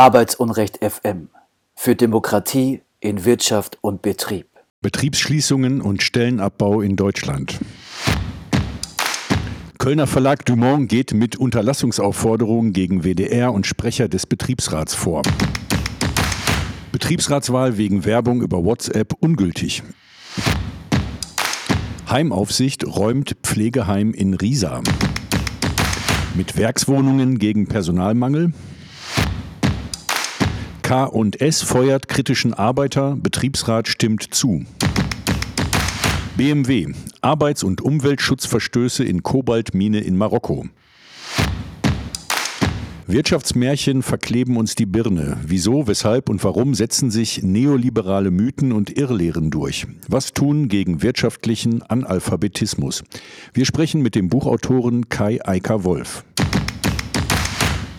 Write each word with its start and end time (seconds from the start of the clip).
Arbeitsunrecht 0.00 0.78
FM 0.82 1.28
für 1.74 1.94
Demokratie 1.94 2.80
in 3.00 3.26
Wirtschaft 3.26 3.76
und 3.82 4.00
Betrieb. 4.00 4.46
Betriebsschließungen 4.80 5.82
und 5.82 6.02
Stellenabbau 6.02 6.80
in 6.80 6.96
Deutschland. 6.96 7.58
Kölner 9.76 10.06
Verlag 10.06 10.46
Dumont 10.46 10.88
geht 10.88 11.12
mit 11.12 11.36
Unterlassungsaufforderungen 11.36 12.72
gegen 12.72 13.04
WDR 13.04 13.52
und 13.52 13.66
Sprecher 13.66 14.08
des 14.08 14.24
Betriebsrats 14.24 14.94
vor. 14.94 15.20
Betriebsratswahl 16.92 17.76
wegen 17.76 18.06
Werbung 18.06 18.40
über 18.40 18.64
WhatsApp 18.64 19.12
ungültig. 19.20 19.82
Heimaufsicht 22.08 22.86
räumt 22.86 23.36
Pflegeheim 23.42 24.14
in 24.14 24.32
Riesa. 24.32 24.80
Mit 26.34 26.56
Werkswohnungen 26.56 27.38
gegen 27.38 27.66
Personalmangel. 27.66 28.54
K&S 30.90 31.62
feuert 31.62 32.08
kritischen 32.08 32.52
Arbeiter, 32.52 33.16
Betriebsrat 33.16 33.86
stimmt 33.86 34.34
zu. 34.34 34.64
BMW, 36.36 36.88
Arbeits- 37.20 37.62
und 37.62 37.80
Umweltschutzverstöße 37.80 39.04
in 39.04 39.22
Kobaltmine 39.22 40.00
in 40.00 40.16
Marokko. 40.16 40.66
Wirtschaftsmärchen 43.06 44.02
verkleben 44.02 44.56
uns 44.56 44.74
die 44.74 44.86
Birne. 44.86 45.36
Wieso, 45.46 45.86
weshalb 45.86 46.28
und 46.28 46.42
warum 46.42 46.74
setzen 46.74 47.12
sich 47.12 47.40
neoliberale 47.40 48.32
Mythen 48.32 48.72
und 48.72 48.90
Irrlehren 48.98 49.52
durch? 49.52 49.86
Was 50.08 50.32
tun 50.32 50.66
gegen 50.66 51.02
wirtschaftlichen 51.02 51.82
Analphabetismus? 51.82 53.04
Wir 53.54 53.64
sprechen 53.64 54.02
mit 54.02 54.16
dem 54.16 54.28
Buchautoren 54.28 55.08
Kai 55.08 55.38
Eiker 55.46 55.84
Wolf. 55.84 56.24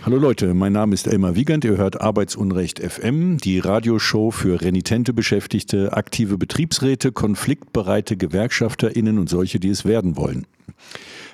Hallo 0.04 0.16
Leute, 0.16 0.52
mein 0.52 0.72
Name 0.72 0.94
ist 0.94 1.06
Elmar 1.06 1.36
Wiegand. 1.36 1.64
Ihr 1.64 1.76
hört 1.76 2.00
Arbeitsunrecht 2.00 2.80
FM, 2.80 3.38
die 3.38 3.60
Radioshow 3.60 4.32
für 4.32 4.60
renitente 4.60 5.12
Beschäftigte, 5.12 5.92
aktive 5.92 6.38
Betriebsräte, 6.38 7.12
konfliktbereite 7.12 8.16
GewerkschafterInnen 8.16 9.20
und 9.20 9.28
solche, 9.28 9.60
die 9.60 9.68
es 9.68 9.84
werden 9.84 10.16
wollen. 10.16 10.48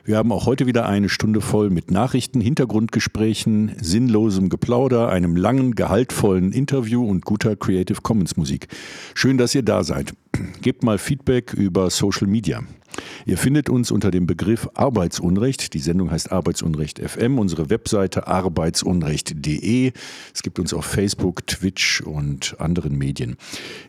Wir 0.04 0.18
haben 0.18 0.32
auch 0.32 0.44
heute 0.44 0.66
wieder 0.66 0.86
eine 0.86 1.08
Stunde 1.08 1.40
voll 1.40 1.70
mit 1.70 1.90
Nachrichten, 1.90 2.42
Hintergrundgesprächen, 2.42 3.72
sinnlosem 3.80 4.50
Geplauder, 4.50 5.08
einem 5.08 5.34
langen, 5.34 5.74
gehaltvollen 5.74 6.52
Interview 6.52 7.08
und 7.08 7.24
guter 7.24 7.56
Creative 7.56 8.02
Commons 8.02 8.36
Musik. 8.36 8.68
Schön, 9.14 9.38
dass 9.38 9.54
ihr 9.54 9.62
da 9.62 9.82
seid. 9.82 10.12
Gebt 10.60 10.82
mal 10.82 10.98
Feedback 10.98 11.54
über 11.54 11.88
Social 11.88 12.26
Media. 12.26 12.62
Ihr 13.26 13.38
findet 13.38 13.68
uns 13.68 13.90
unter 13.90 14.10
dem 14.10 14.26
Begriff 14.26 14.68
Arbeitsunrecht. 14.74 15.74
Die 15.74 15.78
Sendung 15.78 16.10
heißt 16.10 16.32
Arbeitsunrecht 16.32 16.98
FM. 16.98 17.38
Unsere 17.38 17.70
Webseite 17.70 18.26
arbeitsunrecht.de. 18.26 19.92
Es 20.34 20.42
gibt 20.42 20.58
uns 20.58 20.72
auf 20.72 20.84
Facebook, 20.84 21.46
Twitch 21.46 22.00
und 22.00 22.56
anderen 22.58 22.96
Medien. 22.96 23.36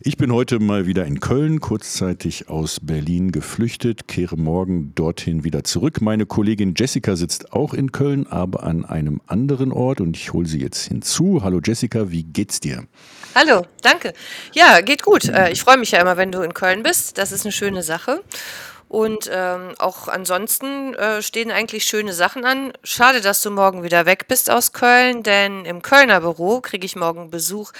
Ich 0.01 0.17
bin 0.17 0.33
heute 0.33 0.59
mal 0.59 0.87
wieder 0.87 1.05
in 1.05 1.19
Köln, 1.19 1.59
kurzzeitig 1.61 2.49
aus 2.49 2.79
Berlin 2.81 3.31
geflüchtet, 3.31 4.07
kehre 4.07 4.37
morgen 4.37 4.93
dorthin 4.95 5.43
wieder 5.43 5.63
zurück. 5.63 6.01
Meine 6.01 6.25
Kollegin 6.25 6.73
Jessica 6.75 7.15
sitzt 7.15 7.53
auch 7.53 7.73
in 7.73 7.91
Köln, 7.91 8.27
aber 8.27 8.63
an 8.63 8.85
einem 8.85 9.21
anderen 9.27 9.71
Ort 9.71 10.01
und 10.01 10.17
ich 10.17 10.33
hole 10.33 10.47
sie 10.47 10.59
jetzt 10.59 10.87
hinzu. 10.87 11.41
Hallo 11.43 11.59
Jessica, 11.63 12.11
wie 12.11 12.23
geht's 12.23 12.59
dir? 12.59 12.85
Hallo, 13.35 13.65
danke. 13.81 14.13
Ja, 14.53 14.81
geht 14.81 15.03
gut. 15.03 15.25
Äh, 15.29 15.51
ich 15.51 15.61
freue 15.61 15.77
mich 15.77 15.91
ja 15.91 16.01
immer, 16.01 16.17
wenn 16.17 16.31
du 16.31 16.41
in 16.41 16.53
Köln 16.53 16.83
bist. 16.83 17.17
Das 17.17 17.31
ist 17.31 17.45
eine 17.45 17.51
schöne 17.51 17.83
Sache. 17.83 18.21
Und 18.89 19.29
ähm, 19.31 19.75
auch 19.77 20.07
ansonsten 20.07 20.95
äh, 20.95 21.21
stehen 21.21 21.51
eigentlich 21.51 21.85
schöne 21.85 22.11
Sachen 22.11 22.43
an. 22.43 22.73
Schade, 22.83 23.21
dass 23.21 23.43
du 23.43 23.51
morgen 23.51 23.83
wieder 23.83 24.07
weg 24.07 24.27
bist 24.27 24.49
aus 24.49 24.73
Köln, 24.73 25.21
denn 25.21 25.63
im 25.63 25.83
Kölner 25.83 26.21
Büro 26.21 26.59
kriege 26.59 26.87
ich 26.87 26.95
morgen 26.95 27.29
Besuch 27.29 27.71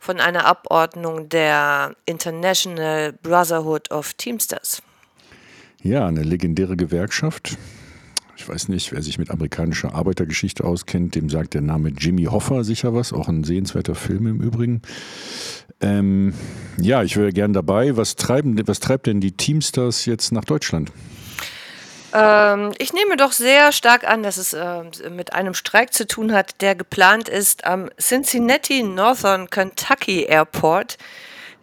von 0.00 0.18
einer 0.20 0.44
Abordnung 0.44 1.28
der 1.28 1.94
International 2.04 3.12
Brotherhood 3.22 3.92
of 3.92 4.14
Teamsters. 4.14 4.82
Ja, 5.82 6.04
eine 6.04 6.24
legendäre 6.24 6.76
Gewerkschaft. 6.76 7.56
Ich 8.36 8.46
weiß 8.46 8.68
nicht, 8.68 8.92
wer 8.92 9.02
sich 9.02 9.18
mit 9.18 9.30
amerikanischer 9.30 9.94
Arbeitergeschichte 9.94 10.64
auskennt, 10.64 11.14
dem 11.14 11.30
sagt 11.30 11.54
der 11.54 11.62
Name 11.62 11.88
Jimmy 11.88 12.24
Hoffa 12.24 12.64
sicher 12.64 12.94
was, 12.94 13.12
auch 13.12 13.28
ein 13.28 13.44
sehenswerter 13.44 13.94
Film 13.94 14.26
im 14.26 14.40
Übrigen. 14.40 14.82
Ähm, 15.80 16.34
ja, 16.78 17.02
ich 17.02 17.16
wäre 17.16 17.32
gern 17.32 17.54
dabei. 17.54 17.96
Was, 17.96 18.14
treiben, 18.14 18.60
was 18.66 18.80
treibt 18.80 19.06
denn 19.06 19.20
die 19.20 19.32
Teamsters 19.32 20.04
jetzt 20.04 20.32
nach 20.32 20.44
Deutschland? 20.44 20.92
Ähm, 22.12 22.72
ich 22.78 22.92
nehme 22.92 23.16
doch 23.16 23.32
sehr 23.32 23.72
stark 23.72 24.08
an, 24.08 24.22
dass 24.22 24.36
es 24.36 24.52
äh, 24.52 24.84
mit 25.10 25.32
einem 25.32 25.54
Streik 25.54 25.92
zu 25.92 26.06
tun 26.06 26.32
hat, 26.32 26.60
der 26.60 26.74
geplant 26.74 27.28
ist 27.28 27.64
am 27.64 27.90
Cincinnati 27.98 28.82
Northern 28.82 29.50
Kentucky 29.50 30.24
Airport. 30.24 30.98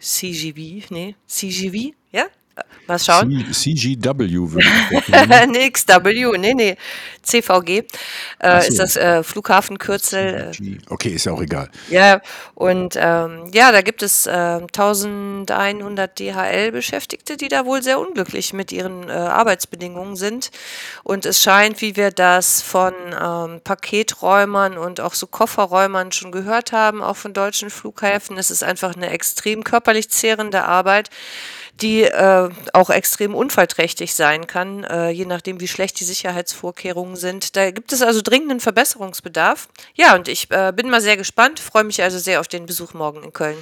CGV, 0.00 0.90
nee, 0.90 1.14
CGV, 1.26 1.94
ja? 2.12 2.24
Mal 2.86 2.98
schauen. 2.98 3.46
C 3.52 3.74
CGW 3.74 4.52
würde 4.52 4.66
ich 4.90 5.08
Nee, 5.48 5.70
XW, 5.70 6.38
nee, 6.38 6.54
nee. 6.54 6.76
CVG 7.22 7.84
äh, 8.38 8.60
so. 8.60 8.68
ist 8.68 8.78
das 8.78 8.96
äh, 8.96 9.22
Flughafenkürzel. 9.22 10.52
Okay, 10.88 11.10
ist 11.10 11.24
ja 11.24 11.32
auch 11.32 11.40
egal. 11.40 11.70
Ja, 11.88 12.20
und 12.54 12.96
ähm, 12.96 13.50
ja, 13.52 13.72
da 13.72 13.80
gibt 13.80 14.02
es 14.02 14.26
äh, 14.26 14.30
1100 14.30 16.18
DHL-Beschäftigte, 16.18 17.36
die 17.36 17.48
da 17.48 17.64
wohl 17.64 17.82
sehr 17.82 17.98
unglücklich 17.98 18.52
mit 18.52 18.72
ihren 18.72 19.08
äh, 19.08 19.12
Arbeitsbedingungen 19.12 20.16
sind. 20.16 20.50
Und 21.02 21.26
es 21.26 21.42
scheint, 21.42 21.80
wie 21.80 21.96
wir 21.96 22.10
das 22.10 22.60
von 22.62 22.92
ähm, 22.94 23.60
Paketräumern 23.64 24.76
und 24.76 25.00
auch 25.00 25.14
so 25.14 25.26
Kofferräumern 25.26 26.12
schon 26.12 26.32
gehört 26.32 26.72
haben, 26.72 27.02
auch 27.02 27.16
von 27.16 27.32
deutschen 27.32 27.70
Flughäfen, 27.70 28.36
es 28.36 28.50
ist 28.50 28.62
einfach 28.62 28.94
eine 28.94 29.10
extrem 29.10 29.64
körperlich 29.64 30.10
zehrende 30.10 30.64
Arbeit 30.64 31.10
die 31.80 32.02
äh, 32.02 32.50
auch 32.72 32.90
extrem 32.90 33.34
unfallträchtig 33.34 34.14
sein 34.14 34.46
kann, 34.46 34.84
äh, 34.84 35.10
je 35.10 35.24
nachdem, 35.24 35.60
wie 35.60 35.68
schlecht 35.68 35.98
die 35.98 36.04
Sicherheitsvorkehrungen 36.04 37.16
sind. 37.16 37.56
Da 37.56 37.70
gibt 37.70 37.92
es 37.92 38.02
also 38.02 38.20
dringenden 38.22 38.60
Verbesserungsbedarf. 38.60 39.68
Ja, 39.94 40.14
und 40.14 40.28
ich 40.28 40.50
äh, 40.50 40.72
bin 40.74 40.88
mal 40.88 41.00
sehr 41.00 41.16
gespannt, 41.16 41.58
freue 41.58 41.84
mich 41.84 42.02
also 42.02 42.18
sehr 42.18 42.40
auf 42.40 42.48
den 42.48 42.66
Besuch 42.66 42.94
morgen 42.94 43.22
in 43.24 43.32
Köln. 43.32 43.56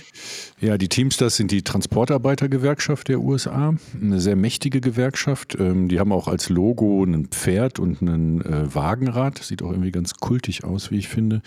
Ja, 0.60 0.76
die 0.76 0.88
Teamsters 0.88 1.36
sind 1.36 1.50
die 1.50 1.62
Transportarbeitergewerkschaft 1.62 3.08
der 3.08 3.20
USA, 3.20 3.74
eine 4.00 4.20
sehr 4.20 4.36
mächtige 4.36 4.80
Gewerkschaft. 4.80 5.56
Ähm, 5.58 5.88
die 5.88 5.98
haben 5.98 6.12
auch 6.12 6.28
als 6.28 6.50
Logo 6.50 7.02
ein 7.04 7.28
Pferd 7.28 7.78
und 7.78 8.02
ein 8.02 8.42
äh, 8.42 8.74
Wagenrad. 8.74 9.38
Sieht 9.38 9.62
auch 9.62 9.70
irgendwie 9.70 9.90
ganz 9.90 10.14
kultig 10.14 10.64
aus, 10.64 10.90
wie 10.90 10.98
ich 10.98 11.08
finde. 11.08 11.40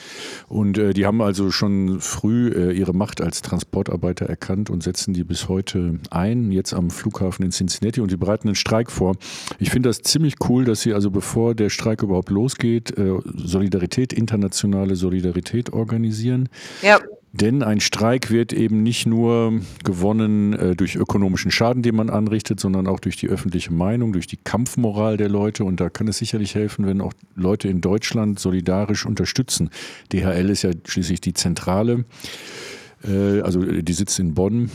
Und 0.48 0.78
äh, 0.80 0.94
die 0.94 1.06
haben 1.06 1.22
also 1.22 1.52
schon 1.52 2.02
früh 2.02 2.50
äh, 2.50 2.74
ihre 2.74 2.94
Macht 2.94 3.22
als 3.22 3.44
Transportarbeiter 3.44 4.26
erkannt 4.26 4.72
und 4.72 4.82
setzen 4.82 5.14
die 5.14 5.24
bis 5.24 5.48
heute 5.48 6.00
ein 6.10 6.55
jetzt 6.56 6.74
am 6.74 6.90
Flughafen 6.90 7.46
in 7.46 7.52
Cincinnati 7.52 8.02
und 8.02 8.10
sie 8.10 8.18
bereiten 8.18 8.48
einen 8.48 8.56
Streik 8.56 8.92
vor. 8.92 9.16
Ich 9.60 9.70
finde 9.70 9.90
das 9.90 10.02
ziemlich 10.02 10.36
cool, 10.50 10.66
dass 10.66 10.82
sie 10.82 10.94
also 10.94 11.12
bevor 11.12 11.56
der 11.56 11.70
Streik 11.70 12.02
überhaupt 12.02 12.30
losgeht, 12.30 12.98
äh, 12.98 13.14
Solidarität, 13.36 14.14
internationale 14.14 14.96
Solidarität 14.96 15.74
organisieren. 15.74 16.50
Ja. 16.82 17.00
Denn 17.36 17.64
ein 17.64 17.82
Streik 17.82 18.32
wird 18.32 18.54
eben 18.54 18.82
nicht 18.82 19.06
nur 19.06 19.60
gewonnen 19.84 20.54
äh, 20.54 20.74
durch 20.74 20.96
ökonomischen 20.96 21.52
Schaden, 21.52 21.84
den 21.84 21.94
man 21.94 22.10
anrichtet, 22.10 22.62
sondern 22.62 22.88
auch 22.88 23.02
durch 23.02 23.18
die 23.18 23.28
öffentliche 23.28 23.74
Meinung, 23.74 24.14
durch 24.14 24.26
die 24.26 24.38
Kampfmoral 24.38 25.18
der 25.18 25.28
Leute. 25.28 25.66
Und 25.66 25.82
da 25.82 25.90
kann 25.90 26.08
es 26.08 26.18
sicherlich 26.18 26.56
helfen, 26.56 26.86
wenn 26.86 27.02
auch 27.02 27.12
Leute 27.36 27.68
in 27.68 27.82
Deutschland 27.82 28.40
solidarisch 28.40 29.06
unterstützen. 29.06 29.70
DHL 30.14 30.50
ist 30.50 30.62
ja 30.62 30.72
schließlich 30.86 31.20
die 31.20 31.34
Zentrale, 31.34 32.06
äh, 33.04 33.42
also 33.42 33.62
die 33.62 33.94
sitzt 33.94 34.18
in 34.20 34.34
Bonn 34.34 34.72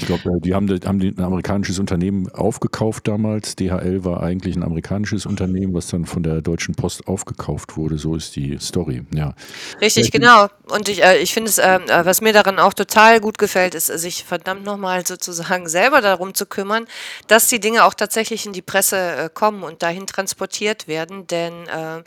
ich 0.00 0.06
glaube, 0.06 0.40
die 0.40 0.54
haben, 0.54 0.68
haben 0.68 1.00
ein 1.00 1.20
amerikanisches 1.20 1.78
Unternehmen 1.78 2.30
aufgekauft 2.32 3.08
damals. 3.08 3.56
DHL 3.56 4.04
war 4.04 4.22
eigentlich 4.22 4.56
ein 4.56 4.62
amerikanisches 4.62 5.26
Unternehmen, 5.26 5.74
was 5.74 5.88
dann 5.88 6.04
von 6.04 6.22
der 6.22 6.40
Deutschen 6.40 6.74
Post 6.74 7.06
aufgekauft 7.06 7.76
wurde. 7.76 7.98
So 7.98 8.14
ist 8.14 8.36
die 8.36 8.58
Story, 8.60 9.02
ja. 9.14 9.34
Richtig, 9.80 10.10
genau. 10.10 10.48
Und 10.70 10.88
ich, 10.88 11.02
äh, 11.02 11.18
ich 11.18 11.32
finde 11.32 11.50
es, 11.50 11.58
ähm, 11.58 11.82
äh, 11.88 12.04
was 12.04 12.20
mir 12.20 12.32
daran 12.32 12.58
auch 12.58 12.74
total 12.74 13.20
gut 13.20 13.38
gefällt, 13.38 13.74
ist, 13.74 13.86
sich 13.86 14.24
verdammt 14.24 14.64
nochmal 14.64 15.06
sozusagen 15.06 15.68
selber 15.68 16.00
darum 16.00 16.34
zu 16.34 16.46
kümmern, 16.46 16.86
dass 17.26 17.48
die 17.48 17.60
Dinge 17.60 17.84
auch 17.84 17.94
tatsächlich 17.94 18.46
in 18.46 18.52
die 18.52 18.62
Presse 18.62 18.96
äh, 18.96 19.30
kommen 19.32 19.62
und 19.62 19.82
dahin 19.82 20.06
transportiert 20.06 20.88
werden. 20.88 21.26
Denn 21.26 21.66
äh, 21.66 22.02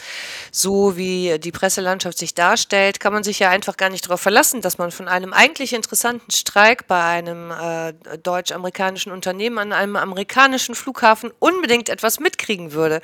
so 0.51 0.97
wie 0.97 1.39
die 1.39 1.51
Presselandschaft 1.51 2.17
sich 2.17 2.35
darstellt, 2.35 2.99
kann 2.99 3.13
man 3.13 3.23
sich 3.23 3.39
ja 3.39 3.49
einfach 3.49 3.77
gar 3.77 3.89
nicht 3.89 4.05
darauf 4.05 4.21
verlassen, 4.21 4.61
dass 4.61 4.77
man 4.77 4.91
von 4.91 5.07
einem 5.07 5.33
eigentlich 5.33 5.73
interessanten 5.73 6.31
Streik 6.31 6.87
bei 6.87 7.03
einem 7.03 7.51
äh, 7.89 8.17
deutsch-amerikanischen 8.17 9.11
Unternehmen 9.11 9.57
an 9.57 9.73
einem 9.73 9.95
amerikanischen 9.95 10.75
Flughafen 10.75 11.31
unbedingt 11.39 11.89
etwas 11.89 12.19
mitkriegen 12.19 12.71
würde. 12.73 13.01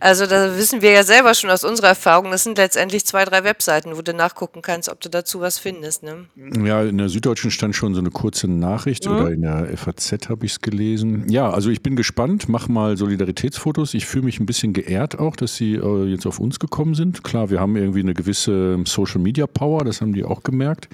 Also 0.00 0.26
da 0.26 0.56
wissen 0.56 0.82
wir 0.82 0.92
ja 0.92 1.02
selber 1.02 1.34
schon 1.34 1.50
aus 1.50 1.64
unserer 1.64 1.88
Erfahrung, 1.88 2.30
das 2.30 2.44
sind 2.44 2.58
letztendlich 2.58 3.04
zwei, 3.06 3.24
drei 3.24 3.44
Webseiten, 3.44 3.96
wo 3.96 4.02
du 4.02 4.14
nachgucken 4.14 4.62
kannst, 4.62 4.88
ob 4.88 5.00
du 5.00 5.08
dazu 5.08 5.40
was 5.40 5.58
findest. 5.58 6.02
Ne? 6.02 6.26
Ja, 6.64 6.82
in 6.82 6.98
der 6.98 7.08
Süddeutschen 7.08 7.50
stand 7.50 7.74
schon 7.74 7.94
so 7.94 8.00
eine 8.00 8.10
kurze 8.10 8.48
Nachricht 8.48 9.06
mhm. 9.06 9.16
oder 9.16 9.30
in 9.30 9.42
der 9.42 9.76
FAZ 9.76 10.28
habe 10.28 10.46
ich 10.46 10.52
es 10.52 10.60
gelesen. 10.60 11.28
Ja, 11.28 11.50
also 11.50 11.70
ich 11.70 11.82
bin 11.82 11.96
gespannt, 11.96 12.48
mach 12.48 12.68
mal 12.68 12.96
Solidaritätsfotos. 12.96 13.94
Ich 13.94 14.06
fühle 14.06 14.24
mich 14.24 14.40
ein 14.40 14.46
bisschen 14.46 14.72
geehrt 14.72 15.18
auch, 15.18 15.36
dass 15.36 15.56
sie 15.56 15.74
äh, 15.74 16.04
jetzt 16.06 16.26
auf 16.26 16.38
uns 16.38 16.58
gekommen 16.58 16.94
sind. 16.94 17.24
Klar, 17.24 17.50
wir 17.50 17.60
haben 17.60 17.76
irgendwie 17.76 18.00
eine 18.00 18.14
gewisse 18.14 18.78
Social 18.84 19.20
Media 19.20 19.46
Power, 19.46 19.84
das 19.84 20.00
haben 20.00 20.12
die 20.12 20.24
auch 20.24 20.42
gemerkt. 20.42 20.88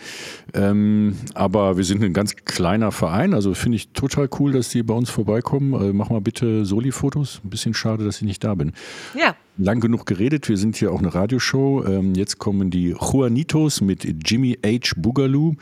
Ähm, 0.54 1.16
aber 1.34 1.76
wir 1.76 1.84
sind 1.84 2.02
ein 2.02 2.12
ganz 2.12 2.36
kleiner 2.36 2.92
Verein, 2.92 3.05
also 3.12 3.54
finde 3.54 3.76
ich 3.76 3.88
total 3.90 4.28
cool, 4.38 4.52
dass 4.52 4.68
die 4.68 4.82
bei 4.82 4.94
uns 4.94 5.10
vorbeikommen. 5.10 5.72
Äh, 5.74 5.92
mach 5.92 6.10
mal 6.10 6.20
bitte 6.20 6.64
Soli-Fotos. 6.64 7.40
Ein 7.44 7.50
bisschen 7.50 7.74
schade, 7.74 8.04
dass 8.04 8.16
ich 8.16 8.22
nicht 8.22 8.44
da 8.44 8.54
bin. 8.54 8.72
Ja. 9.18 9.36
Lang 9.58 9.80
genug 9.80 10.04
geredet, 10.04 10.48
wir 10.48 10.58
sind 10.58 10.76
hier 10.76 10.92
auch 10.92 10.98
eine 10.98 11.14
Radioshow. 11.14 11.84
Ähm, 11.86 12.14
jetzt 12.14 12.38
kommen 12.38 12.70
die 12.70 12.90
Juanitos 12.90 13.80
mit 13.80 14.04
Jimmy 14.28 14.58
H. 14.64 14.92
Boogaloo. 14.96 15.54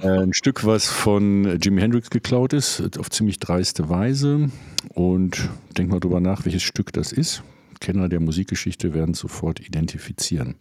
Äh, 0.00 0.08
ein 0.08 0.34
Stück, 0.34 0.66
was 0.66 0.88
von 0.88 1.58
Jimi 1.60 1.80
Hendrix 1.80 2.10
geklaut 2.10 2.52
ist, 2.52 2.98
auf 2.98 3.10
ziemlich 3.10 3.38
dreiste 3.38 3.88
Weise. 3.88 4.50
Und 4.94 5.48
denk 5.76 5.90
mal 5.90 6.00
drüber 6.00 6.20
nach, 6.20 6.44
welches 6.44 6.62
Stück 6.62 6.92
das 6.92 7.12
ist. 7.12 7.42
Kenner 7.80 8.08
der 8.08 8.20
Musikgeschichte 8.20 8.94
werden 8.94 9.14
sofort 9.14 9.60
identifizieren. 9.60 10.54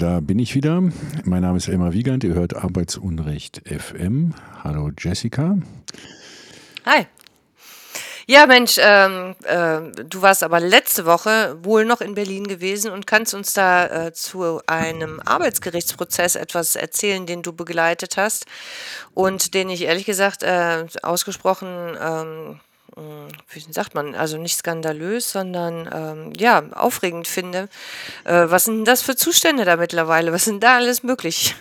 Bin 0.00 0.38
ich 0.38 0.54
wieder. 0.54 0.82
Mein 1.24 1.42
Name 1.42 1.58
ist 1.58 1.68
Elmar 1.68 1.92
Wiegand. 1.92 2.24
Ihr 2.24 2.32
hört 2.32 2.56
Arbeitsunrecht 2.56 3.60
FM. 3.66 4.34
Hallo 4.64 4.90
Jessica. 4.98 5.58
Hi. 6.86 7.06
Ja, 8.26 8.46
Mensch, 8.46 8.76
ähm, 8.80 9.34
äh, 9.44 10.04
du 10.04 10.22
warst 10.22 10.42
aber 10.42 10.58
letzte 10.60 11.04
Woche 11.04 11.58
wohl 11.62 11.84
noch 11.84 12.00
in 12.00 12.14
Berlin 12.14 12.46
gewesen 12.46 12.90
und 12.90 13.06
kannst 13.06 13.34
uns 13.34 13.52
da 13.52 14.06
äh, 14.06 14.12
zu 14.12 14.60
einem 14.66 15.20
Arbeitsgerichtsprozess 15.20 16.36
etwas 16.36 16.76
erzählen, 16.76 17.26
den 17.26 17.42
du 17.42 17.52
begleitet 17.52 18.16
hast 18.16 18.46
und 19.12 19.52
den 19.52 19.68
ich 19.68 19.82
ehrlich 19.82 20.06
gesagt 20.06 20.42
äh, 20.42 20.86
ausgesprochen 21.02 21.68
ähm, 22.00 22.36
hm, 22.46 22.60
wie 22.96 23.72
sagt 23.72 23.94
man, 23.94 24.14
also 24.14 24.38
nicht 24.38 24.56
skandalös, 24.56 25.32
sondern 25.32 25.88
ähm, 25.92 26.32
ja, 26.36 26.62
aufregend 26.72 27.26
finde. 27.26 27.68
Äh, 28.24 28.46
was 28.48 28.64
sind 28.64 28.86
das 28.86 29.02
für 29.02 29.16
Zustände 29.16 29.64
da 29.64 29.76
mittlerweile? 29.76 30.32
Was 30.32 30.44
sind 30.44 30.62
da 30.62 30.76
alles 30.76 31.02
möglich? 31.02 31.54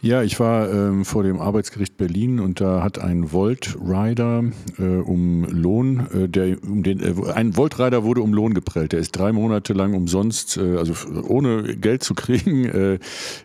Ja, 0.00 0.22
ich 0.22 0.38
war 0.38 0.70
ähm, 0.70 1.04
vor 1.04 1.24
dem 1.24 1.40
Arbeitsgericht 1.40 1.96
Berlin 1.96 2.38
und 2.38 2.60
da 2.60 2.82
hat 2.82 2.98
ein 2.98 3.32
Volt-Rider 3.32 4.44
äh, 4.78 4.82
um 4.82 5.44
Lohn, 5.44 6.06
äh, 6.14 6.28
der 6.28 6.62
um 6.62 6.82
den 6.82 7.00
äh, 7.00 7.32
ein 7.32 7.56
Volt-Rider 7.56 8.04
wurde 8.04 8.20
um 8.20 8.32
Lohn 8.32 8.54
geprellt. 8.54 8.92
Der 8.92 9.00
ist 9.00 9.12
drei 9.12 9.32
Monate 9.32 9.72
lang 9.72 9.94
umsonst, 9.94 10.56
äh, 10.56 10.76
also 10.76 10.94
ohne 11.22 11.76
Geld 11.76 12.04
zu 12.04 12.14
kriegen, 12.14 12.64
äh, 12.64 12.98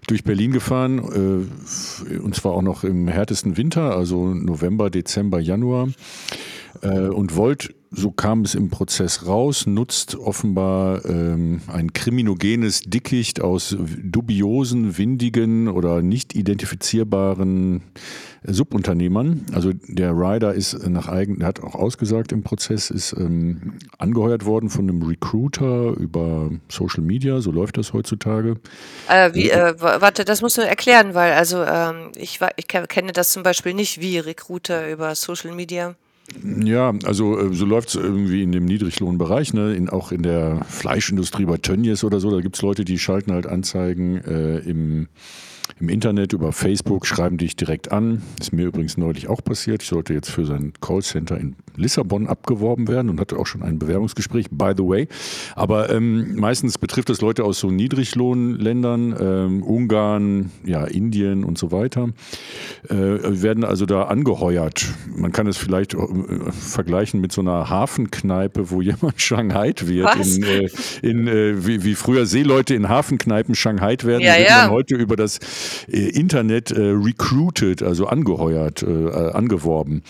durch 0.07 0.23
Berlin 0.23 0.51
gefahren 0.51 0.99
und 0.99 2.35
zwar 2.35 2.53
auch 2.53 2.61
noch 2.61 2.83
im 2.83 3.07
härtesten 3.07 3.57
Winter, 3.57 3.95
also 3.95 4.27
November, 4.27 4.89
Dezember, 4.89 5.39
Januar. 5.39 5.89
Äh, 6.83 7.07
und 7.07 7.35
Volt, 7.35 7.73
so 7.95 8.11
kam 8.11 8.41
es 8.41 8.55
im 8.55 8.69
Prozess 8.69 9.27
raus, 9.27 9.67
nutzt 9.67 10.15
offenbar 10.15 11.05
ähm, 11.05 11.61
ein 11.67 11.93
kriminogenes 11.93 12.81
Dickicht 12.81 13.39
aus 13.39 13.75
dubiosen, 14.03 14.97
windigen 14.97 15.67
oder 15.67 16.01
nicht 16.01 16.35
identifizierbaren 16.35 17.83
Subunternehmern. 18.45 19.45
Also 19.53 19.71
der 19.87 20.11
Rider 20.11 20.53
ist 20.53 20.87
nach 20.87 21.07
eigen, 21.07 21.45
hat 21.45 21.61
auch 21.61 21.75
ausgesagt 21.75 22.31
im 22.31 22.41
Prozess, 22.41 22.89
ist 22.89 23.13
ähm, 23.13 23.75
angeheuert 23.99 24.45
worden 24.45 24.69
von 24.69 24.89
einem 24.89 25.03
Recruiter 25.03 25.95
über 25.95 26.49
Social 26.69 27.03
Media, 27.03 27.41
so 27.41 27.51
läuft 27.51 27.77
das 27.77 27.93
heutzutage. 27.93 28.55
Äh, 29.07 29.33
wie, 29.33 29.51
äh, 29.51 29.75
warte, 29.79 30.25
das 30.25 30.41
musst 30.41 30.57
du 30.57 30.61
erklären, 30.61 31.13
weil 31.13 31.33
also 31.33 31.63
ähm, 31.63 32.11
ich, 32.15 32.39
ich 32.57 32.67
kenne 32.67 33.11
das 33.13 33.31
zum 33.31 33.43
Beispiel 33.43 33.75
nicht 33.75 34.01
wie 34.01 34.17
Recruiter 34.17 34.91
über 34.91 35.13
Social 35.13 35.53
Media. 35.53 35.95
Ja, 36.43 36.93
also 37.03 37.37
äh, 37.37 37.53
so 37.53 37.65
läuft 37.65 37.89
es 37.89 37.95
irgendwie 37.95 38.43
in 38.43 38.51
dem 38.51 38.65
Niedriglohnbereich, 38.65 39.53
ne? 39.53 39.75
in, 39.75 39.89
auch 39.89 40.11
in 40.11 40.23
der 40.23 40.63
Fleischindustrie 40.65 41.45
bei 41.45 41.57
Tönnies 41.57 42.03
oder 42.03 42.19
so. 42.19 42.31
Da 42.31 42.41
gibt 42.41 42.55
es 42.55 42.61
Leute, 42.61 42.85
die 42.85 42.97
schalten 42.97 43.31
halt 43.31 43.45
Anzeigen 43.45 44.17
äh, 44.17 44.59
im, 44.59 45.07
im 45.79 45.89
Internet 45.89 46.33
über 46.33 46.51
Facebook, 46.51 47.05
schreiben 47.05 47.37
dich 47.37 47.55
direkt 47.55 47.91
an. 47.91 48.21
Ist 48.39 48.53
mir 48.53 48.65
übrigens 48.65 48.97
neulich 48.97 49.27
auch 49.27 49.43
passiert. 49.43 49.83
Ich 49.83 49.89
sollte 49.89 50.13
jetzt 50.13 50.29
für 50.29 50.45
sein 50.45 50.73
Callcenter 50.81 51.37
in 51.39 51.55
Lissabon 51.75 52.27
abgeworben 52.27 52.87
werden 52.87 53.09
und 53.09 53.19
hatte 53.19 53.37
auch 53.37 53.47
schon 53.47 53.63
ein 53.63 53.79
Bewerbungsgespräch, 53.79 54.47
by 54.51 54.73
the 54.77 54.83
way. 54.83 55.07
Aber 55.55 55.89
ähm, 55.89 56.35
meistens 56.35 56.77
betrifft 56.77 57.09
das 57.09 57.21
Leute 57.21 57.43
aus 57.43 57.59
so 57.59 57.71
Niedriglohnländern, 57.71 59.15
ähm, 59.19 59.63
Ungarn, 59.63 60.51
ja, 60.63 60.85
Indien 60.85 61.43
und 61.43 61.57
so 61.57 61.71
weiter, 61.71 62.09
äh, 62.89 62.95
werden 62.95 63.63
also 63.63 63.85
da 63.85 64.03
angeheuert. 64.03 64.85
Man 65.15 65.31
kann 65.31 65.47
es 65.47 65.57
vielleicht 65.57 65.93
äh, 65.93 65.97
vergleichen 66.51 67.21
mit 67.21 67.31
so 67.31 67.41
einer 67.41 67.69
Hafenkneipe, 67.69 68.69
wo 68.69 68.81
jemand 68.81 69.19
Shanghai 69.21 69.73
wird. 69.83 70.05
Was? 70.05 70.37
In, 70.37 70.43
äh, 70.43 70.69
in, 71.01 71.27
äh, 71.27 71.65
wie, 71.65 71.83
wie 71.83 71.95
früher 71.95 72.25
Seeleute 72.25 72.75
in 72.75 72.89
Hafenkneipen 72.89 73.55
Shanghai 73.55 73.97
werden, 74.03 74.21
Ja, 74.21 74.37
wird 74.37 74.49
ja. 74.49 74.57
man 74.63 74.71
heute 74.71 74.95
über 74.95 75.15
das 75.15 75.39
äh, 75.87 76.09
Internet 76.09 76.71
äh, 76.71 76.81
recruited, 76.81 77.83
also 77.83 78.07
angeheuert, 78.07 78.83
angeworben. 78.83 80.03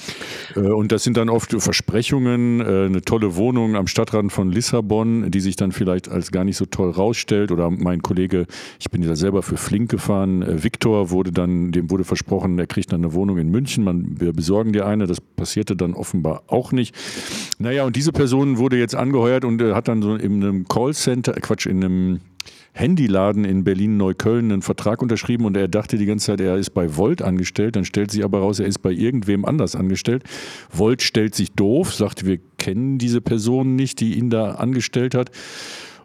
Und 0.55 0.91
das 0.91 1.03
sind 1.03 1.17
dann 1.17 1.29
oft 1.29 1.52
Versprechungen, 1.59 2.61
äh, 2.61 2.85
eine 2.85 3.01
tolle 3.01 3.35
Wohnung 3.35 3.75
am 3.75 3.87
Stadtrand 3.87 4.31
von 4.31 4.51
Lissabon, 4.51 5.31
die 5.31 5.39
sich 5.39 5.55
dann 5.55 5.71
vielleicht 5.71 6.09
als 6.09 6.31
gar 6.31 6.43
nicht 6.43 6.57
so 6.57 6.65
toll 6.65 6.91
rausstellt. 6.91 7.51
Oder 7.51 7.69
mein 7.69 8.01
Kollege, 8.01 8.45
ich 8.79 8.89
bin 8.91 9.03
ja 9.03 9.15
selber 9.15 9.43
für 9.43 9.57
Flink 9.57 9.89
gefahren, 9.89 10.41
äh, 10.41 10.63
Viktor 10.63 11.09
wurde 11.09 11.31
dann, 11.31 11.71
dem 11.71 11.89
wurde 11.89 12.03
versprochen, 12.03 12.57
er 12.59 12.67
kriegt 12.67 12.91
dann 12.91 13.01
eine 13.01 13.13
Wohnung 13.13 13.37
in 13.37 13.49
München, 13.49 13.83
man, 13.83 14.19
wir 14.19 14.33
besorgen 14.33 14.73
dir 14.73 14.85
eine. 14.85 15.07
Das 15.07 15.21
passierte 15.21 15.75
dann 15.75 15.93
offenbar 15.93 16.43
auch 16.47 16.71
nicht. 16.71 16.95
Naja, 17.59 17.85
und 17.85 17.95
diese 17.95 18.11
Person 18.11 18.57
wurde 18.57 18.77
jetzt 18.77 18.95
angeheuert 18.95 19.45
und 19.45 19.61
äh, 19.61 19.73
hat 19.73 19.87
dann 19.87 20.01
so 20.01 20.15
in 20.15 20.43
einem 20.43 20.67
Callcenter, 20.67 21.33
Quatsch, 21.33 21.65
in 21.65 21.83
einem 21.83 22.19
Handyladen 22.73 23.45
in 23.45 23.63
Berlin-Neukölln 23.63 24.51
einen 24.51 24.61
Vertrag 24.63 25.01
unterschrieben 25.01 25.45
und 25.45 25.55
er 25.55 25.67
dachte 25.67 25.97
die 25.97 26.07
ganze 26.07 26.27
Zeit, 26.27 26.41
er 26.41 26.57
ist 26.57 26.71
bei 26.71 26.97
Volt 26.97 27.21
angestellt. 27.21 27.75
Dann 27.75 27.85
stellt 27.85 28.11
sich 28.11 28.23
aber 28.23 28.39
raus, 28.39 28.59
er 28.59 28.65
ist 28.65 28.79
bei 28.79 28.91
irgendwem 28.91 29.45
anders 29.45 29.75
angestellt. 29.75 30.23
Volt 30.71 31.03
stellt 31.03 31.35
sich 31.35 31.51
doof, 31.51 31.93
sagt, 31.93 32.25
wir 32.25 32.39
kennen 32.57 32.97
diese 32.97 33.21
Person 33.21 33.75
nicht, 33.75 33.99
die 33.99 34.15
ihn 34.15 34.29
da 34.29 34.53
angestellt 34.55 35.13
hat. 35.13 35.29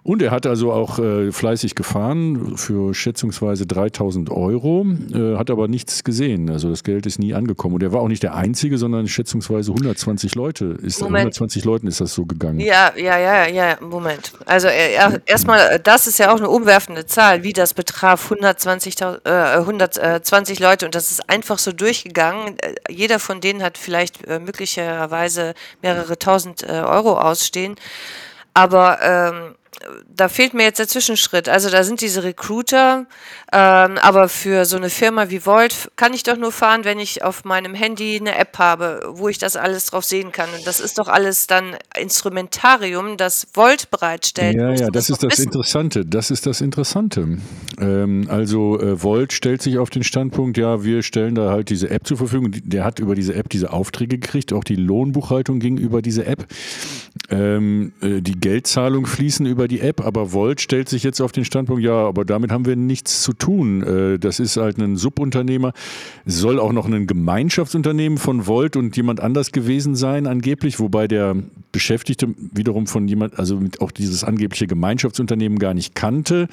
Und 0.08 0.22
er 0.22 0.30
hat 0.30 0.46
also 0.46 0.72
auch 0.72 0.98
äh, 0.98 1.30
fleißig 1.32 1.74
gefahren 1.74 2.56
für 2.56 2.94
schätzungsweise 2.94 3.66
3000 3.66 4.30
Euro, 4.30 4.86
äh, 5.12 5.36
hat 5.36 5.50
aber 5.50 5.68
nichts 5.68 6.02
gesehen. 6.02 6.48
Also 6.48 6.70
das 6.70 6.82
Geld 6.82 7.04
ist 7.04 7.18
nie 7.18 7.34
angekommen. 7.34 7.74
Und 7.74 7.82
er 7.82 7.92
war 7.92 8.00
auch 8.00 8.08
nicht 8.08 8.22
der 8.22 8.34
Einzige, 8.34 8.78
sondern 8.78 9.06
schätzungsweise 9.06 9.70
120 9.70 10.34
Leute. 10.34 10.78
Ist, 10.80 11.02
Moment. 11.02 11.18
120 11.18 11.66
Leuten 11.66 11.88
ist 11.88 12.00
das 12.00 12.14
so 12.14 12.24
gegangen. 12.24 12.58
Ja, 12.58 12.90
ja, 12.96 13.18
ja, 13.18 13.48
ja, 13.48 13.76
Moment. 13.82 14.32
Also 14.46 14.68
äh, 14.68 14.94
ja, 14.94 15.12
erstmal, 15.26 15.74
äh, 15.74 15.78
das 15.78 16.06
ist 16.06 16.18
ja 16.18 16.32
auch 16.32 16.38
eine 16.38 16.48
umwerfende 16.48 17.04
Zahl, 17.04 17.42
wie 17.42 17.52
das 17.52 17.74
betraf 17.74 18.32
120.000, 18.32 19.26
äh, 19.26 19.58
120 19.58 20.58
Leute 20.58 20.86
und 20.86 20.94
das 20.94 21.10
ist 21.10 21.28
einfach 21.28 21.58
so 21.58 21.70
durchgegangen. 21.70 22.58
Äh, 22.60 22.76
Jeder 22.88 23.18
von 23.18 23.42
denen 23.42 23.62
hat 23.62 23.76
vielleicht 23.76 24.26
äh, 24.26 24.38
möglicherweise 24.38 25.52
mehrere 25.82 26.18
tausend 26.18 26.62
äh, 26.62 26.80
Euro 26.80 27.18
ausstehen, 27.18 27.76
aber 28.54 29.00
ähm, 29.02 29.54
da 30.14 30.28
fehlt 30.28 30.54
mir 30.54 30.64
jetzt 30.64 30.78
der 30.78 30.88
Zwischenschritt. 30.88 31.48
Also 31.48 31.70
da 31.70 31.84
sind 31.84 32.00
diese 32.00 32.22
Recruiter, 32.24 33.06
ähm, 33.52 33.98
aber 33.98 34.28
für 34.28 34.64
so 34.64 34.76
eine 34.76 34.90
Firma 34.90 35.30
wie 35.30 35.44
Volt 35.46 35.90
kann 35.96 36.12
ich 36.14 36.22
doch 36.22 36.36
nur 36.36 36.52
fahren, 36.52 36.84
wenn 36.84 36.98
ich 36.98 37.22
auf 37.22 37.44
meinem 37.44 37.74
Handy 37.74 38.18
eine 38.18 38.36
App 38.36 38.58
habe, 38.58 39.08
wo 39.12 39.28
ich 39.28 39.38
das 39.38 39.56
alles 39.56 39.86
drauf 39.86 40.04
sehen 40.04 40.32
kann. 40.32 40.48
Und 40.56 40.66
das 40.66 40.80
ist 40.80 40.98
doch 40.98 41.08
alles 41.08 41.46
dann 41.46 41.76
Instrumentarium, 41.98 43.16
das 43.16 43.46
Volt 43.54 43.90
bereitstellt. 43.90 44.56
Ja, 44.56 44.72
ja, 44.72 44.84
man 44.84 44.92
das 44.92 45.10
ist 45.10 45.22
das 45.22 45.32
wissen. 45.32 45.44
Interessante. 45.44 46.04
Das 46.04 46.30
ist 46.30 46.46
das 46.46 46.60
Interessante. 46.60 47.38
Ähm, 47.80 48.26
also 48.28 48.80
äh, 48.80 49.02
Volt 49.02 49.32
stellt 49.32 49.62
sich 49.62 49.78
auf 49.78 49.90
den 49.90 50.02
Standpunkt, 50.02 50.58
ja, 50.58 50.82
wir 50.82 51.02
stellen 51.02 51.34
da 51.34 51.50
halt 51.50 51.70
diese 51.70 51.90
App 51.90 52.06
zur 52.06 52.16
Verfügung. 52.16 52.50
Der 52.52 52.84
hat 52.84 52.98
über 52.98 53.14
diese 53.14 53.34
App 53.34 53.48
diese 53.48 53.72
Aufträge 53.72 54.18
gekriegt, 54.18 54.52
auch 54.52 54.64
die 54.64 54.76
Lohnbuchhaltung 54.76 55.60
ging 55.60 55.78
über 55.78 56.02
diese 56.02 56.26
App. 56.26 56.46
Ähm, 57.30 57.92
äh, 58.00 58.20
die 58.20 58.38
Geldzahlung 58.38 59.06
fließen 59.06 59.46
über 59.46 59.57
die 59.66 59.80
App, 59.80 60.00
aber 60.00 60.32
Volt 60.32 60.60
stellt 60.60 60.88
sich 60.88 61.02
jetzt 61.02 61.20
auf 61.20 61.32
den 61.32 61.44
Standpunkt, 61.44 61.82
ja, 61.82 62.06
aber 62.06 62.24
damit 62.24 62.52
haben 62.52 62.66
wir 62.66 62.76
nichts 62.76 63.22
zu 63.22 63.32
tun. 63.32 63.82
Äh, 63.82 64.18
das 64.18 64.38
ist 64.38 64.56
halt 64.56 64.78
ein 64.78 64.96
Subunternehmer. 64.96 65.72
Soll 66.26 66.60
auch 66.60 66.72
noch 66.72 66.86
ein 66.86 67.06
Gemeinschaftsunternehmen 67.06 68.18
von 68.18 68.46
Volt 68.46 68.76
und 68.76 68.96
jemand 68.96 69.20
anders 69.20 69.50
gewesen 69.50 69.96
sein, 69.96 70.26
angeblich, 70.26 70.78
wobei 70.78 71.08
der 71.08 71.34
Beschäftigte 71.72 72.28
wiederum 72.52 72.86
von 72.86 73.08
jemand, 73.08 73.38
also 73.38 73.60
auch 73.80 73.90
dieses 73.90 74.22
angebliche 74.22 74.66
Gemeinschaftsunternehmen 74.66 75.58
gar 75.58 75.74
nicht 75.74 75.94
kannte. 75.94 76.48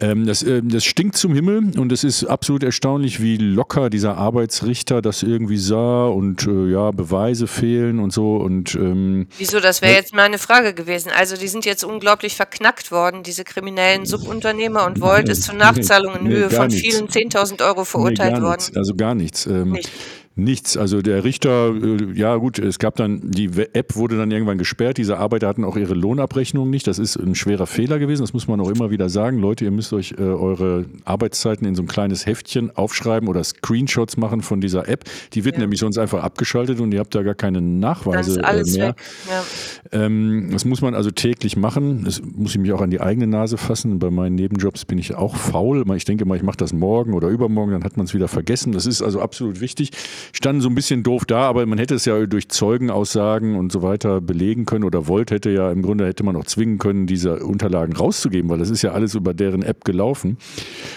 Ähm, 0.00 0.26
das, 0.26 0.42
ähm, 0.42 0.68
das 0.68 0.84
stinkt 0.84 1.16
zum 1.16 1.34
Himmel 1.34 1.78
und 1.78 1.90
es 1.90 2.04
ist 2.04 2.24
absolut 2.24 2.62
erstaunlich, 2.62 3.20
wie 3.20 3.36
locker 3.36 3.90
dieser 3.90 4.16
Arbeitsrichter 4.16 5.02
das 5.02 5.22
irgendwie 5.22 5.56
sah 5.56 6.06
und 6.06 6.46
äh, 6.46 6.70
ja, 6.70 6.90
Beweise 6.92 7.46
fehlen 7.46 7.98
und 7.98 8.12
so 8.12 8.36
und 8.36 8.74
ähm, 8.76 9.26
Wieso, 9.38 9.58
das 9.58 9.82
wäre 9.82 9.94
jetzt 9.94 10.14
meine 10.14 10.38
Frage 10.38 10.72
gewesen. 10.72 11.10
Also 11.16 11.36
die 11.36 11.48
sind 11.48 11.64
jetzt 11.64 11.82
unglaublich 11.84 12.36
verknackt 12.36 12.92
worden, 12.92 13.24
diese 13.24 13.42
kriminellen 13.42 14.06
Subunternehmer 14.06 14.86
und 14.86 15.00
Volt 15.00 15.28
ist 15.28 15.42
zu 15.42 15.54
Nachzahlungen 15.54 16.20
in 16.20 16.28
nee, 16.28 16.34
Höhe 16.34 16.50
von 16.50 16.70
vielen 16.70 17.08
10.000 17.08 17.66
Euro 17.66 17.80
nee, 17.80 17.84
verurteilt 17.84 18.34
gar 18.34 18.42
worden. 18.42 18.60
nichts, 18.60 18.76
also 18.76 18.94
gar 18.94 19.14
nichts. 19.14 19.46
Ähm, 19.46 19.72
Nicht. 19.72 19.90
Nichts. 20.38 20.76
Also 20.76 21.02
der 21.02 21.24
Richter, 21.24 21.74
äh, 21.74 22.12
ja 22.14 22.36
gut, 22.36 22.60
es 22.60 22.78
gab 22.78 22.94
dann, 22.94 23.20
die 23.28 23.50
App 23.72 23.96
wurde 23.96 24.16
dann 24.16 24.30
irgendwann 24.30 24.56
gesperrt. 24.56 24.96
Diese 24.96 25.18
Arbeiter 25.18 25.48
hatten 25.48 25.64
auch 25.64 25.76
ihre 25.76 25.94
Lohnabrechnung 25.94 26.70
nicht. 26.70 26.86
Das 26.86 27.00
ist 27.00 27.16
ein 27.16 27.34
schwerer 27.34 27.66
Fehler 27.66 27.98
gewesen. 27.98 28.22
Das 28.22 28.32
muss 28.32 28.46
man 28.46 28.60
auch 28.60 28.70
immer 28.70 28.90
wieder 28.90 29.08
sagen. 29.08 29.38
Leute, 29.40 29.64
ihr 29.64 29.72
müsst 29.72 29.92
euch 29.92 30.12
äh, 30.16 30.22
eure 30.22 30.84
Arbeitszeiten 31.04 31.66
in 31.66 31.74
so 31.74 31.82
ein 31.82 31.88
kleines 31.88 32.24
Heftchen 32.24 32.70
aufschreiben 32.76 33.28
oder 33.28 33.42
Screenshots 33.42 34.16
machen 34.16 34.40
von 34.42 34.60
dieser 34.60 34.88
App. 34.88 35.04
Die 35.32 35.44
wird 35.44 35.56
Ja. 35.56 35.62
nämlich 35.62 35.80
sonst 35.80 35.98
einfach 35.98 36.22
abgeschaltet 36.22 36.78
und 36.80 36.92
ihr 36.92 37.00
habt 37.00 37.16
da 37.16 37.22
gar 37.24 37.34
keine 37.34 37.60
Nachweise 37.60 38.30
ist 38.30 38.36
äh, 38.36 38.42
alles 38.42 38.76
mehr. 38.76 38.88
weg. 38.90 38.96
Ja. 39.28 40.04
Ähm, 40.04 40.50
das 40.52 40.64
muss 40.64 40.80
man 40.82 40.94
also 40.94 41.10
täglich 41.10 41.56
machen. 41.56 42.04
Das 42.04 42.22
muss 42.22 42.52
ich 42.52 42.58
mich 42.60 42.72
auch 42.72 42.80
an 42.80 42.90
die 42.90 43.00
eigene 43.00 43.26
Nase 43.26 43.58
fassen. 43.58 43.98
Bei 43.98 44.10
meinen 44.10 44.36
Nebenjobs 44.36 44.84
bin 44.84 44.98
ich 44.98 45.16
auch 45.16 45.34
faul. 45.34 45.84
Ich 45.96 46.04
denke 46.04 46.24
mal, 46.26 46.36
ich 46.36 46.44
mache 46.44 46.58
das 46.58 46.72
morgen 46.72 47.12
oder 47.14 47.26
übermorgen, 47.26 47.72
dann 47.72 47.82
hat 47.82 47.96
man 47.96 48.06
es 48.06 48.14
wieder 48.14 48.28
vergessen. 48.28 48.70
Das 48.70 48.86
ist 48.86 49.02
also 49.02 49.20
absolut 49.20 49.60
wichtig. 49.60 49.90
Standen 50.32 50.60
so 50.60 50.68
ein 50.68 50.74
bisschen 50.74 51.02
doof 51.02 51.24
da, 51.24 51.42
aber 51.42 51.64
man 51.66 51.78
hätte 51.78 51.94
es 51.94 52.04
ja 52.04 52.26
durch 52.26 52.48
Zeugenaussagen 52.48 53.56
und 53.56 53.72
so 53.72 53.82
weiter 53.82 54.20
belegen 54.20 54.64
können 54.64 54.84
oder 54.84 55.08
Volt 55.08 55.30
hätte 55.30 55.50
ja 55.50 55.70
im 55.70 55.82
Grunde 55.82 56.06
hätte 56.06 56.24
man 56.24 56.36
auch 56.36 56.44
zwingen 56.44 56.78
können, 56.78 57.06
diese 57.06 57.44
Unterlagen 57.44 57.94
rauszugeben, 57.94 58.50
weil 58.50 58.58
das 58.58 58.70
ist 58.70 58.82
ja 58.82 58.92
alles 58.92 59.14
über 59.14 59.34
deren 59.34 59.62
App 59.62 59.84
gelaufen. 59.84 60.38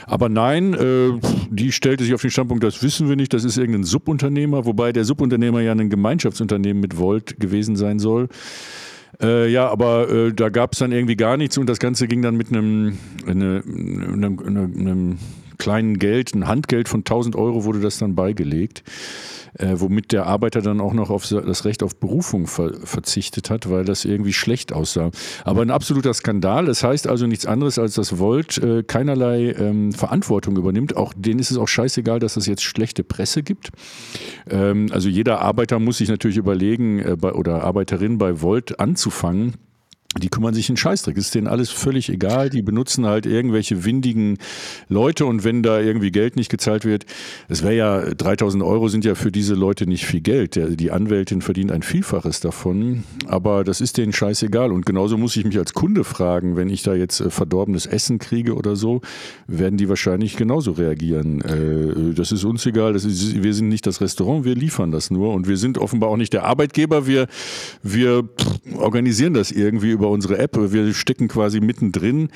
Aber 0.06 0.30
nein, 0.30 0.74
äh, 0.74 1.12
die 1.50 1.72
stellte 1.72 2.04
sich 2.04 2.14
auf 2.14 2.22
den 2.22 2.32
Standpunkt, 2.32 2.64
das 2.64 2.84
wissen 2.84 3.10
wir 3.10 3.16
nicht, 3.16 3.34
das 3.34 3.44
ist 3.44 3.58
irgendein 3.58 3.84
Subunternehmer, 3.84 4.66
wobei 4.66 4.92
der 4.92 5.06
Subunternehmer 5.06 5.62
ja 5.62 5.72
ein 5.72 5.90
Gemeinschaftsunternehmen 5.90 6.82
mit 6.82 6.98
Volt 6.98 7.40
gewesen 7.40 7.76
sein 7.76 8.00
soll. 8.00 8.28
Äh, 9.22 9.52
ja, 9.52 9.68
aber 9.70 10.10
äh, 10.10 10.34
da 10.34 10.50
gab 10.50 10.74
es 10.74 10.80
dann 10.80 10.92
irgendwie 10.92 11.16
gar 11.16 11.38
nichts 11.38 11.58
und 11.58 11.68
das 11.68 11.80
Ganze 11.80 12.08
ging 12.08 12.22
dann 12.22 12.36
mit 12.36 12.50
einem, 12.50 12.98
eine, 13.28 13.64
einem, 13.66 14.40
einem, 14.40 14.74
einem 14.78 15.18
kleinen 15.62 16.00
Geld, 16.00 16.34
ein 16.34 16.48
Handgeld 16.48 16.89
von 16.89 17.01
1000 17.01 17.36
Euro 17.36 17.65
wurde 17.65 17.82
das 17.82 18.00
dann 18.00 18.15
beigelegt, 18.15 18.82
äh, 19.60 19.75
womit 19.75 20.12
der 20.12 20.25
Arbeiter 20.25 20.63
dann 20.63 20.82
auch 20.82 20.94
noch 20.94 21.12
auf 21.12 21.27
das 21.27 21.65
Recht 21.65 21.84
auf 21.84 21.96
Berufung 21.98 22.48
ver 22.48 22.72
verzichtet 22.84 23.51
hat, 23.51 23.70
weil 23.70 23.86
das 23.86 24.03
irgendwie 24.03 24.34
schlecht 24.34 24.74
aussah. 24.74 25.12
Aber 25.44 25.62
ein 25.62 25.70
absoluter 25.70 26.15
Skandal. 26.15 26.65
Das 26.65 26.84
heißt 26.84 27.08
also 27.08 27.27
nichts 27.27 27.46
anderes, 27.46 27.77
als 27.77 27.94
dass 27.94 28.18
Volt 28.18 28.58
äh, 28.58 28.82
keinerlei 28.82 29.51
ähm, 29.51 29.91
Verantwortung 29.91 30.58
übernimmt. 30.58 30.98
Auch 30.98 31.13
denen 31.15 31.39
ist 31.39 31.51
es 31.51 31.58
auch 31.58 31.68
scheißegal, 31.68 32.18
dass 32.18 32.38
es 32.38 32.48
jetzt 32.48 32.63
schlechte 32.63 33.03
Presse 33.03 33.44
gibt. 33.44 33.70
Ähm, 34.50 34.88
also 34.91 35.10
jeder 35.10 35.41
Arbeiter 35.41 35.77
muss 35.77 36.00
sich 36.00 36.10
natürlich 36.10 36.38
überlegen, 36.38 37.00
äh, 37.00 37.15
bei, 37.20 37.34
oder 37.34 37.63
Arbeiterin 37.63 38.18
bei 38.18 38.41
Volt 38.41 38.80
anzufangen. 38.80 39.53
Die 40.20 40.27
kümmern 40.27 40.53
sich 40.53 40.68
einen 40.70 40.75
Scheißdreck. 40.75 41.15
Ist 41.15 41.36
denen 41.36 41.48
alles 41.48 41.70
völlig 41.70 42.10
egal. 42.10 42.50
Die 42.50 42.62
benutzen 42.62 43.06
halt 43.06 43.25
irgendwelche 43.25 43.86
windigen 43.86 44.38
Leute 44.89 45.25
und 45.25 45.46
wenn 45.46 45.63
da 45.63 45.80
irgendwie 45.80 46.12
Geld 46.12 46.36
nicht 46.36 46.50
gezahlt 46.50 46.84
wird, 46.84 47.06
es 47.48 47.63
wäre 47.63 47.75
ja, 47.75 48.13
3000 48.13 48.62
Euro 48.62 48.89
sind 48.89 49.06
ja 49.06 49.15
für 49.15 49.32
diese 49.32 49.53
Leute 49.53 49.88
nicht 49.88 50.06
viel 50.06 50.20
Geld. 50.20 50.60
Die 50.80 50.91
Anwältin 50.91 51.41
verdient 51.41 51.72
ein 51.72 51.82
Vielfaches 51.82 52.41
davon, 52.41 53.06
aber 53.25 53.63
das 53.63 53.80
ist 53.80 53.98
denen 53.98 54.12
scheißegal. 54.12 54.74
Und 54.74 54.86
genauso 54.86 55.18
muss 55.18 55.38
ich 55.38 55.46
mich 55.46 55.58
als 55.58 55.74
Kunde 55.74 56.03
fragen, 56.03 56.58
wenn 56.58 56.70
ich 56.70 56.84
da 56.84 56.94
jetzt 56.94 57.22
äh, 57.22 57.30
verdorbenes 57.30 57.86
Essen 57.86 58.20
kriege 58.20 58.56
oder 58.56 58.75
so, 58.75 59.00
werden 59.48 59.77
die 59.77 59.88
wahrscheinlich 59.88 60.36
genauso 60.36 60.74
reagieren. 60.74 61.41
Äh, 61.41 62.13
das 62.15 62.34
ist 62.34 62.44
uns 62.44 62.65
egal. 62.65 62.96
Ist, 62.96 63.44
wir 63.44 63.53
sind 63.53 63.70
nicht 63.70 63.88
das 63.88 64.01
Restaurant, 64.01 64.44
wir 64.44 64.56
liefern 64.56 64.91
das 64.91 65.10
nur 65.10 65.34
und 65.34 65.48
wir 65.48 65.58
sind 65.58 65.77
offenbar 65.77 66.10
auch 66.10 66.18
nicht 66.18 66.34
der 66.34 66.44
Arbeitgeber. 66.44 67.08
Wir, 67.08 67.27
wir 67.82 68.27
organisieren 68.75 69.34
das 69.34 69.51
irgendwie 69.51 69.91
über 69.91 70.00
über 70.01 70.10
unsere 70.10 70.39
App. 70.39 70.58
Wir 70.58 70.93
stecken 70.96 71.27
quasi 71.27 71.60
mittendrin. 71.60 72.29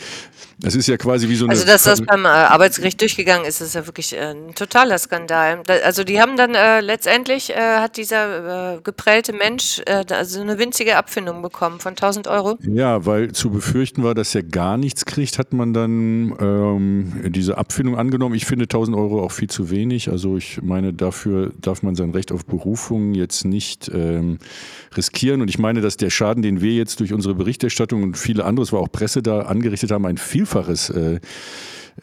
Es 0.64 0.76
ist 0.76 0.88
ja 0.88 0.98
quasi 0.98 1.28
wie 1.28 1.36
so 1.36 1.46
eine. 1.46 1.54
Also, 1.54 1.66
dass 1.66 1.84
das 1.84 2.02
beim 2.02 2.26
äh, 2.26 2.28
Arbeitsgericht 2.28 3.02
durchgegangen 3.02 3.46
ist, 3.46 3.60
ist 3.60 3.74
ja 3.74 3.86
wirklich 3.88 4.14
äh, 4.14 4.34
ein 4.34 4.54
totaler 4.54 4.98
Skandal. 5.00 5.62
Da, 5.66 5.74
also, 5.84 6.04
die 6.04 6.22
haben 6.22 6.38
dann 6.38 6.54
äh, 6.54 6.80
letztendlich, 6.82 7.50
äh, 7.50 7.56
hat 7.56 7.98
dieser 7.98 8.76
äh, 8.76 8.82
geprellte 8.82 9.34
Mensch 9.34 9.82
also 9.86 10.42
eine 10.42 10.60
winzige 10.60 10.98
Abfindung 10.98 11.42
bekommen 11.42 11.80
von 11.80 11.92
1000 11.92 12.28
Euro. 12.28 12.58
Ja, 12.62 13.06
weil 13.06 13.32
zu 13.32 13.50
befürchten 13.50 14.04
war, 14.04 14.14
dass 14.14 14.34
er 14.36 14.44
gar 14.44 14.78
nichts 14.78 15.06
kriegt, 15.06 15.40
hat 15.40 15.52
man 15.52 15.74
dann 15.74 16.36
ähm, 16.40 17.32
diese 17.32 17.58
Abfindung 17.58 17.98
angenommen. 17.98 18.36
Ich 18.36 18.46
finde 18.46 18.64
1000 18.64 18.96
Euro 18.96 19.24
auch 19.24 19.32
viel 19.32 19.50
zu 19.50 19.72
wenig. 19.72 20.10
Also, 20.10 20.38
ich 20.38 20.62
meine, 20.62 20.94
dafür 20.94 21.52
darf 21.60 21.82
man 21.82 21.96
sein 21.96 22.12
Recht 22.12 22.32
auf 22.32 22.46
Berufung 22.46 23.14
jetzt 23.14 23.44
nicht 23.44 23.92
ähm, 23.94 24.38
riskieren. 24.96 25.42
Und 25.42 25.50
ich 25.50 25.58
meine, 25.58 25.82
dass 25.82 25.98
der 25.98 26.12
Schaden, 26.12 26.44
den 26.44 26.62
wir 26.62 26.74
jetzt 26.74 27.00
durch 27.00 27.12
unsere 27.12 27.34
Berichterstattung 27.56 28.04
und 28.04 28.18
viele 28.18 28.44
andere, 28.44 28.64
es 28.64 28.74
war 28.74 28.82
auch 28.82 28.92
Presse 28.92 29.22
da, 29.24 29.44
angerichtet 29.44 29.92
haben, 29.92 30.06
ein 30.06 30.18
Vielfaches 30.18 30.90
äh, 30.90 31.20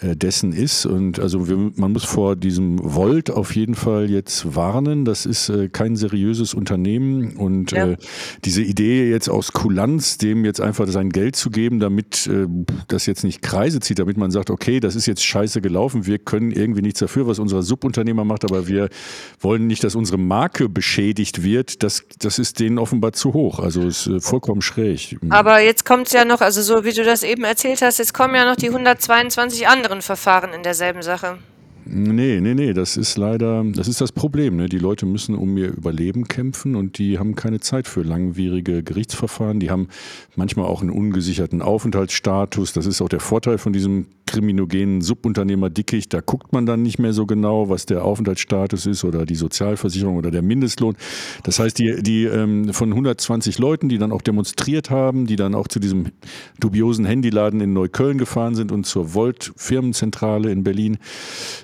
dessen 0.01 0.53
ist. 0.53 0.87
Und 0.87 1.21
also 1.21 1.49
wir, 1.49 1.73
man 1.77 1.93
muss 1.93 2.05
vor 2.05 2.35
diesem 2.35 2.79
Volt 2.83 3.31
auf 3.31 3.55
jeden 3.55 3.75
Fall 3.75 4.11
jetzt 4.11 4.57
warnen. 4.57 5.05
Das 5.05 5.27
ist 5.27 5.51
äh, 5.51 5.69
kein 5.69 5.97
seriöses 5.97 6.55
Unternehmen. 6.55 7.37
Und 7.37 7.73
ja. 7.73 7.91
äh, 7.91 7.97
diese 8.45 8.63
Idee 8.63 9.11
jetzt 9.11 9.29
aus 9.29 9.53
Kulanz, 9.53 10.17
dem 10.17 10.47
jetzt 10.47 10.63
einfach 10.63 10.89
sein 10.89 11.11
Geld 11.11 11.37
zu 11.37 11.51
geben, 11.51 11.79
damit 11.79 12.27
äh, 12.27 12.47
das 12.89 13.05
jetzt 13.05 13.23
nicht 13.23 13.43
Kreise 13.43 13.81
zieht, 13.81 13.99
damit 13.99 14.17
man 14.17 14.31
sagt, 14.31 14.49
okay, 14.49 14.81
das 14.81 14.97
ist 14.97 15.05
jetzt 15.05 15.25
scheiße 15.25 15.61
gelaufen, 15.61 16.07
wir 16.07 16.19
können 16.19 16.53
irgendwie 16.53 16.83
nichts 16.83 17.01
dafür, 17.01 17.27
was 17.27 17.39
unser 17.39 17.63
Subunternehmer 17.63 18.25
macht, 18.25 18.45
aber 18.45 18.67
wir 18.69 18.89
wollen 19.41 19.67
nicht, 19.67 19.85
dass 19.85 19.95
unsere 19.95 20.19
Marke 20.19 20.71
beschädigt 20.71 21.43
wird. 21.43 21.83
Das, 21.83 22.03
das 22.19 22.39
ist 22.39 22.61
denen 22.61 22.79
offenbar 22.79 23.13
zu 23.13 23.35
hoch. 23.35 23.59
Also 23.59 23.83
ist 23.83 24.07
äh, 24.07 24.21
vollkommen 24.21 24.63
schräg. 24.63 25.19
Aber 25.29 25.61
jetzt 25.61 25.85
kommt 25.85 26.07
es 26.07 26.15
ja 26.15 26.25
noch, 26.25 26.41
also 26.41 26.63
so 26.63 26.85
wie 26.85 26.93
du 26.93 27.05
das 27.05 27.23
eben 27.23 27.45
erzählt 27.45 27.83
hast, 27.83 27.99
jetzt 27.99 28.15
kommen 28.15 28.35
ja 28.35 28.47
noch 28.49 28.57
die 28.57 28.69
122 28.69 29.69
an 29.69 29.82
anderen 29.83 30.01
Verfahren 30.01 30.53
in 30.53 30.63
derselben 30.63 31.03
Sache. 31.03 31.39
Nee, 31.85 32.39
nee, 32.41 32.55
nee, 32.55 32.73
das 32.73 32.97
ist 32.97 33.19
leider, 33.19 33.65
das 33.65 33.89
ist 33.89 34.01
das 34.01 34.13
Problem. 34.13 34.55
Ne? 34.55 34.69
Die 34.69 34.79
Leute 34.79 35.05
müssen 35.05 35.35
um 35.35 35.57
ihr 35.57 35.73
Überleben 35.73 36.29
kämpfen 36.29 36.77
und 36.77 36.99
die 36.99 37.19
haben 37.19 37.35
keine 37.35 37.59
Zeit 37.59 37.89
für 37.89 38.03
langwierige 38.03 38.85
Gerichtsverfahren. 38.85 39.59
Die 39.59 39.71
haben 39.71 39.89
manchmal 40.37 40.67
auch 40.67 40.81
einen 40.81 40.91
ungesicherten 40.91 41.61
Aufenthaltsstatus. 41.61 42.73
Das 42.73 42.87
ist 42.87 43.03
auch 43.03 43.09
der 43.09 43.19
Vorteil 43.19 43.59
von 43.59 43.73
diesem 43.73 44.07
kriminogenen 44.27 45.01
Subunternehmer 45.01 45.71
Dickicht. 45.71 46.13
Da 46.13 46.21
guckt 46.21 46.53
man 46.53 46.67
dann 46.67 46.83
nicht 46.83 46.99
mehr 46.99 47.13
so 47.13 47.27
genau, 47.27 47.69
was 47.69 47.87
der 47.87 48.05
Aufenthaltsstatus 48.05 48.87
ist 48.87 49.05
oder 49.05 49.27
die 49.27 49.35
Sozialversicherung 49.35 50.17
oder 50.17 50.31
der 50.31 50.43
Mindestlohn. 50.43 50.97
Das 51.43 51.59
heißt, 51.59 51.79
die, 51.79 52.03
die 52.03 52.25
ähm, 52.25 52.73
von 52.73 52.91
120 52.91 53.59
Leuten, 53.59 53.89
die 53.89 53.99
dann 53.99 54.13
auch 54.13 54.23
demonstriert 54.23 54.91
haben, 54.91 55.27
die 55.27 55.37
dann 55.37 55.55
auch 55.55 55.69
zu 55.69 55.81
diesem 55.81 56.07
dubiosen 56.61 57.05
Handyladen 57.05 57.61
in 57.61 57.73
Neukölln 57.73 58.19
gefahren 58.19 58.55
sind 58.55 58.73
und 58.73 58.85
zur 58.87 59.15
Volt 59.15 59.53
Firmenzentrale 59.57 60.51
in 60.51 60.65
Berlin, 60.65 60.99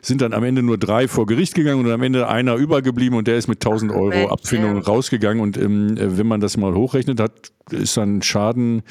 sind 0.03 0.21
dann 0.21 0.33
am 0.33 0.45
Ende 0.45 0.62
nur 0.62 0.79
drei 0.79 1.09
vor 1.09 1.27
Gericht 1.27 1.55
gegangen 1.55 1.85
und 1.85 1.91
am 1.91 2.03
Ende 2.03 2.29
einer 2.29 2.57
übergeblieben 2.57 3.19
und 3.19 3.29
der 3.29 3.37
ist 3.37 3.49
mit 3.49 3.65
1000 3.65 3.93
Euro 3.93 4.29
Abfindung 4.29 4.79
rausgegangen. 4.79 5.43
Und 5.43 5.57
ähm, 5.57 5.97
wenn 5.99 6.27
man 6.27 6.41
das 6.41 6.57
mal 6.57 6.75
hochrechnet, 6.75 7.21
hat 7.21 7.53
ist 7.73 7.97
dann 7.97 8.23
Schaden 8.23 8.83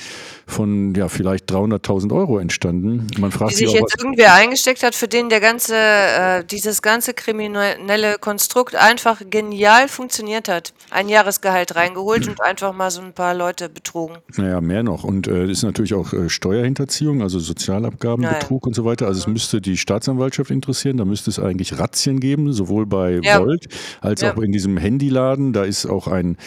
von 0.46 0.94
ja 0.96 1.10
vielleicht 1.10 1.52
300.000 1.52 2.14
Euro 2.14 2.40
entstanden. 2.40 3.08
Man 3.18 3.32
fragt 3.32 3.52
Die 3.52 3.56
sich, 3.56 3.70
sich 3.70 3.80
jetzt 3.80 3.98
irgendwer 3.98 4.34
eingesteckt 4.34 4.84
hat, 4.84 4.96
für 4.96 5.08
den 5.08 5.30
der 5.30 5.40
ganze 5.40 5.76
äh, 5.76 6.44
dieses 6.44 6.82
ganze 6.82 7.14
kriminelle 7.14 8.18
Konstrukt 8.20 8.76
einfach 8.76 9.22
genial 9.30 9.88
funktioniert 9.88 10.48
hat. 10.50 10.74
Ein 10.90 11.10
Jahresgehalt 11.10 11.76
reingeholt 11.76 12.28
und 12.28 12.42
einfach 12.42 12.74
mal 12.74 12.92
so 12.92 13.02
ein 13.02 13.14
paar 13.14 13.34
Leute 13.34 13.70
betrogen. 13.70 14.18
Naja, 14.36 14.62
mehr 14.62 14.84
noch. 14.84 15.04
Und 15.04 15.28
es 15.28 15.34
äh, 15.34 15.52
ist 15.52 15.64
natürlich 15.64 15.94
auch 15.94 16.14
äh, 16.14 16.30
Steuerhinterziehung, 16.30 17.22
also 17.22 17.40
Sozialabgabenbetrug 17.40 18.64
naja. 18.64 18.68
und 18.68 18.74
so 18.76 18.86
weiter. 18.86 19.08
Also 19.08 19.20
es 19.22 19.28
müsste 19.28 19.62
die 19.62 19.78
Staatsanwaltschaft 19.78 20.52
interessieren. 20.52 20.98
Da 20.98 21.06
müsste 21.06 21.30
es 21.30 21.40
eigentlich 21.40 21.80
Razzien 21.80 22.20
geben, 22.20 22.54
sowohl 22.54 22.86
bei 22.86 23.20
ja. 23.22 23.40
Volt 23.40 23.68
als 24.02 24.22
ja. 24.22 24.34
auch 24.34 24.42
in 24.42 24.52
diesem 24.52 24.78
Handyladen. 24.78 25.54
Da 25.54 25.64
ist 25.64 25.86
auch 25.86 26.08
ein 26.08 26.38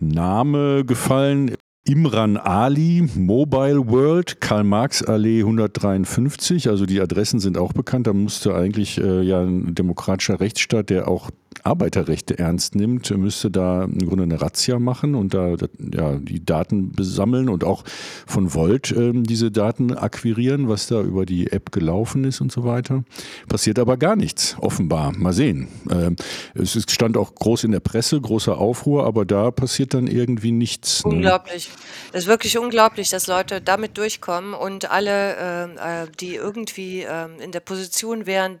Name 0.00 0.84
gefallen. 0.84 1.54
Imran 1.88 2.36
Ali, 2.36 3.08
Mobile 3.16 3.88
World, 3.88 4.42
Karl-Marx-Allee 4.42 5.40
153. 5.40 6.68
Also 6.68 6.84
die 6.84 7.00
Adressen 7.00 7.40
sind 7.40 7.56
auch 7.56 7.72
bekannt. 7.72 8.06
Da 8.06 8.12
musste 8.12 8.54
eigentlich 8.54 8.98
äh, 8.98 9.22
ja 9.22 9.40
ein 9.40 9.74
demokratischer 9.74 10.38
Rechtsstaat, 10.38 10.90
der 10.90 11.08
auch 11.08 11.30
Arbeiterrechte 11.64 12.38
ernst 12.38 12.74
nimmt, 12.74 13.10
müsste 13.16 13.50
da 13.50 13.84
im 13.84 13.98
Grunde 13.98 14.24
eine 14.24 14.40
Razzia 14.40 14.78
machen 14.78 15.14
und 15.14 15.34
da 15.34 15.56
ja, 15.78 16.16
die 16.16 16.44
Daten 16.44 16.92
besammeln 16.92 17.48
und 17.48 17.64
auch 17.64 17.84
von 18.26 18.54
Volt 18.54 18.92
äh, 18.92 19.12
diese 19.14 19.50
Daten 19.50 19.94
akquirieren, 19.94 20.68
was 20.68 20.86
da 20.86 21.00
über 21.00 21.26
die 21.26 21.52
App 21.52 21.72
gelaufen 21.72 22.24
ist 22.24 22.40
und 22.40 22.52
so 22.52 22.64
weiter. 22.64 23.04
Passiert 23.48 23.78
aber 23.78 23.96
gar 23.96 24.16
nichts, 24.16 24.56
offenbar. 24.60 25.12
Mal 25.16 25.32
sehen. 25.32 25.68
Äh, 25.90 26.10
es 26.54 26.72
stand 26.88 27.16
auch 27.16 27.34
groß 27.34 27.64
in 27.64 27.72
der 27.72 27.80
Presse, 27.80 28.20
großer 28.20 28.58
Aufruhr, 28.58 29.04
aber 29.04 29.24
da 29.24 29.50
passiert 29.50 29.94
dann 29.94 30.06
irgendwie 30.06 30.52
nichts. 30.52 31.04
Ne? 31.04 31.12
Unglaublich. 31.12 31.70
Das 32.12 32.22
ist 32.22 32.28
wirklich 32.28 32.58
unglaublich, 32.58 33.10
dass 33.10 33.26
Leute 33.26 33.60
damit 33.60 33.98
durchkommen 33.98 34.54
und 34.54 34.90
alle, 34.90 35.36
äh, 35.36 36.02
äh 36.04 36.06
die 36.20 36.34
irgendwie 36.34 37.02
ähm, 37.02 37.40
in 37.42 37.52
der 37.52 37.60
Position 37.60 38.26
wären, 38.26 38.58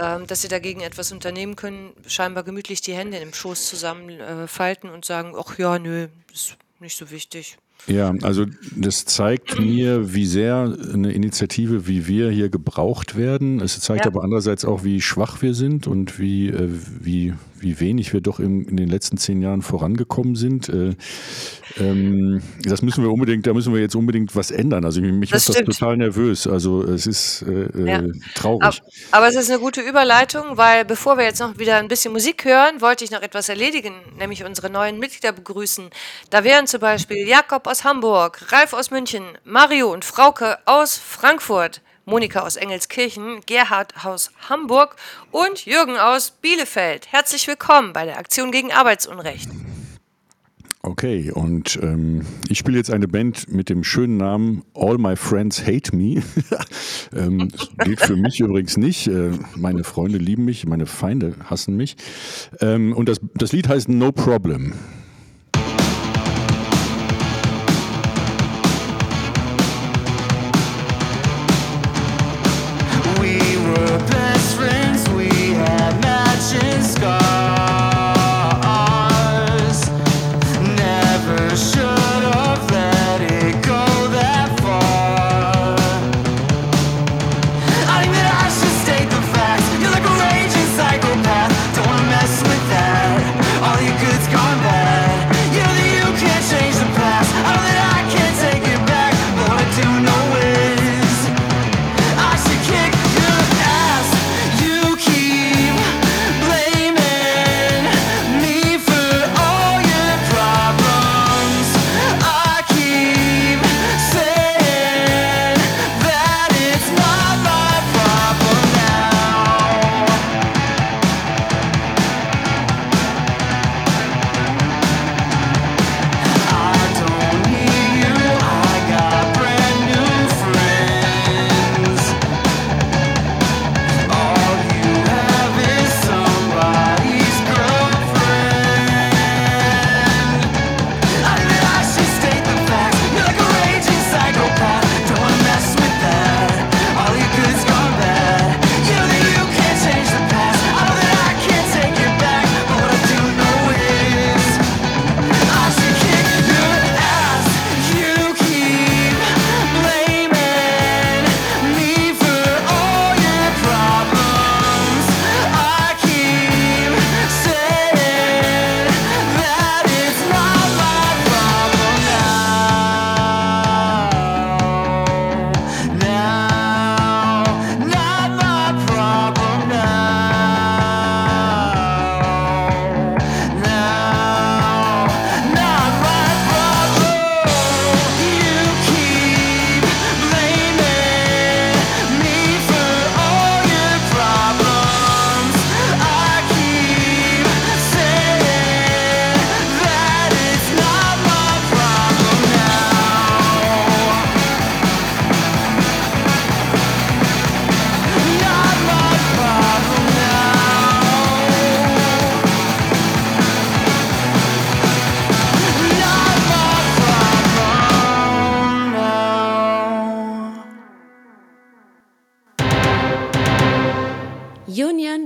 ähm, 0.00 0.26
dass 0.26 0.42
sie 0.42 0.48
dagegen 0.48 0.80
etwas 0.80 1.12
unternehmen 1.12 1.56
können, 1.56 1.92
scheinbar 2.06 2.42
gemütlich 2.44 2.80
die 2.80 2.94
Hände 2.94 3.18
im 3.18 3.34
Schoß 3.34 3.66
zusammenfalten 3.66 4.88
äh, 4.90 4.92
und 4.92 5.04
sagen, 5.04 5.34
ach 5.36 5.58
ja, 5.58 5.78
nö, 5.78 6.08
ist 6.32 6.56
nicht 6.80 6.96
so 6.96 7.10
wichtig. 7.10 7.58
Ja, 7.86 8.14
also 8.22 8.46
das 8.76 9.04
zeigt 9.04 9.58
mir, 9.58 10.14
wie 10.14 10.26
sehr 10.26 10.76
eine 10.92 11.12
Initiative 11.12 11.86
wie 11.86 12.06
wir 12.06 12.30
hier 12.30 12.50
gebraucht 12.50 13.16
werden. 13.16 13.60
Es 13.60 13.80
zeigt 13.80 14.04
ja. 14.04 14.10
aber 14.10 14.22
andererseits 14.22 14.64
auch, 14.64 14.84
wie 14.84 15.00
schwach 15.00 15.40
wir 15.42 15.54
sind 15.54 15.86
und 15.86 16.18
wie, 16.18 16.48
äh, 16.48 16.68
wie, 16.68 17.34
wie 17.60 17.80
wenig 17.80 18.12
wir 18.12 18.20
doch 18.20 18.40
in, 18.40 18.64
in 18.64 18.76
den 18.76 18.88
letzten 18.88 19.16
zehn 19.16 19.42
Jahren 19.42 19.62
vorangekommen 19.62 20.34
sind. 20.34 20.68
Äh, 20.68 20.94
ähm, 21.78 22.42
das 22.62 22.82
müssen 22.82 23.04
wir 23.04 23.12
unbedingt, 23.12 23.46
da 23.46 23.54
müssen 23.54 23.72
wir 23.72 23.80
jetzt 23.80 23.94
unbedingt 23.94 24.34
was 24.34 24.50
ändern. 24.50 24.84
Also 24.84 25.00
mich 25.00 25.30
das 25.30 25.48
macht 25.48 25.60
das 25.68 25.76
total 25.76 25.96
nervös. 25.96 26.46
Also 26.46 26.82
es 26.82 27.06
ist 27.06 27.42
äh, 27.42 27.86
ja. 27.86 28.00
Äh, 28.00 28.12
traurig. 28.34 28.62
Aber, 28.62 28.76
aber, 29.12 29.28
es 29.28 29.36
ist 29.36 29.50
eine 29.50 29.60
gute 29.60 29.80
Überleitung, 29.80 30.56
weil 30.56 30.84
bevor 30.84 31.16
wir 31.16 31.24
jetzt 31.24 31.40
noch 31.40 31.58
wieder 31.58 31.76
ein 31.76 31.88
bisschen 31.88 32.12
Musik 32.12 32.44
hören, 32.44 32.80
wollte 32.80 33.04
ich 33.04 33.10
noch 33.10 33.22
etwas 33.22 33.48
erledigen, 33.48 33.94
nämlich 34.18 34.44
unsere 34.44 34.70
neuen 34.70 34.98
Mitglieder 34.98 35.32
begrüßen. 35.32 35.90
Da 36.30 36.44
wären 36.44 36.66
zum 36.66 36.80
Beispiel 36.80 37.26
Jakob 37.26 37.66
aus 37.66 37.84
Hamburg, 37.84 38.52
Ralf 38.52 38.72
aus 38.72 38.90
München, 38.90 39.24
Mario 39.44 39.92
und 39.92 40.04
Frauke 40.04 40.58
aus 40.64 40.96
Frankfurt. 40.96 41.82
Monika 42.04 42.40
aus 42.40 42.56
Engelskirchen, 42.56 43.40
Gerhard 43.46 43.94
aus 44.04 44.30
Hamburg 44.48 44.96
und 45.30 45.66
Jürgen 45.66 45.96
aus 45.96 46.30
Bielefeld. 46.30 47.12
Herzlich 47.12 47.46
willkommen 47.46 47.92
bei 47.92 48.04
der 48.04 48.18
Aktion 48.18 48.50
gegen 48.50 48.72
Arbeitsunrecht. 48.72 49.48
Okay, 50.82 51.30
und 51.30 51.78
ähm, 51.82 52.24
ich 52.48 52.58
spiele 52.58 52.78
jetzt 52.78 52.90
eine 52.90 53.06
Band 53.06 53.52
mit 53.52 53.68
dem 53.68 53.84
schönen 53.84 54.16
Namen 54.16 54.64
All 54.74 54.96
My 54.96 55.14
Friends 55.14 55.66
Hate 55.66 55.94
Me. 55.94 56.22
ähm, 57.14 57.50
gilt 57.84 58.00
für 58.00 58.16
mich 58.16 58.40
übrigens 58.40 58.78
nicht. 58.78 59.06
Äh, 59.06 59.32
meine 59.56 59.84
Freunde 59.84 60.16
lieben 60.16 60.46
mich, 60.46 60.64
meine 60.64 60.86
Feinde 60.86 61.34
hassen 61.44 61.76
mich. 61.76 61.96
Ähm, 62.60 62.94
und 62.94 63.10
das, 63.10 63.20
das 63.34 63.52
Lied 63.52 63.68
heißt 63.68 63.90
No 63.90 64.10
Problem. 64.10 64.72
Convoy. 94.50 94.79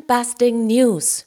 Busting 0.06 0.66
News. 0.66 1.24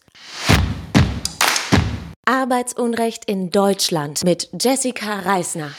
Arbeitsunrecht 2.26 3.26
in 3.26 3.50
Deutschland 3.50 4.24
mit 4.24 4.50
Jessica 4.62 5.20
Reisner. 5.22 5.72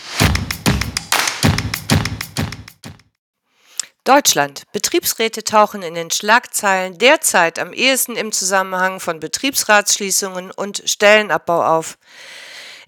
Deutschland. 4.03 4.65
Betriebsräte 4.73 5.45
tauchen 5.45 5.83
in 5.83 5.95
den 5.95 6.11
Schlagzeilen 6.11 6.99
derzeit 6.99 7.61
am 7.61 7.73
ehesten 7.73 8.17
im 8.17 8.33
Zusammenhang 8.33 8.99
von 8.99 9.21
Betriebsratsschließungen 9.21 10.51
und 10.51 10.83
Stellenabbau 10.85 11.65
auf. 11.65 11.99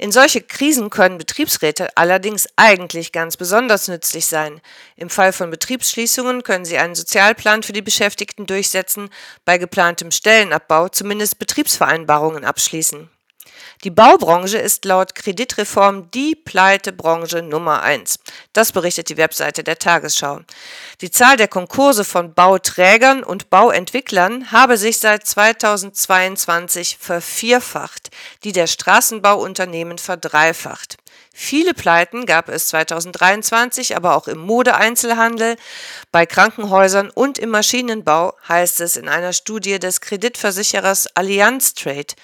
In 0.00 0.12
solche 0.12 0.40
Krisen 0.40 0.88
können 0.88 1.18
Betriebsräte 1.18 1.94
allerdings 1.94 2.48
eigentlich 2.56 3.12
ganz 3.12 3.36
besonders 3.36 3.86
nützlich 3.86 4.24
sein. 4.24 4.62
Im 4.96 5.10
Fall 5.10 5.30
von 5.30 5.50
Betriebsschließungen 5.50 6.42
können 6.42 6.64
sie 6.64 6.78
einen 6.78 6.94
Sozialplan 6.94 7.62
für 7.62 7.74
die 7.74 7.82
Beschäftigten 7.82 8.46
durchsetzen, 8.46 9.10
bei 9.44 9.58
geplantem 9.58 10.10
Stellenabbau 10.10 10.88
zumindest 10.88 11.38
Betriebsvereinbarungen 11.38 12.46
abschließen. 12.46 13.10
Die 13.82 13.90
Baubranche 13.90 14.58
ist 14.58 14.84
laut 14.84 15.14
Kreditreform 15.14 16.10
die 16.10 16.34
Pleitebranche 16.34 17.40
Nummer 17.40 17.80
eins. 17.80 18.18
Das 18.52 18.72
berichtet 18.72 19.08
die 19.08 19.16
Webseite 19.16 19.64
der 19.64 19.78
Tagesschau. 19.78 20.40
Die 21.00 21.10
Zahl 21.10 21.38
der 21.38 21.48
Konkurse 21.48 22.04
von 22.04 22.34
Bauträgern 22.34 23.24
und 23.24 23.48
Bauentwicklern 23.48 24.52
habe 24.52 24.76
sich 24.76 24.98
seit 24.98 25.26
2022 25.26 26.98
vervierfacht, 27.00 28.10
die 28.44 28.52
der 28.52 28.66
Straßenbauunternehmen 28.66 29.96
verdreifacht. 29.96 30.98
Viele 31.32 31.74
Pleiten 31.74 32.26
gab 32.26 32.48
es 32.48 32.66
2023, 32.66 33.96
aber 33.96 34.16
auch 34.16 34.26
im 34.26 34.38
Modeeinzelhandel, 34.38 35.56
bei 36.10 36.26
Krankenhäusern 36.26 37.08
und 37.08 37.38
im 37.38 37.50
Maschinenbau, 37.50 38.34
heißt 38.48 38.80
es 38.80 38.96
in 38.96 39.08
einer 39.08 39.32
Studie 39.32 39.78
des 39.78 40.00
Kreditversicherers 40.00 41.06
Allianz 41.14 41.74
Trade. 41.74 42.14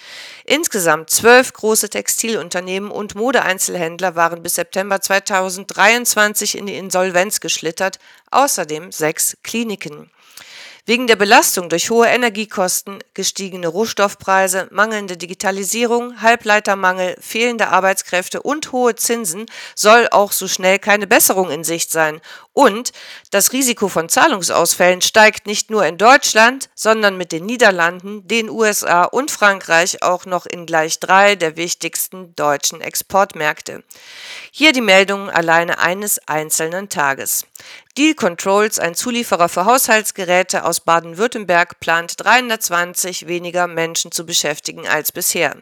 Insgesamt 0.44 1.10
zwölf 1.10 1.52
große 1.52 1.88
Textilunternehmen 1.88 2.90
und 2.90 3.14
Modeeinzelhändler 3.14 4.16
waren 4.16 4.42
bis 4.42 4.56
September 4.56 5.00
2023 5.00 6.58
in 6.58 6.66
die 6.66 6.76
Insolvenz 6.76 7.38
geschlittert, 7.38 8.00
außerdem 8.32 8.90
sechs 8.90 9.36
Kliniken. 9.44 10.10
Wegen 10.88 11.09
der 11.09 11.16
Belastung 11.16 11.68
durch 11.68 11.90
hohe 11.90 12.07
Energiekosten, 12.07 13.01
gestiegene 13.12 13.66
Rohstoffpreise, 13.66 14.68
mangelnde 14.70 15.16
Digitalisierung, 15.16 16.22
Halbleitermangel, 16.22 17.16
fehlende 17.20 17.66
Arbeitskräfte 17.66 18.40
und 18.40 18.70
hohe 18.70 18.94
Zinsen 18.94 19.46
soll 19.75 20.07
auch 20.12 20.31
so 20.31 20.46
schnell 20.46 20.79
keine 20.79 21.09
Besserung 21.09 21.51
in 21.51 21.64
Sicht 21.64 21.90
sein. 21.90 22.20
Und 22.53 22.92
das 23.33 23.53
Risiko 23.53 23.88
von 23.88 24.09
Zahlungsausfällen 24.09 25.03
steigt 25.03 25.49
nicht 25.49 25.70
nur 25.70 25.85
in 25.85 25.99
Deutschland, 25.99 26.70
sondern 26.77 27.16
mit 27.16 27.33
den 27.33 27.46
Niederlanden, 27.46 28.27
den 28.29 28.49
USA 28.49 29.03
und 29.03 29.33
Frankreich 29.33 30.05
auch 30.05 30.25
noch 30.25 30.46
in 30.46 30.66
gleich 30.66 31.01
drei 31.01 31.35
der 31.35 31.57
wichtigsten 31.57 32.37
deutschen 32.37 32.81
Exportmärkte. 32.81 33.83
Hier 34.53 34.70
die 34.72 34.83
Meldungen 34.83 35.31
alleine 35.31 35.81
eines 35.81 36.20
einzelnen 36.29 36.88
Tages. 36.88 37.44
Deal 37.96 38.12
Controls, 38.12 38.78
ein 38.78 38.94
Zulieferer 38.94 39.48
für 39.48 39.64
Haushaltsgeräte 39.64 40.66
aus 40.66 40.80
Baden-Württemberg, 40.80 41.80
plant 41.80 42.22
320 42.22 43.26
weniger 43.26 43.66
Menschen 43.68 44.12
zu 44.12 44.26
beschäftigen 44.26 44.87
als 44.87 45.12
bisher. 45.12 45.56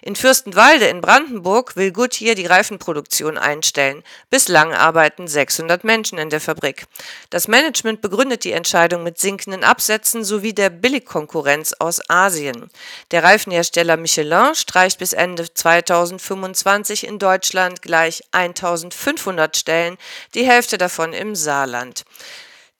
In 0.00 0.16
Fürstenwalde 0.16 0.86
in 0.86 1.02
Brandenburg 1.02 1.76
will 1.76 1.92
Goodyear 1.92 2.34
die 2.34 2.46
Reifenproduktion 2.46 3.36
einstellen. 3.36 4.02
Bislang 4.30 4.72
arbeiten 4.72 5.28
600 5.28 5.84
Menschen 5.84 6.16
in 6.16 6.30
der 6.30 6.40
Fabrik. 6.40 6.86
Das 7.28 7.46
Management 7.46 8.00
begründet 8.00 8.44
die 8.44 8.52
Entscheidung 8.52 9.02
mit 9.02 9.18
sinkenden 9.18 9.62
Absätzen 9.62 10.24
sowie 10.24 10.54
der 10.54 10.70
Billigkonkurrenz 10.70 11.74
aus 11.78 12.00
Asien. 12.08 12.70
Der 13.10 13.22
Reifenhersteller 13.22 13.98
Michelin 13.98 14.54
streicht 14.54 14.98
bis 14.98 15.12
Ende 15.12 15.52
2025 15.52 17.06
in 17.06 17.18
Deutschland 17.18 17.82
gleich 17.82 18.22
1500 18.32 19.58
Stellen, 19.58 19.98
die 20.34 20.46
Hälfte 20.46 20.78
davon 20.78 21.12
im 21.12 21.34
Saarland. 21.66 22.04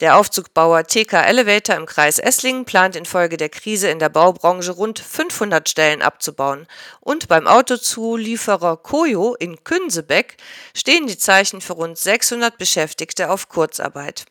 Der 0.01 0.17
Aufzugbauer 0.17 0.87
TK 0.87 1.27
Elevator 1.27 1.75
im 1.75 1.87
Kreis 1.87 2.19
Esslingen 2.19 2.67
plant 2.67 2.97
infolge 2.97 3.39
der 3.39 3.49
Krise 3.49 3.89
in 3.89 3.99
der 3.99 4.11
Baubranche 4.11 4.73
rund 4.73 4.99
500 4.99 5.71
Stellen 5.71 6.03
abzubauen. 6.03 6.67
Und 7.01 7.29
beim 7.29 7.47
Autozulieferer 7.47 8.77
Koyo 8.77 9.35
in 9.35 9.65
Künsebeck 9.65 10.37
stehen 10.75 11.07
die 11.07 11.17
Zeichen 11.17 11.63
für 11.63 11.73
rund 11.73 11.97
600 11.97 12.59
Beschäftigte 12.59 13.31
auf 13.31 13.49
Kurzarbeit. 13.49 14.27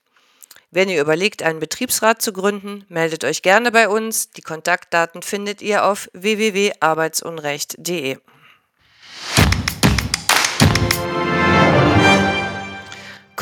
Wenn 0.70 0.90
ihr 0.90 1.02
überlegt, 1.02 1.42
einen 1.42 1.60
Betriebsrat 1.60 2.22
zu 2.22 2.32
gründen, 2.32 2.86
meldet 2.88 3.24
euch 3.24 3.42
gerne 3.42 3.72
bei 3.72 3.90
uns. 3.90 4.30
Die 4.32 4.42
Kontaktdaten 4.42 5.24
findet 5.24 5.64
ihr 5.64 5.86
auf 5.86 6.10
www.arbeitsunrecht.de. 6.14 8.18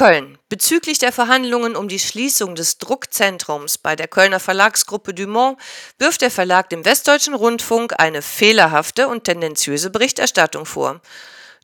Köln. 0.04 0.38
Bezüglich 0.50 0.98
der 0.98 1.14
Verhandlungen 1.14 1.78
um 1.78 1.88
die 1.88 1.98
Schließung 1.98 2.56
des 2.56 2.78
Druckzentrums 2.78 3.78
bei 3.78 3.96
der 3.96 4.10
Kölner 4.10 4.42
Verlagsgruppe 4.42 5.14
Dumont 5.14 5.58
wirft 5.98 6.20
der 6.20 6.30
Verlag 6.30 6.70
dem 6.70 6.84
Westdeutschen 6.84 7.34
Rundfunk 7.34 7.94
eine 7.98 8.22
fehlerhafte 8.22 9.08
und 9.08 9.24
tendenziöse 9.24 9.90
Berichterstattung 9.90 10.66
vor. 10.66 11.00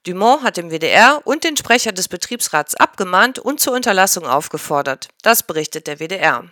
Dumont 0.08 0.44
hat 0.44 0.56
dem 0.56 0.72
WDR 0.72 1.20
und 1.26 1.44
den 1.44 1.58
Sprecher 1.58 1.92
des 1.92 2.08
Betriebsrats 2.08 2.76
abgemahnt 2.76 3.40
und 3.40 3.60
zur 3.60 3.74
Unterlassung 3.74 4.26
aufgefordert. 4.26 5.10
Das 5.22 5.44
berichtet 5.44 5.88
der 5.88 6.00
WDR. 6.00 6.46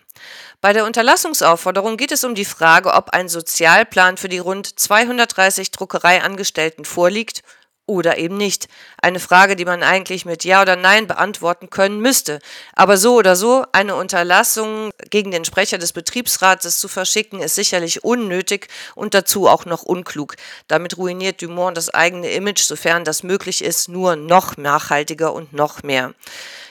Bei 0.59 0.73
der 0.73 0.83
Unterlassungsaufforderung 0.83 1.95
geht 1.95 2.11
es 2.11 2.25
um 2.25 2.35
die 2.35 2.43
Frage, 2.43 2.95
ob 2.95 3.11
ein 3.11 3.29
Sozialplan 3.29 4.17
für 4.17 4.27
die 4.27 4.39
rund 4.39 4.77
230 4.77 5.71
Druckereiangestellten 5.71 6.83
vorliegt 6.83 7.43
oder 7.87 8.17
eben 8.19 8.37
nicht. 8.37 8.67
Eine 9.01 9.19
Frage, 9.19 9.55
die 9.55 9.65
man 9.65 9.81
eigentlich 9.81 10.25
mit 10.25 10.43
Ja 10.43 10.61
oder 10.61 10.75
Nein 10.75 11.07
beantworten 11.07 11.71
können 11.71 11.99
müsste. 11.99 12.39
Aber 12.75 12.97
so 12.97 13.15
oder 13.15 13.35
so, 13.35 13.65
eine 13.71 13.95
Unterlassung 13.95 14.91
gegen 15.09 15.31
den 15.31 15.45
Sprecher 15.45 15.79
des 15.79 15.93
Betriebsrates 15.93 16.79
zu 16.79 16.87
verschicken, 16.87 17.39
ist 17.39 17.55
sicherlich 17.55 18.03
unnötig 18.03 18.67
und 18.93 19.13
dazu 19.13 19.47
auch 19.47 19.65
noch 19.65 19.83
unklug. 19.83 20.35
Damit 20.67 20.97
ruiniert 20.97 21.41
Dumont 21.41 21.77
das 21.77 21.89
eigene 21.89 22.29
Image, 22.29 22.61
sofern 22.61 23.05
das 23.05 23.23
möglich 23.23 23.63
ist, 23.63 23.89
nur 23.89 24.15
noch 24.15 24.57
nachhaltiger 24.57 25.33
und 25.33 25.53
noch 25.53 25.81
mehr. 25.81 26.13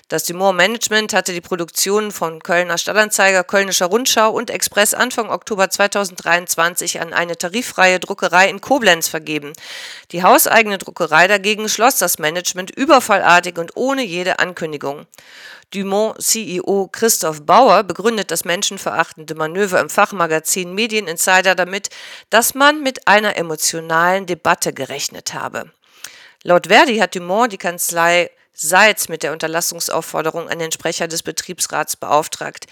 Das 0.09 0.23
Dumont 0.23 0.57
Management 0.57 1.13
hatte 1.13 1.33
die 1.33 1.41
Produktionen 1.41 2.13
von 2.13 2.41
Kölner 2.41 2.79
Stadtanzeiger, 2.79 3.43
Kölnischer 3.43 3.87
Rundschau 3.87 4.31
und 4.31 4.51
Express 4.51 4.95
Anfang 4.95 5.31
Oktober 5.31 5.69
2023 5.69 7.01
an 7.01 7.13
eine 7.13 7.37
tariffreie 7.37 7.99
Druckerei 7.99 8.49
in 8.49 8.61
Koblenz 8.61 9.09
vergeben. 9.09 9.53
Die 10.13 10.23
hauseigene 10.23 10.79
Druckerei 10.79 11.27
dagegen 11.27 11.69
schloss 11.69 11.99
das 11.99 12.21
Management 12.21 12.71
überfallartig 12.71 13.59
und 13.59 13.77
ohne 13.77 14.05
jede 14.05 14.39
Ankündigung. 14.39 15.07
Dumont 15.75 16.23
CEO 16.23 16.89
Christoph 16.93 17.45
Bauer 17.45 17.83
begründet 17.83 18.31
das 18.31 18.45
menschenverachtende 18.45 19.35
Manöver 19.35 19.81
im 19.81 19.91
Fachmagazin 19.91 20.73
Medieninsider 20.73 21.57
damit, 21.57 21.91
dass 22.31 22.55
man 22.55 22.81
mit 22.81 23.09
einer 23.09 23.37
emotionalen 23.37 24.27
Debatte 24.27 24.73
gerechnet 24.73 25.35
habe. 25.35 25.73
Laut 26.45 26.69
Verdi 26.69 26.99
hat 26.99 27.17
Dumont 27.17 27.53
die 27.53 27.59
Kanzlei 27.59 28.31
Seitz 28.59 29.11
mit 29.11 29.23
der 29.23 29.33
Unterlassungsaufforderung 29.33 30.49
an 30.49 30.59
den 30.59 30.73
Sprecher 30.73 31.09
des 31.09 31.23
Betriebsrats 31.23 31.95
beauftragt. 31.95 32.67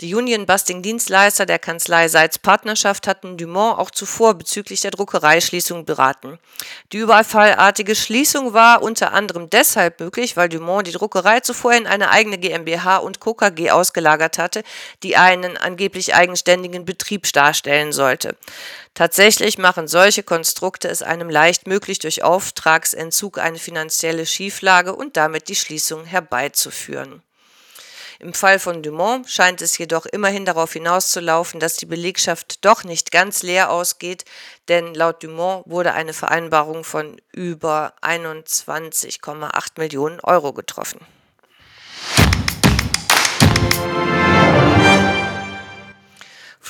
Die 0.00 0.14
Union-Busting-Dienstleister 0.14 1.44
der 1.44 1.58
Kanzlei 1.58 2.08
Seitz 2.08 2.38
Partnerschaft 2.38 3.06
hatten 3.06 3.36
Dumont 3.36 3.78
auch 3.78 3.90
zuvor 3.90 4.32
bezüglich 4.32 4.80
der 4.80 4.92
Druckereischließung 4.92 5.84
beraten. 5.84 6.38
Die 6.92 6.96
überfallartige 6.96 7.94
Schließung 7.94 8.54
war 8.54 8.80
unter 8.80 9.12
anderem 9.12 9.50
deshalb 9.50 10.00
möglich, 10.00 10.38
weil 10.38 10.48
Dumont 10.48 10.86
die 10.86 10.92
Druckerei 10.92 11.40
zuvor 11.40 11.74
in 11.74 11.86
eine 11.86 12.08
eigene 12.08 12.38
GmbH 12.38 12.96
und 12.96 13.20
KKG 13.20 13.72
ausgelagert 13.72 14.38
hatte, 14.38 14.62
die 15.02 15.18
einen 15.18 15.58
angeblich 15.58 16.14
eigenständigen 16.14 16.86
Betrieb 16.86 17.30
darstellen 17.34 17.92
sollte. 17.92 18.36
Tatsächlich 18.94 19.58
machen 19.58 19.86
solche 19.86 20.22
Konstrukte 20.22 20.88
es 20.88 21.02
einem 21.02 21.28
leicht 21.28 21.66
möglich, 21.66 21.98
durch 21.98 22.22
Auftragsentzug 22.22 23.36
eine 23.36 23.58
finanzielle 23.58 24.24
Schieflage 24.24 24.94
und 24.96 25.18
damit 25.18 25.48
die 25.48 25.56
Schließung 25.56 26.06
herbeizuführen. 26.06 27.22
Im 28.20 28.34
Fall 28.34 28.58
von 28.58 28.82
Dumont 28.82 29.30
scheint 29.30 29.62
es 29.62 29.78
jedoch 29.78 30.04
immerhin 30.04 30.44
darauf 30.44 30.74
hinauszulaufen, 30.74 31.58
dass 31.58 31.76
die 31.76 31.86
Belegschaft 31.86 32.62
doch 32.66 32.84
nicht 32.84 33.12
ganz 33.12 33.42
leer 33.42 33.70
ausgeht, 33.70 34.26
denn 34.68 34.92
laut 34.92 35.22
Dumont 35.22 35.64
wurde 35.66 35.94
eine 35.94 36.12
Vereinbarung 36.12 36.84
von 36.84 37.18
über 37.32 37.94
21,8 38.02 39.68
Millionen 39.78 40.20
Euro 40.20 40.52
getroffen. 40.52 41.00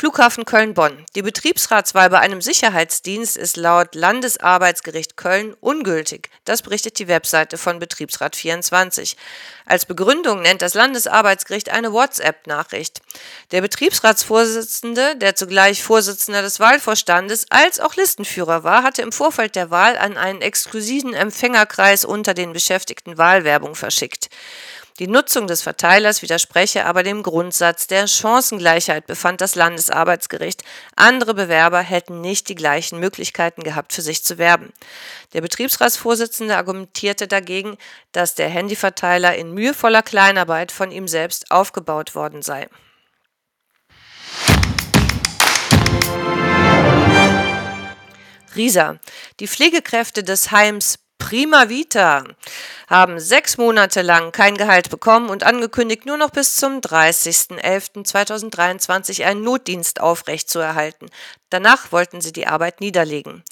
Flughafen 0.01 0.47
Köln-Bonn. 0.47 1.05
Die 1.15 1.21
Betriebsratswahl 1.21 2.09
bei 2.09 2.21
einem 2.21 2.41
Sicherheitsdienst 2.41 3.37
ist 3.37 3.59
laut 3.59 3.95
Landesarbeitsgericht 3.95 5.19
Köln 5.19 5.55
ungültig. 5.61 6.31
Das 6.47 6.63
berichtet 6.63 6.99
die 6.99 7.07
Webseite 7.07 7.59
von 7.59 7.79
Betriebsrat 7.79 8.35
24. 8.35 9.19
Als 9.67 9.85
Begründung 9.85 10.41
nennt 10.41 10.63
das 10.63 10.73
Landesarbeitsgericht 10.73 11.69
eine 11.69 11.93
WhatsApp-Nachricht. 11.93 13.03
Der 13.51 13.61
Betriebsratsvorsitzende, 13.61 15.17
der 15.17 15.37
zugleich 15.37 15.83
Vorsitzender 15.83 16.41
des 16.41 16.61
Wahlvorstandes 16.61 17.45
als 17.51 17.79
auch 17.79 17.95
Listenführer 17.95 18.65
war, 18.65 18.83
hatte 18.83 19.03
im 19.03 19.13
Vorfeld 19.13 19.55
der 19.55 19.71
Wahl 19.71 19.99
an 19.99 20.17
einen 20.17 20.41
exklusiven 20.41 21.13
Empfängerkreis 21.13 22.07
unter 22.07 22.33
den 22.33 22.55
Beschäftigten 22.55 23.19
Wahlwerbung 23.19 23.75
verschickt. 23.75 24.31
Die 25.01 25.09
Nutzung 25.09 25.47
des 25.47 25.63
Verteilers 25.63 26.21
widerspreche 26.21 26.85
aber 26.85 27.03
dem 27.03 27.23
Grundsatz 27.23 27.87
der 27.87 28.07
Chancengleichheit, 28.07 29.07
befand 29.07 29.41
das 29.41 29.55
Landesarbeitsgericht. 29.55 30.63
Andere 30.95 31.33
Bewerber 31.33 31.81
hätten 31.81 32.21
nicht 32.21 32.51
die 32.51 32.55
gleichen 32.55 33.01
Möglichkeiten 33.01 33.63
gehabt, 33.63 33.95
für 33.95 34.03
sich 34.03 34.23
zu 34.23 34.37
werben. 34.37 34.75
Der 35.33 35.41
Betriebsratsvorsitzende 35.41 36.55
argumentierte 36.55 37.27
dagegen, 37.29 37.79
dass 38.13 38.35
der 38.35 38.51
Handyverteiler 38.51 39.35
in 39.37 39.55
mühevoller 39.55 40.03
Kleinarbeit 40.03 40.71
von 40.71 40.93
ihm 40.93 41.09
selbst 41.09 41.51
aufgebaut 41.51 42.15
worden 42.15 42.43
sei. 42.43 42.69
Risa. 48.55 48.99
Die 49.39 49.49
Pflegekräfte 49.49 50.23
des 50.23 50.51
Heims 50.51 50.99
Prima 51.21 51.69
Vita 51.69 52.25
haben 52.89 53.21
sechs 53.21 53.57
Monate 53.57 54.03
lang 54.03 54.33
kein 54.33 54.57
Gehalt 54.57 54.91
bekommen 54.91 55.29
und 55.29 55.45
angekündigt, 55.45 56.07
nur 56.07 56.17
noch 56.17 56.31
bis 56.31 56.57
zum 56.57 56.81
30.11.2023 56.81 59.25
einen 59.25 59.45
Notdienst 59.45 60.01
aufrechtzuerhalten. 60.01 61.09
Danach 61.49 61.93
wollten 61.93 62.21
sie 62.21 62.33
die 62.33 62.49
Arbeit 62.49 62.81
niederlegen. 62.81 63.45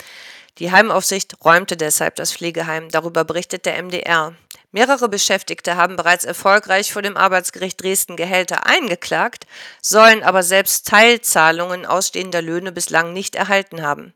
Die 0.58 0.72
Heimaufsicht 0.72 1.36
räumte 1.44 1.76
deshalb 1.76 2.16
das 2.16 2.32
Pflegeheim. 2.32 2.88
Darüber 2.88 3.24
berichtet 3.24 3.64
der 3.64 3.80
MDR. 3.80 4.34
Mehrere 4.72 5.08
Beschäftigte 5.08 5.76
haben 5.76 5.94
bereits 5.94 6.24
erfolgreich 6.24 6.92
vor 6.92 7.02
dem 7.02 7.16
Arbeitsgericht 7.16 7.80
Dresden 7.80 8.16
Gehälter 8.16 8.66
eingeklagt, 8.66 9.46
sollen 9.80 10.24
aber 10.24 10.42
selbst 10.42 10.88
Teilzahlungen 10.88 11.86
ausstehender 11.86 12.42
Löhne 12.42 12.72
bislang 12.72 13.12
nicht 13.12 13.36
erhalten 13.36 13.82
haben. 13.82 14.14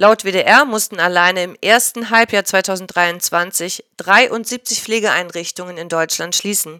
Laut 0.00 0.22
WDR 0.22 0.64
mussten 0.64 1.00
alleine 1.00 1.42
im 1.42 1.56
ersten 1.60 2.10
Halbjahr 2.10 2.44
2023 2.44 3.84
73 3.96 4.80
Pflegeeinrichtungen 4.80 5.76
in 5.76 5.88
Deutschland 5.88 6.36
schließen. 6.36 6.78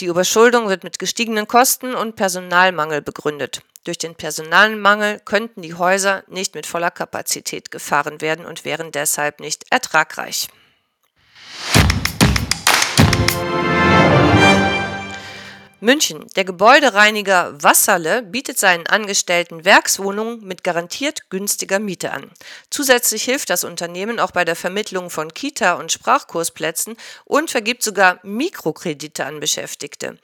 Die 0.00 0.06
Überschuldung 0.06 0.70
wird 0.70 0.82
mit 0.82 0.98
gestiegenen 0.98 1.46
Kosten 1.46 1.94
und 1.94 2.16
Personalmangel 2.16 3.02
begründet. 3.02 3.60
Durch 3.84 3.98
den 3.98 4.14
Personalmangel 4.14 5.20
könnten 5.26 5.60
die 5.60 5.74
Häuser 5.74 6.24
nicht 6.26 6.54
mit 6.54 6.64
voller 6.64 6.90
Kapazität 6.90 7.70
gefahren 7.70 8.22
werden 8.22 8.46
und 8.46 8.64
wären 8.64 8.92
deshalb 8.92 9.40
nicht 9.40 9.66
ertragreich. 9.68 10.48
München. 15.84 16.26
Der 16.34 16.44
Gebäudereiniger 16.44 17.62
Wasserle 17.62 18.22
bietet 18.22 18.58
seinen 18.58 18.86
Angestellten 18.86 19.64
Werkswohnungen 19.64 20.42
mit 20.42 20.64
garantiert 20.64 21.28
günstiger 21.28 21.78
Miete 21.78 22.10
an. 22.10 22.30
Zusätzlich 22.70 23.22
hilft 23.24 23.50
das 23.50 23.64
Unternehmen 23.64 24.18
auch 24.18 24.30
bei 24.30 24.44
der 24.44 24.56
Vermittlung 24.56 25.10
von 25.10 25.32
Kita- 25.32 25.74
und 25.74 25.92
Sprachkursplätzen 25.92 26.96
und 27.26 27.50
vergibt 27.50 27.82
sogar 27.82 28.18
Mikrokredite 28.22 29.26
an 29.26 29.40
Beschäftigte. 29.40 30.18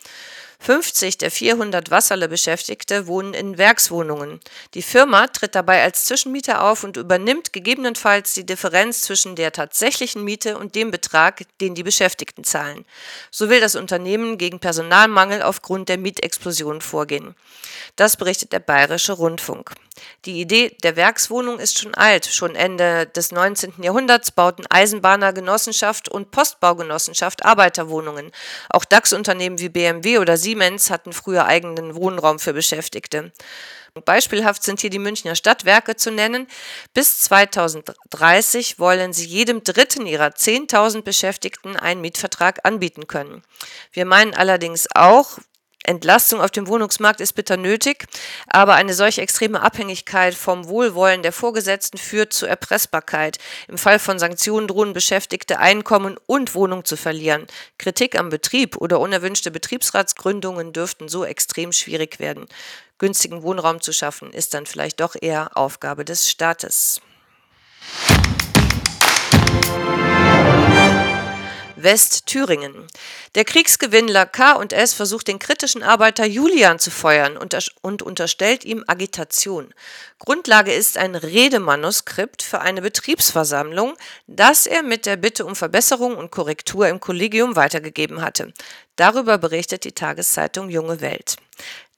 50 0.62 1.16
der 1.16 1.30
400 1.30 1.90
Wasserle-Beschäftigte 1.90 3.06
wohnen 3.06 3.32
in 3.32 3.56
Werkswohnungen. 3.56 4.40
Die 4.74 4.82
Firma 4.82 5.26
tritt 5.26 5.54
dabei 5.54 5.82
als 5.82 6.04
Zwischenmieter 6.04 6.62
auf 6.62 6.84
und 6.84 6.98
übernimmt 6.98 7.54
gegebenenfalls 7.54 8.34
die 8.34 8.44
Differenz 8.44 9.00
zwischen 9.00 9.36
der 9.36 9.52
tatsächlichen 9.52 10.22
Miete 10.22 10.58
und 10.58 10.74
dem 10.74 10.90
Betrag, 10.90 11.44
den 11.62 11.74
die 11.74 11.82
Beschäftigten 11.82 12.44
zahlen. 12.44 12.84
So 13.30 13.48
will 13.48 13.60
das 13.60 13.74
Unternehmen 13.74 14.36
gegen 14.36 14.60
Personalmangel 14.60 15.40
aufgrund 15.40 15.88
der 15.88 15.96
Mietexplosion 15.96 16.82
vorgehen. 16.82 17.34
Das 17.96 18.18
berichtet 18.18 18.52
der 18.52 18.60
Bayerische 18.60 19.14
Rundfunk. 19.14 19.72
Die 20.24 20.40
Idee 20.40 20.76
der 20.82 20.96
Werkswohnung 20.96 21.58
ist 21.58 21.78
schon 21.78 21.94
alt. 21.94 22.26
Schon 22.26 22.54
Ende 22.54 23.06
des 23.06 23.32
19. 23.32 23.82
Jahrhunderts 23.82 24.30
bauten 24.30 24.66
Eisenbahnergenossenschaft 24.68 26.08
und 26.08 26.30
Postbaugenossenschaft 26.30 27.44
Arbeiterwohnungen. 27.44 28.30
Auch 28.68 28.84
DAX-Unternehmen 28.84 29.58
wie 29.58 29.68
BMW 29.68 30.18
oder 30.18 30.36
Siemens 30.36 30.90
hatten 30.90 31.12
früher 31.12 31.46
eigenen 31.46 31.94
Wohnraum 31.94 32.38
für 32.38 32.52
Beschäftigte. 32.52 33.32
Beispielhaft 34.04 34.62
sind 34.62 34.80
hier 34.80 34.90
die 34.90 34.98
Münchner 34.98 35.34
Stadtwerke 35.34 35.96
zu 35.96 36.10
nennen. 36.10 36.46
Bis 36.94 37.20
2030 37.20 38.78
wollen 38.78 39.12
sie 39.12 39.26
jedem 39.26 39.64
dritten 39.64 40.06
ihrer 40.06 40.28
10.000 40.28 41.02
Beschäftigten 41.02 41.76
einen 41.76 42.00
Mietvertrag 42.00 42.60
anbieten 42.64 43.06
können. 43.06 43.42
Wir 43.92 44.04
meinen 44.04 44.34
allerdings 44.34 44.86
auch, 44.94 45.38
Entlastung 45.84 46.40
auf 46.40 46.50
dem 46.50 46.68
Wohnungsmarkt 46.68 47.20
ist 47.20 47.32
bitter 47.32 47.56
nötig, 47.56 48.06
aber 48.46 48.74
eine 48.74 48.92
solche 48.92 49.22
extreme 49.22 49.62
Abhängigkeit 49.62 50.34
vom 50.34 50.68
Wohlwollen 50.68 51.22
der 51.22 51.32
Vorgesetzten 51.32 51.96
führt 51.96 52.32
zu 52.32 52.46
Erpressbarkeit. 52.46 53.38
Im 53.66 53.78
Fall 53.78 53.98
von 53.98 54.18
Sanktionen 54.18 54.68
drohen 54.68 54.92
Beschäftigte 54.92 55.58
Einkommen 55.58 56.16
und 56.26 56.54
Wohnung 56.54 56.84
zu 56.84 56.96
verlieren. 56.96 57.46
Kritik 57.78 58.18
am 58.18 58.28
Betrieb 58.28 58.76
oder 58.76 59.00
unerwünschte 59.00 59.50
Betriebsratsgründungen 59.50 60.72
dürften 60.72 61.08
so 61.08 61.24
extrem 61.24 61.72
schwierig 61.72 62.20
werden. 62.20 62.46
Günstigen 62.98 63.42
Wohnraum 63.42 63.80
zu 63.80 63.94
schaffen, 63.94 64.32
ist 64.32 64.52
dann 64.52 64.66
vielleicht 64.66 65.00
doch 65.00 65.16
eher 65.18 65.56
Aufgabe 65.56 66.04
des 66.04 66.28
Staates. 66.28 67.00
Westthüringen. 71.82 72.86
Der 73.34 73.44
Kriegsgewinnler 73.44 74.26
K&S 74.26 74.94
versucht 74.94 75.28
den 75.28 75.38
kritischen 75.38 75.82
Arbeiter 75.82 76.24
Julian 76.24 76.78
zu 76.78 76.90
feuern 76.90 77.36
und, 77.36 78.02
unterstellt 78.02 78.64
ihm 78.64 78.84
Agitation. 78.86 79.72
Grundlage 80.18 80.72
ist 80.72 80.98
ein 80.98 81.14
Redemanuskript 81.14 82.42
für 82.42 82.60
eine 82.60 82.82
Betriebsversammlung, 82.82 83.94
das 84.26 84.66
er 84.66 84.82
mit 84.82 85.06
der 85.06 85.16
Bitte 85.16 85.44
um 85.46 85.56
Verbesserung 85.56 86.16
und 86.16 86.30
Korrektur 86.30 86.88
im 86.88 87.00
Kollegium 87.00 87.56
weitergegeben 87.56 88.22
hatte. 88.22 88.52
Darüber 89.00 89.38
berichtet 89.38 89.84
die 89.84 89.92
Tageszeitung 89.92 90.68
Junge 90.68 91.00
Welt. 91.00 91.36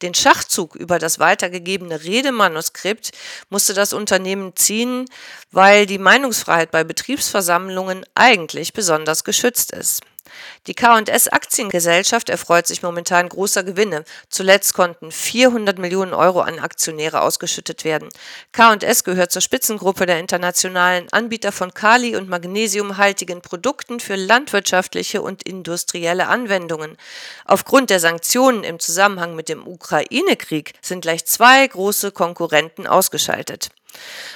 Den 0.02 0.14
Schachzug 0.14 0.76
über 0.76 1.00
das 1.00 1.18
weitergegebene 1.18 2.04
Redemanuskript 2.04 3.10
musste 3.50 3.74
das 3.74 3.92
Unternehmen 3.92 4.54
ziehen, 4.54 5.06
weil 5.50 5.86
die 5.86 5.98
Meinungsfreiheit 5.98 6.70
bei 6.70 6.84
Betriebsversammlungen 6.84 8.06
eigentlich 8.14 8.72
besonders 8.72 9.24
geschützt 9.24 9.72
ist. 9.72 10.02
Die 10.66 10.74
K&S 10.74 11.28
Aktiengesellschaft 11.28 12.28
erfreut 12.28 12.66
sich 12.66 12.82
momentan 12.82 13.28
großer 13.28 13.64
Gewinne. 13.64 14.04
Zuletzt 14.28 14.74
konnten 14.74 15.10
400 15.10 15.78
Millionen 15.78 16.14
Euro 16.14 16.40
an 16.40 16.58
Aktionäre 16.58 17.22
ausgeschüttet 17.22 17.84
werden. 17.84 18.08
K&S 18.52 19.04
gehört 19.04 19.32
zur 19.32 19.42
Spitzengruppe 19.42 20.06
der 20.06 20.18
internationalen 20.18 21.12
Anbieter 21.12 21.52
von 21.52 21.74
kali- 21.74 22.16
und 22.16 22.28
magnesiumhaltigen 22.28 23.42
Produkten 23.42 24.00
für 24.00 24.16
landwirtschaftliche 24.16 25.22
und 25.22 25.42
industrielle 25.42 26.28
Anwendungen. 26.28 26.96
Aufgrund 27.44 27.90
der 27.90 28.00
Sanktionen 28.00 28.64
im 28.64 28.78
Zusammenhang 28.78 29.34
mit 29.34 29.48
dem 29.48 29.66
Ukraine-Krieg 29.66 30.74
sind 30.80 31.02
gleich 31.02 31.24
zwei 31.26 31.66
große 31.66 32.12
Konkurrenten 32.12 32.86
ausgeschaltet. 32.86 33.70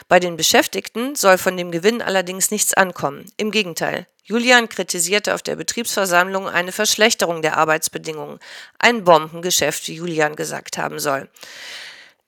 Bei 0.08 0.20
den 0.20 0.36
Beschäftigten 0.36 1.14
soll 1.14 1.38
von 1.38 1.56
dem 1.56 1.70
Gewinn 1.70 2.02
allerdings 2.02 2.50
nichts 2.50 2.74
ankommen. 2.74 3.26
Im 3.36 3.50
Gegenteil. 3.50 4.06
Julian 4.24 4.68
kritisierte 4.68 5.34
auf 5.34 5.42
der 5.42 5.56
Betriebsversammlung 5.56 6.48
eine 6.48 6.72
Verschlechterung 6.72 7.42
der 7.42 7.56
Arbeitsbedingungen. 7.56 8.40
Ein 8.78 9.04
Bombengeschäft, 9.04 9.86
wie 9.86 9.94
Julian 9.94 10.34
gesagt 10.34 10.78
haben 10.78 10.98
soll. 10.98 11.28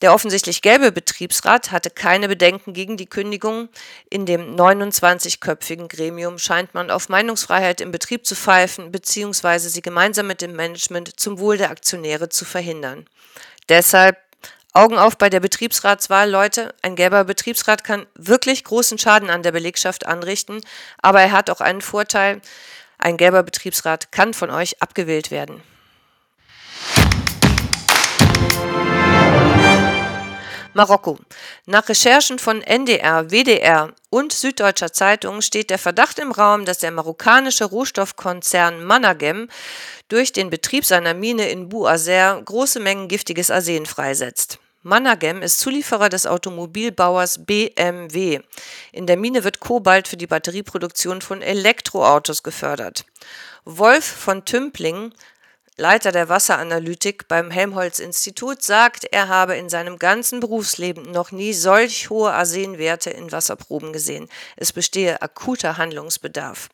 Der 0.00 0.14
offensichtlich 0.14 0.62
gelbe 0.62 0.92
Betriebsrat 0.92 1.72
hatte 1.72 1.90
keine 1.90 2.28
Bedenken 2.28 2.72
gegen 2.72 2.96
die 2.96 3.06
Kündigung. 3.06 3.68
In 4.08 4.26
dem 4.26 4.54
29-köpfigen 4.54 5.88
Gremium 5.88 6.38
scheint 6.38 6.72
man 6.72 6.92
auf 6.92 7.08
Meinungsfreiheit 7.08 7.80
im 7.80 7.90
Betrieb 7.90 8.24
zu 8.24 8.36
pfeifen 8.36 8.92
bzw. 8.92 9.58
sie 9.58 9.82
gemeinsam 9.82 10.28
mit 10.28 10.40
dem 10.40 10.54
Management 10.54 11.18
zum 11.18 11.40
Wohl 11.40 11.58
der 11.58 11.70
Aktionäre 11.70 12.28
zu 12.28 12.44
verhindern. 12.44 13.06
Deshalb 13.68 14.18
Augen 14.74 14.98
auf 14.98 15.16
bei 15.16 15.30
der 15.30 15.40
Betriebsratswahl, 15.40 16.30
Leute. 16.30 16.74
Ein 16.82 16.94
gelber 16.94 17.24
Betriebsrat 17.24 17.84
kann 17.84 18.06
wirklich 18.14 18.64
großen 18.64 18.98
Schaden 18.98 19.30
an 19.30 19.42
der 19.42 19.52
Belegschaft 19.52 20.06
anrichten, 20.06 20.60
aber 21.02 21.20
er 21.22 21.32
hat 21.32 21.50
auch 21.50 21.60
einen 21.60 21.80
Vorteil. 21.80 22.40
Ein 22.98 23.16
gelber 23.16 23.42
Betriebsrat 23.42 24.12
kann 24.12 24.34
von 24.34 24.50
euch 24.50 24.82
abgewählt 24.82 25.30
werden. 25.30 25.62
Marokko. 30.78 31.18
Nach 31.66 31.88
Recherchen 31.88 32.38
von 32.38 32.62
NDR, 32.62 33.32
WDR 33.32 33.92
und 34.10 34.32
Süddeutscher 34.32 34.92
Zeitung 34.92 35.42
steht 35.42 35.70
der 35.70 35.78
Verdacht 35.78 36.20
im 36.20 36.30
Raum, 36.30 36.64
dass 36.64 36.78
der 36.78 36.92
marokkanische 36.92 37.64
Rohstoffkonzern 37.64 38.84
Managem 38.84 39.48
durch 40.06 40.32
den 40.32 40.50
Betrieb 40.50 40.84
seiner 40.84 41.14
Mine 41.14 41.48
in 41.48 41.68
Bouazer 41.68 42.40
große 42.44 42.78
Mengen 42.78 43.08
giftiges 43.08 43.50
Arsen 43.50 43.86
freisetzt. 43.86 44.60
Mannergem 44.84 45.42
ist 45.42 45.58
Zulieferer 45.58 46.10
des 46.10 46.28
Automobilbauers 46.28 47.44
BMW. 47.44 48.38
In 48.92 49.08
der 49.08 49.16
Mine 49.16 49.42
wird 49.42 49.58
Kobalt 49.58 50.06
für 50.06 50.16
die 50.16 50.28
Batterieproduktion 50.28 51.22
von 51.22 51.42
Elektroautos 51.42 52.44
gefördert. 52.44 53.04
Wolf 53.64 54.04
von 54.04 54.44
Tümpling, 54.44 55.12
Leiter 55.80 56.10
der 56.10 56.28
Wasseranalytik 56.28 57.28
beim 57.28 57.52
Helmholtz-Institut, 57.52 58.62
sagt, 58.62 59.04
er 59.04 59.28
habe 59.28 59.54
in 59.54 59.68
seinem 59.68 59.96
ganzen 59.96 60.40
Berufsleben 60.40 61.12
noch 61.12 61.30
nie 61.30 61.52
solch 61.52 62.10
hohe 62.10 62.32
Arsenwerte 62.32 63.10
in 63.10 63.30
Wasserproben 63.30 63.92
gesehen. 63.92 64.28
Es 64.56 64.72
bestehe 64.72 65.22
akuter 65.22 65.78
Handlungsbedarf. 65.78 66.68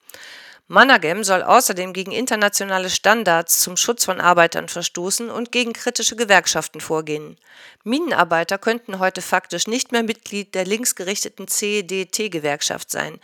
Mannergem 0.67 1.25
soll 1.25 1.43
außerdem 1.43 1.93
gegen 1.93 2.11
internationale 2.11 2.89
Standards 2.89 3.61
zum 3.61 3.77
Schutz 3.77 4.07
von 4.07 4.19
Arbeitern 4.19 4.69
verstoßen 4.69 5.29
und 5.29 5.53
gegen 5.53 5.75
kritische 5.75 6.17
Gewerkschaften 6.17 6.81
vorgehen. 6.81 7.37
Minenarbeiter 7.83 8.57
könnten 8.57 8.99
heute 8.99 9.21
faktisch 9.21 9.67
nicht 9.67 9.93
mehr 9.93 10.03
Mitglied 10.03 10.55
der 10.55 10.65
linksgerichteten 10.65 11.49
CEDT-Gewerkschaft 11.49 12.91
sein. 12.91 13.21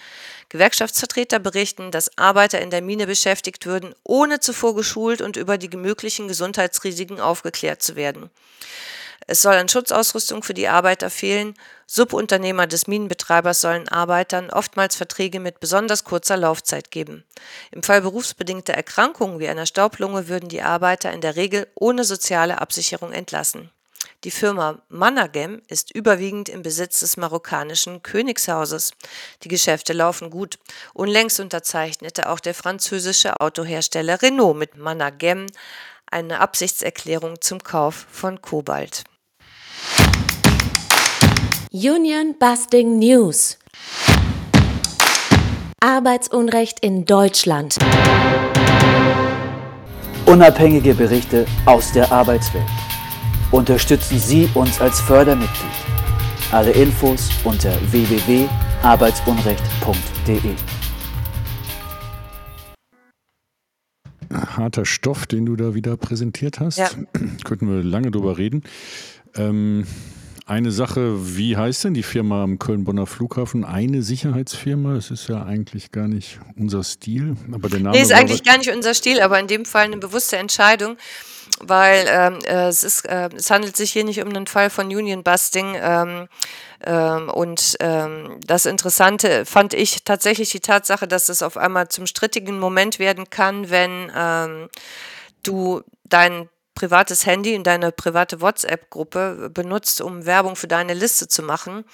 Gewerkschaftsvertreter 0.51 1.39
berichten, 1.39 1.91
dass 1.91 2.19
Arbeiter 2.19 2.61
in 2.61 2.69
der 2.69 2.83
Mine 2.83 3.07
beschäftigt 3.07 3.65
würden, 3.65 3.95
ohne 4.05 4.41
zuvor 4.41 4.75
geschult 4.75 5.23
und 5.23 5.39
über 5.39 5.57
die 5.57 5.75
möglichen 5.75 6.29
Gesundheitsrisiken 6.29 7.21
aufgeklärt 7.21 7.81
zu 7.81 7.97
werden. 7.97 8.29
Es 9.27 9.43
soll 9.43 9.55
an 9.55 9.69
Schutzausrüstung 9.69 10.43
für 10.43 10.55
die 10.55 10.69
Arbeiter 10.69 11.09
fehlen. 11.09 11.55
Subunternehmer 11.93 12.69
des 12.69 12.87
Minenbetreibers 12.87 13.63
sollen 13.63 13.89
Arbeitern 13.89 14.49
oftmals 14.51 14.95
Verträge 14.95 15.41
mit 15.41 15.59
besonders 15.59 16.05
kurzer 16.05 16.37
Laufzeit 16.37 16.93
geben. 16.93 17.25
Im 17.73 17.83
Fall 17.83 18.01
berufsbedingter 18.01 18.75
Erkrankungen 18.75 19.41
wie 19.41 19.49
einer 19.49 19.67
Staublunge 19.67 20.29
würden 20.29 20.49
die 20.49 20.63
Arbeiter 20.63 21.11
in 21.11 21.21
der 21.21 21.35
Regel 21.35 21.67
ohne 21.75 22.05
soziale 22.05 22.61
Absicherung 22.61 23.11
entlassen. 23.11 23.73
Die 24.23 24.31
Firma 24.31 24.81
Mannergem 24.89 25.63
ist 25.67 25.93
überwiegend 25.93 26.49
im 26.49 26.63
Besitz 26.63 27.01
des 27.01 27.17
marokkanischen 27.17 28.05
Königshauses. 28.05 28.93
Die 29.43 29.49
Geschäfte 29.49 29.93
laufen 29.93 30.31
gut. 30.31 30.61
Unlängst 30.95 31.41
unterzeichnete 31.41 32.29
auch 32.29 32.39
der 32.39 32.55
französische 32.55 33.41
Autohersteller 33.41 34.23
Renault 34.23 34.57
mit 34.57 34.77
Mannergem 34.77 35.47
eine 36.09 36.39
Absichtserklärung 36.39 37.41
zum 37.41 37.65
Kauf 37.65 38.07
von 38.13 38.41
Kobalt. 38.41 39.03
Union 41.73 42.35
Busting 42.37 42.99
News. 42.99 43.57
Arbeitsunrecht 45.79 46.81
in 46.81 47.05
Deutschland. 47.05 47.77
Unabhängige 50.27 50.95
Berichte 50.95 51.47
aus 51.67 51.93
der 51.93 52.11
Arbeitswelt. 52.11 52.67
Unterstützen 53.53 54.19
Sie 54.19 54.49
uns 54.55 54.81
als 54.81 55.01
Fördermitglied. 55.01 55.71
Alle 56.51 56.73
Infos 56.73 57.31
unter 57.45 57.73
www.arbeitsunrecht.de. 57.93 60.55
Harter 64.33 64.85
Stoff, 64.85 65.29
den 65.29 65.47
du 65.47 65.55
da 65.55 65.75
wieder 65.75 65.97
präsentiert 65.97 66.59
hast. 66.59 66.79
Ja. 66.79 66.91
Könnten 67.45 67.69
wir 67.69 67.85
lange 67.85 68.11
drüber 68.11 68.39
reden. 68.39 68.65
Ähm, 69.37 69.87
eine 70.51 70.73
Sache, 70.73 71.37
wie 71.37 71.57
heißt 71.57 71.85
denn 71.85 71.95
die 71.95 72.03
Firma 72.03 72.43
am 72.43 72.59
Köln-Bonner 72.59 73.07
Flughafen? 73.07 73.65
Eine 73.65 74.03
Sicherheitsfirma? 74.03 74.95
Das 74.95 75.13
ist 75.13 75.29
ja 75.29 75.45
eigentlich 75.45 75.93
gar 75.93 76.09
nicht 76.09 76.41
unser 76.57 76.83
Stil. 76.83 77.37
Aber 77.53 77.69
der 77.69 77.79
Name 77.79 77.97
Nee, 77.97 78.03
ist 78.03 78.13
eigentlich 78.13 78.43
gar 78.43 78.59
nicht 78.59 78.71
unser 78.71 78.93
Stil, 78.93 79.21
aber 79.21 79.39
in 79.39 79.47
dem 79.47 79.65
Fall 79.65 79.85
eine 79.85 79.99
bewusste 79.99 80.39
Entscheidung, 80.39 80.97
weil 81.61 82.05
ähm, 82.09 82.39
äh, 82.47 82.67
es, 82.67 82.83
ist, 82.83 83.05
äh, 83.05 83.29
es 83.37 83.49
handelt 83.49 83.77
sich 83.77 83.93
hier 83.93 84.03
nicht 84.03 84.21
um 84.21 84.29
einen 84.29 84.49
Fall 84.49 84.71
von 84.71 84.89
Union 84.89 85.23
Busting. 85.23 85.77
Ähm, 85.81 86.29
ähm, 86.85 87.29
und 87.29 87.77
ähm, 87.79 88.41
das 88.45 88.67
Interessante 88.67 89.47
fand 89.47 89.73
ich 89.73 90.03
tatsächlich 90.03 90.51
die 90.51 90.61
Tatsache, 90.61 91.07
dass 91.07 91.29
es 91.29 91.43
auf 91.43 91.59
einmal 91.59 91.89
zum 91.91 92.07
strittigen 92.07 92.59
Moment 92.59 92.99
werden 92.99 93.31
kann, 93.31 93.71
wenn 93.71 94.11
ähm, 94.17 94.69
du 95.45 95.83
dein 96.09 96.49
privates 96.75 97.27
Handy 97.27 97.55
in 97.55 97.63
deine 97.63 97.93
private 97.93 98.41
WhatsApp-Gruppe 98.41 99.51
benutzt, 99.53 100.01
um 100.01 100.25
Werbung 100.27 100.57
für 100.57 100.69
deine 100.69 100.95
Liste 100.95 101.29
zu 101.29 101.43
machen. 101.43 101.85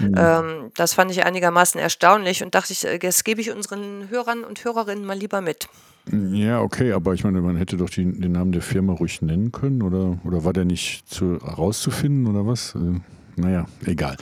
Ähm, 0.00 0.70
das 0.76 0.94
fand 0.94 1.10
ich 1.10 1.24
einigermaßen 1.24 1.80
erstaunlich 1.80 2.42
und 2.42 2.54
dachte 2.54 2.72
ich, 2.72 2.84
äh, 2.86 2.98
das 2.98 3.24
gebe 3.24 3.40
ich 3.40 3.50
unseren 3.50 4.08
Hörern 4.10 4.44
und 4.44 4.64
Hörerinnen 4.64 5.04
mal 5.04 5.18
lieber 5.18 5.40
mit. 5.40 5.68
Ja, 6.12 6.60
okay, 6.60 6.92
aber 6.92 7.14
ich 7.14 7.24
meine, 7.24 7.40
man 7.40 7.56
hätte 7.56 7.76
doch 7.76 7.90
die, 7.90 8.04
den 8.04 8.32
Namen 8.32 8.52
der 8.52 8.62
Firma 8.62 8.92
ruhig 8.92 9.22
nennen 9.22 9.50
können 9.50 9.82
oder, 9.82 10.18
oder 10.24 10.44
war 10.44 10.52
der 10.52 10.64
nicht 10.64 11.08
zu, 11.08 11.36
rauszufinden 11.36 12.28
oder 12.28 12.46
was? 12.46 12.76
Äh, 12.76 13.00
naja, 13.36 13.66
egal. 13.84 14.16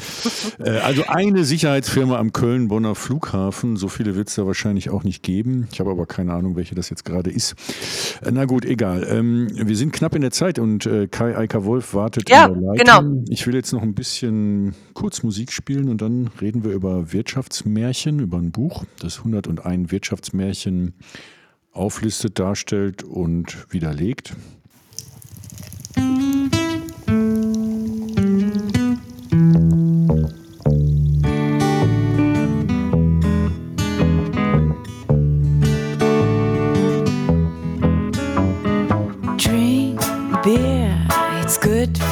äh, 0.59 0.79
also 0.79 1.05
eine 1.07 1.45
Sicherheitsfirma 1.45 2.19
am 2.19 2.33
Köln-Bonner 2.33 2.95
Flughafen, 2.95 3.77
so 3.77 3.89
viele 3.89 4.17
wird 4.17 4.29
es 4.29 4.35
da 4.35 4.47
wahrscheinlich 4.47 4.91
auch 4.91 5.05
nicht 5.05 5.23
geben. 5.23 5.69
Ich 5.73 5.81
habe 5.81 5.91
aber 5.91 6.07
keine 6.07 6.33
Ahnung, 6.35 6.57
welche 6.57 6.75
das 6.75 6.91
jetzt 6.91 7.05
gerade 7.05 7.31
ist. 7.31 7.55
Äh, 8.23 8.31
na 8.33 8.45
gut, 8.45 8.65
egal. 8.65 9.07
Ähm, 9.09 9.49
wir 9.53 9.77
sind 9.77 9.93
knapp 9.93 10.15
in 10.15 10.23
der 10.23 10.31
Zeit 10.31 10.59
und 10.59 10.87
äh, 10.87 11.07
Kai 11.07 11.37
Eika 11.37 11.65
Wolf 11.65 11.95
wartet 11.95 12.29
Ja, 12.29 12.49
genau. 12.49 13.23
Ich 13.29 13.47
will 13.47 13.55
jetzt 13.55 13.73
noch 13.73 13.83
ein 13.83 13.95
bisschen 13.95 14.75
kurz 14.95 15.23
Musik 15.23 15.53
spielen 15.53 15.89
und 15.89 16.03
dann 16.03 16.31
reden 16.41 16.65
wir 16.65 16.73
über 16.73 17.13
Wirtschaftsmärchen, 17.13 18.21
über 18.21 18.39
ein 18.39 18.51
Buch, 18.51 18.85
das 18.99 19.19
101 19.19 19.93
Wirtschaftsmärchen 19.93 20.95
auflistet, 21.73 22.39
darstellt 22.39 23.03
und 23.03 23.67
widerlegt. 23.73 24.35
Drink 25.95 26.64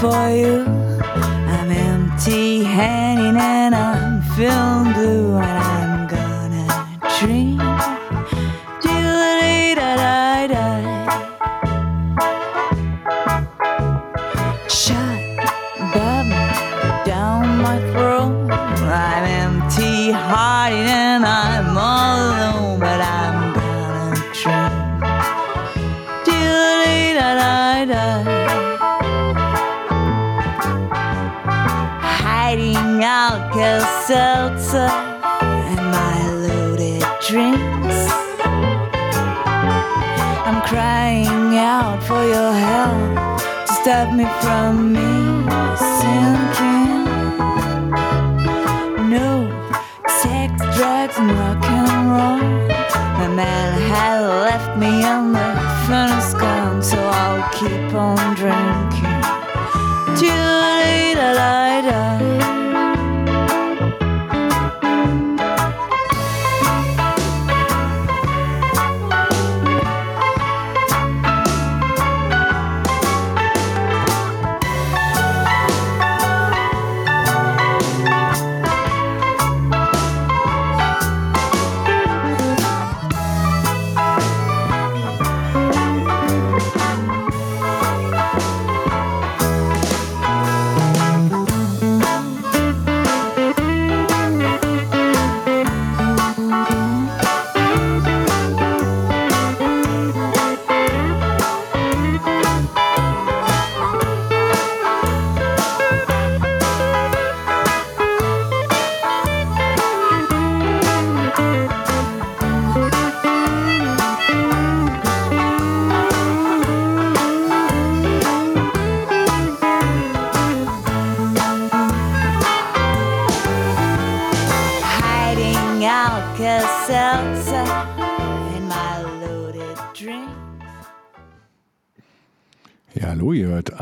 for 0.02 0.28
you. 0.30 0.66
I'm 1.54 1.70
empty 1.70 2.64
handed 2.64 3.36
and 3.36 3.72
I'm 3.72 4.20
feeling 4.34 4.71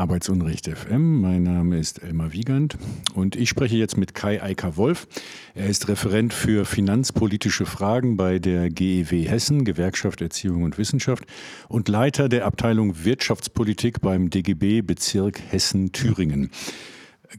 Arbeitsunrecht 0.01 0.67
FM. 0.67 1.21
Mein 1.21 1.43
Name 1.43 1.77
ist 1.77 2.01
Elmar 2.01 2.33
Wiegand 2.33 2.75
und 3.13 3.35
ich 3.35 3.49
spreche 3.49 3.77
jetzt 3.77 3.97
mit 3.97 4.15
Kai 4.15 4.41
Eiker 4.41 4.75
Wolf. 4.75 5.07
Er 5.53 5.67
ist 5.67 5.89
Referent 5.89 6.33
für 6.33 6.65
finanzpolitische 6.65 7.67
Fragen 7.67 8.17
bei 8.17 8.39
der 8.39 8.71
GEW 8.71 9.29
Hessen, 9.29 9.63
Gewerkschaft 9.63 10.21
Erziehung 10.21 10.63
und 10.63 10.79
Wissenschaft, 10.79 11.25
und 11.67 11.87
Leiter 11.87 12.29
der 12.29 12.47
Abteilung 12.47 13.05
Wirtschaftspolitik 13.05 14.01
beim 14.01 14.31
DGB 14.31 14.81
Bezirk 14.81 15.39
Hessen-Thüringen. 15.51 16.49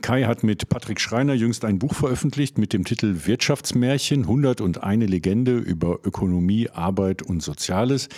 Kai 0.01 0.25
hat 0.25 0.43
mit 0.43 0.71
Patrick 0.71 1.01
Schreiner 1.01 1.35
jüngst 1.35 1.67
ein 1.67 1.79
Buch 1.79 1.95
veröffentlicht 1.95 2.57
mit 2.57 2.73
dem 2.73 2.85
Titel 2.85 3.27
Wirtschaftsmärchen 3.27 4.23
101 4.23 5.09
Legende 5.09 5.59
über 5.59 5.99
Ökonomie, 6.03 6.71
Arbeit 6.71 7.21
und 7.21 7.43
Soziales. 7.43 8.09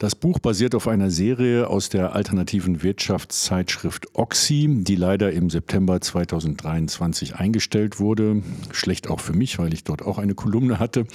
Das 0.00 0.16
Buch 0.16 0.40
basiert 0.40 0.74
auf 0.74 0.88
einer 0.88 1.10
Serie 1.10 1.68
aus 1.68 1.88
der 1.88 2.16
alternativen 2.16 2.82
Wirtschaftszeitschrift 2.82 4.08
Oxy, 4.14 4.68
die 4.82 4.96
leider 4.96 5.30
im 5.32 5.50
September 5.50 6.00
2023 6.00 7.36
eingestellt 7.36 8.00
wurde. 8.00 8.42
Schlecht 8.72 9.08
auch 9.08 9.20
für 9.20 9.32
mich, 9.32 9.58
weil 9.60 9.72
ich 9.72 9.84
dort 9.84 10.02
auch 10.02 10.18
eine 10.18 10.34
Kolumne 10.34 10.80
hatte. 10.80 11.06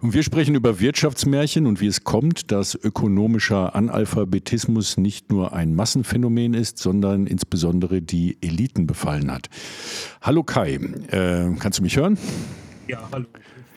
Und 0.00 0.14
wir 0.14 0.22
sprechen 0.22 0.54
über 0.54 0.78
Wirtschaftsmärchen 0.78 1.66
und 1.66 1.80
wie 1.80 1.88
es 1.88 2.04
kommt, 2.04 2.52
dass 2.52 2.76
ökonomischer 2.76 3.74
Analphabetismus 3.74 4.96
nicht 4.96 5.32
nur 5.32 5.54
ein 5.54 5.74
Massenphänomen 5.74 6.54
ist, 6.54 6.78
sondern 6.78 7.26
insbesondere 7.26 8.00
die 8.00 8.38
Eliten 8.40 8.86
befallen 8.86 9.32
hat. 9.32 9.50
Hallo 10.22 10.42
Kai, 10.42 10.74
äh, 11.10 11.54
kannst 11.58 11.78
du 11.78 11.82
mich 11.82 11.96
hören? 11.96 12.18
Ja, 12.88 13.00
hallo. 13.12 13.26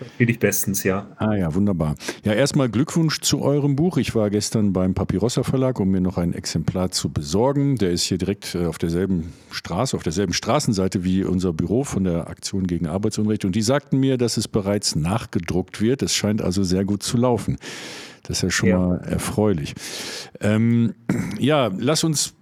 Ich 0.01 0.05
verstehe 0.07 0.27
dich 0.27 0.39
bestens, 0.39 0.83
ja. 0.85 1.07
Ah 1.17 1.35
ja, 1.35 1.53
wunderbar. 1.53 1.95
Ja, 2.23 2.31
erstmal 2.31 2.69
Glückwunsch 2.69 3.19
zu 3.19 3.41
eurem 3.41 3.75
Buch. 3.75 3.97
Ich 3.97 4.15
war 4.15 4.29
gestern 4.29 4.71
beim 4.71 4.93
Papyrossa 4.93 5.43
Verlag, 5.43 5.77
um 5.81 5.89
mir 5.89 5.99
noch 5.99 6.17
ein 6.17 6.33
Exemplar 6.33 6.91
zu 6.91 7.09
besorgen. 7.09 7.75
Der 7.75 7.91
ist 7.91 8.03
hier 8.03 8.17
direkt 8.17 8.55
äh, 8.55 8.65
auf 8.65 8.77
derselben 8.77 9.33
Straße, 9.51 9.97
auf 9.97 10.03
derselben 10.03 10.31
Straßenseite 10.31 11.03
wie 11.03 11.25
unser 11.25 11.51
Büro 11.51 11.83
von 11.83 12.05
der 12.05 12.29
Aktion 12.29 12.65
gegen 12.65 12.87
Arbeitsunrecht. 12.87 13.43
Und 13.43 13.55
die 13.57 13.61
sagten 13.61 13.99
mir, 13.99 14.17
dass 14.17 14.37
es 14.37 14.47
bereits 14.47 14.95
nachgedruckt 14.95 15.81
wird. 15.81 16.01
Es 16.01 16.15
scheint 16.15 16.41
also 16.41 16.63
sehr 16.63 16.85
gut 16.85 17.03
zu 17.03 17.17
laufen. 17.17 17.57
Das 18.23 18.37
ist 18.37 18.43
ja 18.43 18.51
schon 18.51 18.69
Ja. 18.69 18.79
mal 18.79 18.99
erfreulich. 18.99 19.73
Ähm, 20.39 20.93
ja, 21.39 21.71
lass 21.77 22.05
uns 22.05 22.35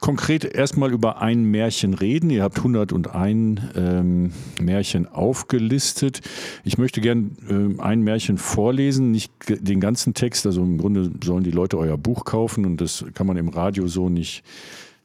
konkret 0.00 0.44
erstmal 0.44 0.92
über 0.92 1.20
ein 1.20 1.44
Märchen 1.44 1.94
reden. 1.94 2.30
Ihr 2.30 2.42
habt 2.42 2.58
101 2.58 3.60
ähm, 3.74 4.32
Märchen 4.60 5.06
aufgelistet. 5.06 6.20
Ich 6.64 6.78
möchte 6.78 7.00
gern 7.00 7.36
ähm, 7.48 7.80
ein 7.80 8.02
Märchen 8.02 8.38
vorlesen, 8.38 9.10
nicht 9.10 9.32
den 9.48 9.80
ganzen 9.80 10.14
Text. 10.14 10.46
Also 10.46 10.62
im 10.62 10.78
Grunde 10.78 11.10
sollen 11.24 11.44
die 11.44 11.50
Leute 11.50 11.78
euer 11.78 11.96
Buch 11.96 12.24
kaufen 12.24 12.66
und 12.66 12.80
das 12.80 13.04
kann 13.14 13.26
man 13.26 13.36
im 13.36 13.48
Radio 13.48 13.88
so 13.88 14.08
nicht 14.08 14.44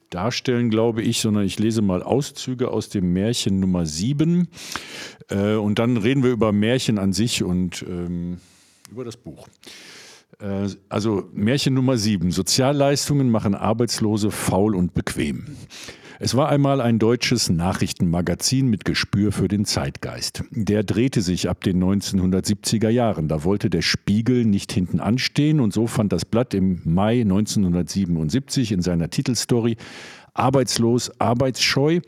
darstellen, 0.09 0.69
glaube 0.69 1.01
ich, 1.01 1.21
sondern 1.21 1.45
ich 1.45 1.57
lese 1.57 1.81
mal 1.81 2.03
Auszüge 2.03 2.69
aus 2.69 2.89
dem 2.89 3.13
Märchen 3.13 3.59
Nummer 3.59 3.85
7 3.85 4.47
äh, 5.29 5.55
und 5.55 5.79
dann 5.79 5.97
reden 5.97 6.21
wir 6.23 6.31
über 6.31 6.51
Märchen 6.51 6.99
an 6.99 7.13
sich 7.13 7.43
und 7.43 7.83
ähm, 7.87 8.37
über 8.91 9.05
das 9.05 9.15
Buch. 9.17 9.47
Äh, 10.41 10.69
Also 10.89 11.29
Märchen 11.33 11.73
Nummer 11.73 11.97
7. 11.97 12.31
Sozialleistungen 12.31 13.29
machen 13.29 13.55
Arbeitslose 13.55 14.31
faul 14.31 14.75
und 14.75 14.93
bequem. 14.93 15.45
Es 16.23 16.35
war 16.35 16.49
einmal 16.49 16.81
ein 16.81 16.99
deutsches 16.99 17.49
Nachrichtenmagazin 17.49 18.67
mit 18.67 18.85
Gespür 18.85 19.31
für 19.31 19.47
den 19.47 19.65
Zeitgeist. 19.65 20.43
Der 20.51 20.83
drehte 20.83 21.21
sich 21.21 21.49
ab 21.49 21.63
den 21.63 21.83
1970er 21.83 22.89
Jahren. 22.89 23.27
Da 23.27 23.43
wollte 23.43 23.71
der 23.71 23.81
Spiegel 23.81 24.45
nicht 24.45 24.71
hinten 24.71 24.99
anstehen 24.99 25.59
und 25.59 25.73
so 25.73 25.87
fand 25.87 26.13
das 26.13 26.25
Blatt 26.25 26.53
im 26.53 26.79
Mai 26.83 27.21
1977 27.21 28.71
in 28.71 28.83
seiner 28.83 29.09
Titelstory 29.09 29.77
Arbeitslos, 30.33 31.11
arbeitsscheu, 31.19 31.99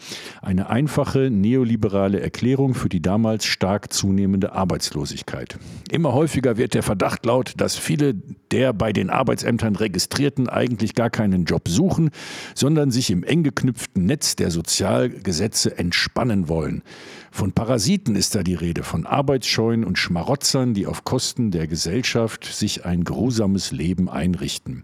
eine 0.41 0.69
einfache 0.69 1.29
neoliberale 1.29 2.21
Erklärung 2.21 2.73
für 2.73 2.87
die 2.87 3.01
damals 3.01 3.45
stark 3.45 3.91
zunehmende 3.91 4.53
Arbeitslosigkeit. 4.53 5.57
Immer 5.91 6.13
häufiger 6.13 6.57
wird 6.57 6.73
der 6.73 6.83
Verdacht 6.83 7.25
laut, 7.25 7.53
dass 7.57 7.77
viele 7.77 8.13
der 8.51 8.71
bei 8.71 8.93
den 8.93 9.09
Arbeitsämtern 9.09 9.75
Registrierten 9.75 10.47
eigentlich 10.47 10.95
gar 10.95 11.09
keinen 11.09 11.45
Job 11.45 11.67
suchen, 11.67 12.11
sondern 12.55 12.91
sich 12.91 13.09
im 13.09 13.23
eng 13.23 13.43
geknüpften 13.43 14.05
Netz 14.05 14.35
der 14.35 14.51
Sozialgesetze 14.51 15.77
entspannen 15.77 16.47
wollen. 16.47 16.83
Von 17.31 17.51
Parasiten 17.51 18.15
ist 18.15 18.35
da 18.35 18.43
die 18.43 18.53
Rede, 18.53 18.83
von 18.83 19.05
Arbeitsscheuen 19.05 19.83
und 19.83 19.97
Schmarotzern, 19.97 20.73
die 20.73 20.85
auf 20.85 21.03
Kosten 21.03 21.51
der 21.51 21.67
Gesellschaft 21.67 22.45
sich 22.45 22.85
ein 22.85 23.03
grusames 23.03 23.71
Leben 23.71 24.07
einrichten. 24.07 24.83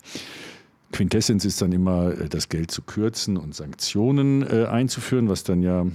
Quintessenz 0.92 1.46
ist 1.46 1.62
dann 1.62 1.72
immer, 1.72 2.20
äh, 2.20 2.30
das 2.30 2.50
Geld 2.50 2.72
zu 2.72 2.82
kürzen 2.82 3.38
und 3.38 3.56
Sanktionen 3.56 4.44
äh, 4.44 4.66
einzuführen, 4.66 5.30
was 5.30 5.44
dann 5.44 5.62
ja, 5.62 5.86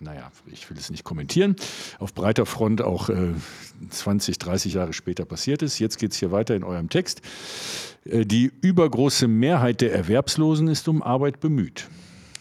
naja, 0.00 0.30
ich 0.46 0.68
will 0.70 0.76
es 0.78 0.90
nicht 0.90 1.04
kommentieren, 1.04 1.56
auf 1.98 2.14
breiter 2.14 2.46
Front 2.46 2.82
auch 2.82 3.08
äh, 3.08 3.32
20, 3.90 4.38
30 4.38 4.74
Jahre 4.74 4.92
später 4.92 5.24
passiert 5.24 5.62
ist. 5.62 5.78
Jetzt 5.78 5.98
geht 5.98 6.12
es 6.12 6.18
hier 6.18 6.32
weiter 6.32 6.54
in 6.54 6.64
eurem 6.64 6.88
Text. 6.88 7.20
Äh, 8.04 8.24
die 8.24 8.50
übergroße 8.60 9.28
Mehrheit 9.28 9.80
der 9.80 9.92
Erwerbslosen 9.92 10.68
ist 10.68 10.88
um 10.88 11.02
Arbeit 11.02 11.40
bemüht 11.40 11.88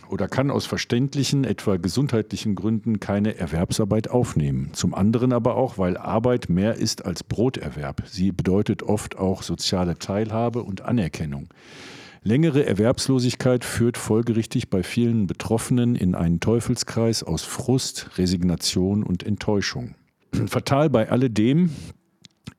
oder 0.09 0.27
kann 0.27 0.51
aus 0.51 0.65
verständlichen, 0.65 1.43
etwa 1.43 1.77
gesundheitlichen 1.77 2.55
Gründen 2.55 2.99
keine 2.99 3.37
Erwerbsarbeit 3.37 4.09
aufnehmen. 4.09 4.69
Zum 4.73 4.93
anderen 4.93 5.33
aber 5.33 5.55
auch, 5.55 5.77
weil 5.77 5.97
Arbeit 5.97 6.49
mehr 6.49 6.75
ist 6.75 7.05
als 7.05 7.23
Broterwerb. 7.23 8.03
Sie 8.07 8.31
bedeutet 8.31 8.83
oft 8.83 9.17
auch 9.17 9.43
soziale 9.43 9.97
Teilhabe 9.97 10.63
und 10.63 10.81
Anerkennung. 10.81 11.49
Längere 12.27 12.65
Erwerbslosigkeit 12.65 13.63
führt 13.63 13.95
folgerichtig 13.95 14.69
bei 14.69 14.83
vielen 14.83 15.27
Betroffenen 15.27 15.95
in 15.95 16.13
einen 16.13 16.41
Teufelskreis 16.41 17.23
aus 17.23 17.43
Frust, 17.43 18.17
Resignation 18.17 19.03
und 19.03 19.23
Enttäuschung. 19.23 19.95
Fatal 20.47 20.89
bei 20.89 21.09
alledem 21.09 21.69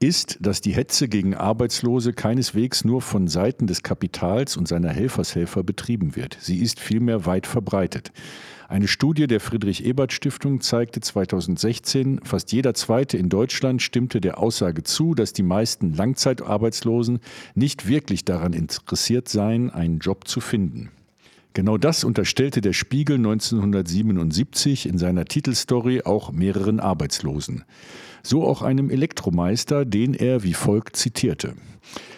ist, 0.00 0.38
dass 0.40 0.62
die 0.62 0.72
Hetze 0.72 1.06
gegen 1.06 1.34
Arbeitslose 1.34 2.14
keineswegs 2.14 2.86
nur 2.86 3.02
von 3.02 3.28
Seiten 3.28 3.66
des 3.66 3.82
Kapitals 3.82 4.56
und 4.56 4.66
seiner 4.66 4.88
Helfershelfer 4.88 5.62
betrieben 5.62 6.16
wird. 6.16 6.38
Sie 6.40 6.60
ist 6.60 6.80
vielmehr 6.80 7.26
weit 7.26 7.46
verbreitet. 7.46 8.10
Eine 8.70 8.86
Studie 8.86 9.26
der 9.26 9.40
Friedrich-Ebert-Stiftung 9.40 10.60
zeigte 10.60 11.00
2016, 11.00 12.20
fast 12.22 12.52
jeder 12.52 12.74
Zweite 12.74 13.16
in 13.16 13.30
Deutschland 13.30 13.80
stimmte 13.80 14.20
der 14.20 14.36
Aussage 14.38 14.82
zu, 14.82 15.14
dass 15.14 15.32
die 15.32 15.42
meisten 15.42 15.94
Langzeitarbeitslosen 15.94 17.20
nicht 17.54 17.88
wirklich 17.88 18.26
daran 18.26 18.52
interessiert 18.52 19.30
seien, 19.30 19.70
einen 19.70 20.00
Job 20.00 20.28
zu 20.28 20.42
finden. 20.42 20.90
Genau 21.54 21.78
das 21.78 22.04
unterstellte 22.04 22.60
der 22.60 22.72
Spiegel 22.72 23.16
1977 23.16 24.86
in 24.86 24.98
seiner 24.98 25.24
Titelstory 25.24 26.02
auch 26.04 26.30
mehreren 26.30 26.80
Arbeitslosen. 26.80 27.64
So 28.22 28.44
auch 28.44 28.62
einem 28.62 28.90
Elektromeister, 28.90 29.84
den 29.84 30.14
er 30.14 30.42
wie 30.42 30.54
folgt 30.54 30.96
zitierte. 30.96 31.54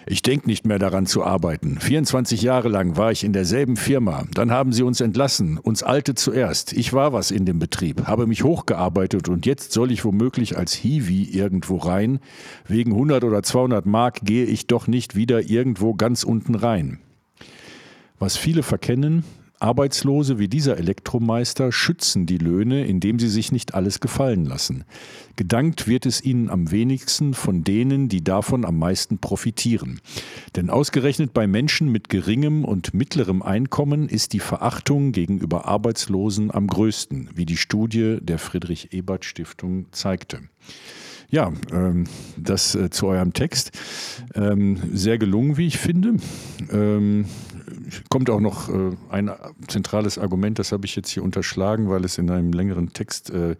Ich 0.06 0.22
denke 0.22 0.48
nicht 0.48 0.66
mehr 0.66 0.78
daran 0.78 1.06
zu 1.06 1.22
arbeiten. 1.22 1.78
24 1.78 2.42
Jahre 2.42 2.68
lang 2.68 2.96
war 2.96 3.12
ich 3.12 3.22
in 3.22 3.32
derselben 3.32 3.76
Firma. 3.76 4.24
Dann 4.34 4.50
haben 4.50 4.72
sie 4.72 4.82
uns 4.82 5.00
entlassen, 5.00 5.58
uns 5.58 5.82
Alte 5.82 6.14
zuerst. 6.14 6.72
Ich 6.72 6.92
war 6.92 7.12
was 7.12 7.30
in 7.30 7.46
dem 7.46 7.58
Betrieb, 7.58 8.06
habe 8.06 8.26
mich 8.26 8.42
hochgearbeitet 8.42 9.28
und 9.28 9.46
jetzt 9.46 9.72
soll 9.72 9.92
ich 9.92 10.04
womöglich 10.04 10.56
als 10.56 10.72
Hiwi 10.72 11.24
irgendwo 11.24 11.76
rein. 11.76 12.18
Wegen 12.66 12.92
100 12.92 13.24
oder 13.24 13.42
200 13.42 13.86
Mark 13.86 14.20
gehe 14.22 14.46
ich 14.46 14.66
doch 14.66 14.86
nicht 14.86 15.14
wieder 15.14 15.48
irgendwo 15.48 15.94
ganz 15.94 16.24
unten 16.24 16.54
rein. 16.54 16.98
Was 18.20 18.36
viele 18.36 18.62
verkennen, 18.62 19.24
Arbeitslose 19.60 20.38
wie 20.38 20.46
dieser 20.46 20.76
Elektromeister 20.76 21.72
schützen 21.72 22.26
die 22.26 22.36
Löhne, 22.36 22.84
indem 22.84 23.18
sie 23.18 23.28
sich 23.28 23.50
nicht 23.50 23.74
alles 23.74 24.00
gefallen 24.00 24.44
lassen. 24.44 24.84
Gedankt 25.36 25.88
wird 25.88 26.04
es 26.04 26.22
ihnen 26.22 26.50
am 26.50 26.70
wenigsten 26.70 27.32
von 27.32 27.64
denen, 27.64 28.10
die 28.10 28.22
davon 28.22 28.66
am 28.66 28.78
meisten 28.78 29.16
profitieren. 29.18 30.02
Denn 30.54 30.68
ausgerechnet 30.68 31.32
bei 31.32 31.46
Menschen 31.46 31.90
mit 31.90 32.10
geringem 32.10 32.66
und 32.66 32.92
mittlerem 32.92 33.40
Einkommen 33.40 34.06
ist 34.10 34.34
die 34.34 34.40
Verachtung 34.40 35.12
gegenüber 35.12 35.64
Arbeitslosen 35.64 36.50
am 36.50 36.66
größten, 36.66 37.30
wie 37.34 37.46
die 37.46 37.56
Studie 37.56 38.18
der 38.20 38.38
Friedrich-Ebert-Stiftung 38.38 39.86
zeigte. 39.92 40.40
Ja, 41.30 41.52
ähm, 41.72 42.04
das 42.36 42.74
äh, 42.74 42.90
zu 42.90 43.06
eurem 43.06 43.32
Text. 43.32 43.70
Ähm, 44.34 44.78
sehr 44.92 45.16
gelungen, 45.16 45.56
wie 45.56 45.68
ich 45.68 45.78
finde. 45.78 46.16
Kommt 48.08 48.30
auch 48.30 48.40
noch 48.40 48.68
äh, 48.68 48.96
ein 49.10 49.30
zentrales 49.68 50.18
Argument, 50.18 50.58
das 50.58 50.72
habe 50.72 50.86
ich 50.86 50.96
jetzt 50.96 51.10
hier 51.10 51.22
unterschlagen, 51.22 51.88
weil 51.88 52.04
es 52.04 52.18
in 52.18 52.30
einem 52.30 52.52
längeren 52.52 52.92
Text 52.92 53.30
äh, 53.30 53.56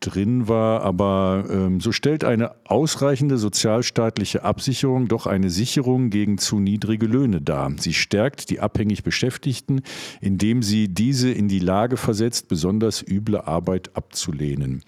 drin 0.00 0.48
war, 0.48 0.82
aber 0.82 1.44
ähm, 1.50 1.80
so 1.80 1.92
stellt 1.92 2.24
eine 2.24 2.52
ausreichende 2.64 3.38
sozialstaatliche 3.38 4.44
Absicherung 4.44 5.08
doch 5.08 5.26
eine 5.26 5.50
Sicherung 5.50 6.10
gegen 6.10 6.38
zu 6.38 6.60
niedrige 6.60 7.06
Löhne 7.06 7.40
dar. 7.40 7.72
Sie 7.78 7.94
stärkt 7.94 8.50
die 8.50 8.60
abhängig 8.60 9.02
Beschäftigten, 9.02 9.82
indem 10.20 10.62
sie 10.62 10.88
diese 10.88 11.30
in 11.30 11.48
die 11.48 11.58
Lage 11.58 11.96
versetzt, 11.96 12.48
besonders 12.48 13.02
üble 13.02 13.40
Arbeit 13.40 13.90
abzulehnen. 13.94 14.82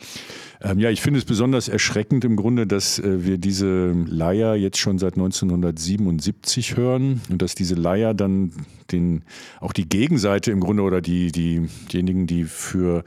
Ähm, 0.60 0.78
ja, 0.78 0.90
ich 0.90 1.00
finde 1.00 1.18
es 1.18 1.24
besonders 1.24 1.68
erschreckend 1.68 2.24
im 2.24 2.36
Grunde, 2.36 2.66
dass 2.66 2.98
äh, 2.98 3.24
wir 3.24 3.38
diese 3.38 3.92
Leier 3.92 4.56
jetzt 4.56 4.78
schon 4.78 4.98
seit 4.98 5.14
1977 5.14 6.76
hören 6.76 7.20
und 7.30 7.42
dass 7.42 7.54
diese 7.54 7.76
Leier 7.76 8.12
dann 8.12 8.52
den, 8.90 9.22
auch 9.60 9.72
die 9.72 9.88
Gegenseite 9.88 10.50
im 10.50 10.60
Grunde 10.60 10.82
oder 10.82 11.00
die, 11.00 11.30
die, 11.30 11.68
diejenigen, 11.92 12.26
die 12.26 12.44
für 12.44 13.04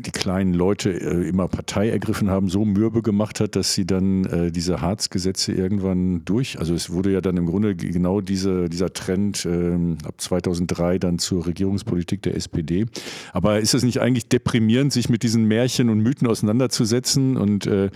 die 0.00 0.10
kleinen 0.10 0.54
Leute 0.54 0.90
äh, 0.90 1.28
immer 1.28 1.48
Partei 1.48 1.88
ergriffen 1.88 2.28
haben, 2.28 2.48
so 2.48 2.64
mürbe 2.64 3.02
gemacht 3.02 3.40
hat, 3.40 3.54
dass 3.56 3.74
sie 3.74 3.86
dann 3.86 4.24
äh, 4.24 4.50
diese 4.50 4.80
Harzgesetze 4.80 5.52
irgendwann 5.52 6.24
durch, 6.24 6.58
also 6.58 6.74
es 6.74 6.90
wurde 6.90 7.12
ja 7.12 7.20
dann 7.20 7.36
im 7.36 7.46
Grunde 7.46 7.76
genau 7.76 8.20
diese, 8.20 8.68
dieser 8.68 8.92
Trend 8.92 9.44
äh, 9.46 9.76
ab 10.04 10.14
2003 10.20 10.98
dann 10.98 11.18
zur 11.18 11.46
Regierungspolitik 11.46 12.22
der 12.22 12.36
SPD. 12.36 12.86
Aber 13.32 13.60
ist 13.60 13.74
es 13.74 13.84
nicht 13.84 14.00
eigentlich 14.00 14.28
deprimierend, 14.28 14.92
sich 14.92 15.08
mit 15.08 15.22
diesen 15.22 15.44
Märchen 15.44 15.88
und 15.88 16.00
Mythen 16.00 16.26
auseinanderzusetzen 16.26 17.36
und 17.36 17.66
äh, 17.66 17.90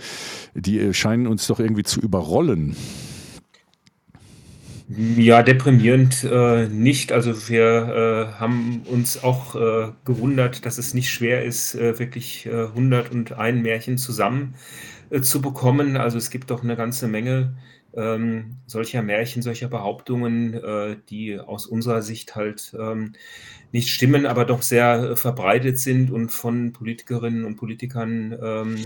die 0.53 0.93
scheinen 0.93 1.27
uns 1.27 1.47
doch 1.47 1.59
irgendwie 1.59 1.83
zu 1.83 1.99
überrollen? 1.99 2.75
Ja, 4.91 5.43
deprimierend 5.43 6.23
äh, 6.23 6.67
nicht. 6.67 7.11
Also 7.11 7.47
wir 7.47 8.31
äh, 8.33 8.39
haben 8.39 8.81
uns 8.87 9.23
auch 9.23 9.53
äh, 9.55 9.91
gewundert, 10.03 10.65
dass 10.65 10.79
es 10.79 10.95
nicht 10.95 11.11
schwer 11.11 11.43
ist, 11.45 11.75
äh, 11.75 11.99
wirklich 11.99 12.47
äh, 12.47 12.63
101 12.65 13.61
Märchen 13.61 13.99
zusammen 13.99 14.55
äh, 15.11 15.21
zu 15.21 15.41
bekommen. 15.43 15.95
Also 15.95 16.17
es 16.17 16.31
gibt 16.31 16.49
doch 16.49 16.63
eine 16.63 16.75
ganze 16.75 17.07
Menge 17.07 17.55
ähm, 17.95 18.57
solcher 18.65 19.03
Märchen, 19.03 19.43
solcher 19.43 19.67
Behauptungen, 19.67 20.55
äh, 20.55 20.97
die 21.09 21.39
aus 21.39 21.67
unserer 21.67 22.01
Sicht 22.01 22.35
halt 22.35 22.75
ähm, 22.79 23.13
nicht 23.71 23.89
stimmen, 23.89 24.25
aber 24.25 24.45
doch 24.45 24.63
sehr 24.63 25.11
äh, 25.11 25.15
verbreitet 25.15 25.77
sind 25.79 26.09
und 26.11 26.29
von 26.31 26.73
Politikerinnen 26.73 27.45
und 27.45 27.57
Politikern 27.57 28.35
ähm, 28.41 28.85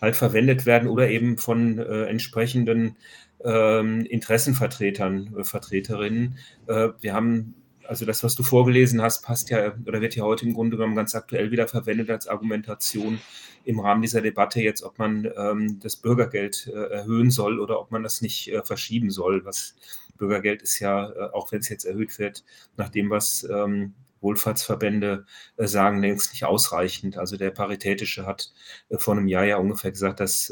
halt 0.00 0.16
verwendet 0.16 0.66
werden 0.66 0.88
oder 0.88 1.08
eben 1.08 1.38
von 1.38 1.78
äh, 1.78 2.04
entsprechenden 2.06 2.96
Interessenvertretern, 3.44 5.36
äh, 5.36 5.44
Vertreterinnen. 5.44 6.38
Äh, 6.66 6.88
wir 7.00 7.12
haben 7.12 7.54
also 7.86 8.06
das, 8.06 8.24
was 8.24 8.34
du 8.34 8.42
vorgelesen 8.42 9.02
hast, 9.02 9.20
passt 9.20 9.50
ja 9.50 9.74
oder 9.86 10.00
wird 10.00 10.16
ja 10.16 10.24
heute 10.24 10.46
im 10.46 10.54
Grunde 10.54 10.78
genommen 10.78 10.96
ganz 10.96 11.14
aktuell 11.14 11.50
wieder 11.50 11.68
verwendet 11.68 12.08
als 12.08 12.26
Argumentation 12.26 13.20
im 13.64 13.78
Rahmen 13.78 14.00
dieser 14.00 14.22
Debatte 14.22 14.62
jetzt, 14.62 14.82
ob 14.82 14.98
man 14.98 15.30
ähm, 15.36 15.80
das 15.80 15.96
Bürgergeld 15.96 16.66
äh, 16.74 16.94
erhöhen 16.94 17.30
soll 17.30 17.60
oder 17.60 17.78
ob 17.78 17.90
man 17.90 18.02
das 18.02 18.22
nicht 18.22 18.50
verschieben 18.64 19.10
soll. 19.10 19.44
Was 19.44 19.76
Bürgergeld 20.16 20.62
ist 20.62 20.78
ja, 20.78 21.12
auch 21.34 21.52
wenn 21.52 21.60
es 21.60 21.68
jetzt 21.68 21.84
erhöht 21.84 22.18
wird, 22.18 22.44
nach 22.78 22.88
dem, 22.88 23.10
was 23.10 23.46
ähm, 23.50 23.92
Wohlfahrtsverbände 24.22 25.26
sagen, 25.58 26.00
längst 26.00 26.32
nicht 26.32 26.44
ausreichend. 26.44 27.18
Also 27.18 27.36
der 27.36 27.50
Paritätische 27.50 28.24
hat 28.24 28.52
vor 28.96 29.14
einem 29.14 29.28
Jahr 29.28 29.44
ja 29.44 29.58
ungefähr 29.58 29.90
gesagt, 29.90 30.20
dass 30.20 30.50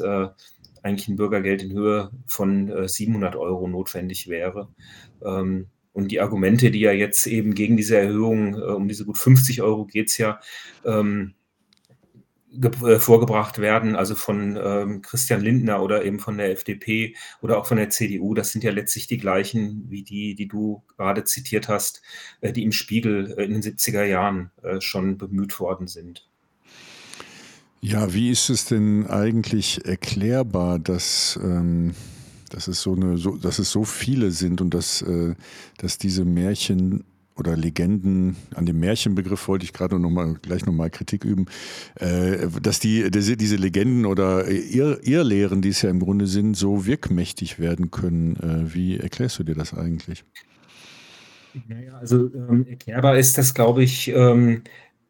eigentlich 0.83 1.07
ein 1.07 1.15
Bürgergeld 1.15 1.63
in 1.63 1.73
Höhe 1.73 2.11
von 2.27 2.69
äh, 2.69 2.87
700 2.87 3.35
Euro 3.35 3.67
notwendig 3.67 4.27
wäre. 4.27 4.69
Ähm, 5.23 5.67
und 5.93 6.11
die 6.11 6.19
Argumente, 6.21 6.71
die 6.71 6.79
ja 6.79 6.91
jetzt 6.91 7.25
eben 7.27 7.55
gegen 7.55 7.77
diese 7.77 7.97
Erhöhung, 7.97 8.55
äh, 8.55 8.61
um 8.61 8.87
diese 8.87 9.05
gut 9.05 9.17
50 9.17 9.61
Euro 9.61 9.85
geht 9.85 10.09
es 10.09 10.17
ja, 10.17 10.39
ähm, 10.85 11.33
äh, 12.61 12.99
vorgebracht 12.99 13.57
werden, 13.59 13.95
also 13.95 14.13
von 14.13 14.59
ähm, 14.61 15.01
Christian 15.01 15.41
Lindner 15.41 15.81
oder 15.81 16.05
eben 16.05 16.19
von 16.19 16.37
der 16.37 16.51
FDP 16.51 17.15
oder 17.41 17.57
auch 17.57 17.65
von 17.65 17.77
der 17.77 17.89
CDU, 17.89 18.35
das 18.35 18.51
sind 18.51 18.63
ja 18.63 18.71
letztlich 18.71 19.07
die 19.07 19.17
gleichen 19.17 19.85
wie 19.89 20.03
die, 20.03 20.35
die 20.35 20.47
du 20.47 20.83
gerade 20.95 21.23
zitiert 21.23 21.67
hast, 21.67 22.03
äh, 22.41 22.53
die 22.53 22.63
im 22.63 22.71
Spiegel 22.71 23.33
äh, 23.37 23.45
in 23.45 23.53
den 23.53 23.63
70er 23.63 24.03
Jahren 24.03 24.51
äh, 24.61 24.81
schon 24.81 25.17
bemüht 25.17 25.59
worden 25.59 25.87
sind. 25.87 26.29
Ja, 27.85 28.13
wie 28.13 28.29
ist 28.29 28.49
es 28.49 28.63
denn 28.63 29.07
eigentlich 29.07 29.85
erklärbar, 29.85 30.79
dass, 30.79 31.37
ähm, 31.43 31.93
dass, 32.49 32.69
es, 32.69 32.81
so 32.81 32.95
eine, 32.95 33.17
so, 33.17 33.35
dass 33.35 33.59
es 33.59 33.71
so 33.71 33.83
viele 33.83 34.31
sind 34.31 34.61
und 34.61 34.73
dass, 34.73 35.01
äh, 35.01 35.35
dass 35.79 35.97
diese 35.97 36.23
Märchen 36.23 37.03
oder 37.35 37.57
Legenden, 37.57 38.37
an 38.55 38.65
dem 38.65 38.79
Märchenbegriff 38.79 39.49
wollte 39.49 39.65
ich 39.65 39.73
gerade 39.73 39.99
noch 39.99 40.09
mal, 40.09 40.35
gleich 40.35 40.65
nochmal 40.65 40.91
Kritik 40.91 41.25
üben, 41.25 41.47
äh, 41.95 42.47
dass 42.61 42.79
die, 42.79 43.11
diese, 43.11 43.55
Legenden 43.57 44.05
oder 44.05 44.47
Irr 44.47 45.05
Irrlehren, 45.05 45.61
die 45.61 45.69
es 45.69 45.81
ja 45.81 45.89
im 45.89 45.99
Grunde 45.99 46.27
sind, 46.27 46.55
so 46.55 46.85
wirkmächtig 46.85 47.59
werden 47.59 47.91
können. 47.91 48.37
Äh, 48.37 48.73
wie 48.73 48.97
erklärst 48.97 49.39
du 49.39 49.43
dir 49.43 49.55
das 49.55 49.73
eigentlich? 49.73 50.23
Naja, 51.67 51.97
also 51.99 52.33
ähm, 52.33 52.65
erklärbar 52.65 53.17
ist 53.17 53.37
das, 53.37 53.53
glaube 53.53 53.83
ich, 53.83 54.07
ähm, 54.07 54.63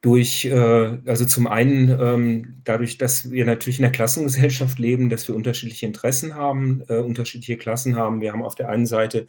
durch, 0.04 0.44
äh, 0.44 1.00
also 1.06 1.24
zum 1.26 1.48
einen 1.48 1.90
ähm, 1.98 2.56
dadurch, 2.66 2.98
dass 2.98 3.32
wir 3.32 3.46
natürlich 3.46 3.80
in 3.80 3.84
der 3.84 3.92
Klassengesellschaft 3.92 4.78
leben, 4.78 5.10
dass 5.10 5.30
wir 5.30 5.36
unterschiedliche 5.36 5.86
Interessen 5.86 6.36
haben, 6.36 6.84
äh, 6.90 6.98
unterschiedliche 6.98 7.56
Klassen 7.56 7.96
haben. 7.96 8.20
Wir 8.20 8.34
haben 8.34 8.44
auf 8.44 8.56
der 8.56 8.68
einen 8.68 8.86
Seite 8.86 9.28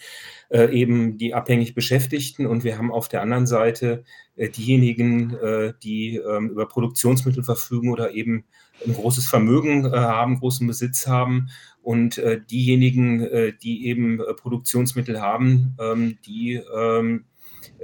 äh, 0.48 0.76
eben 0.76 1.16
die 1.16 1.32
abhängig 1.32 1.76
Beschäftigten 1.76 2.44
und 2.44 2.64
wir 2.64 2.76
haben 2.76 2.90
auf 2.90 3.08
der 3.08 3.22
anderen 3.22 3.46
Seite 3.46 4.02
äh, 4.34 4.48
diejenigen, 4.48 5.36
äh, 5.36 5.74
die 5.80 6.16
ähm, 6.16 6.50
über 6.50 6.66
Produktionsmittel 6.66 7.44
verfügen 7.44 7.92
oder 7.92 8.10
eben 8.10 8.44
ein 8.84 8.94
großes 8.94 9.28
Vermögen 9.28 9.84
äh, 9.84 9.90
haben, 9.96 10.40
großen 10.40 10.66
Besitz 10.66 11.06
haben. 11.06 11.50
Und 11.82 12.18
diejenigen, 12.50 13.28
die 13.62 13.88
eben 13.88 14.18
Produktionsmittel 14.38 15.20
haben, 15.20 15.76
ähm, 15.78 16.16
die 16.24 16.54
ähm, 16.74 17.26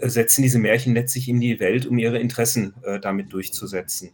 setzen 0.00 0.42
diese 0.42 0.58
Märchen 0.58 0.94
letztlich 0.94 1.28
in 1.28 1.40
die 1.40 1.60
Welt, 1.60 1.86
um 1.86 1.98
ihre 1.98 2.18
Interessen 2.18 2.74
äh, 2.82 3.00
damit 3.00 3.32
durchzusetzen. 3.32 4.10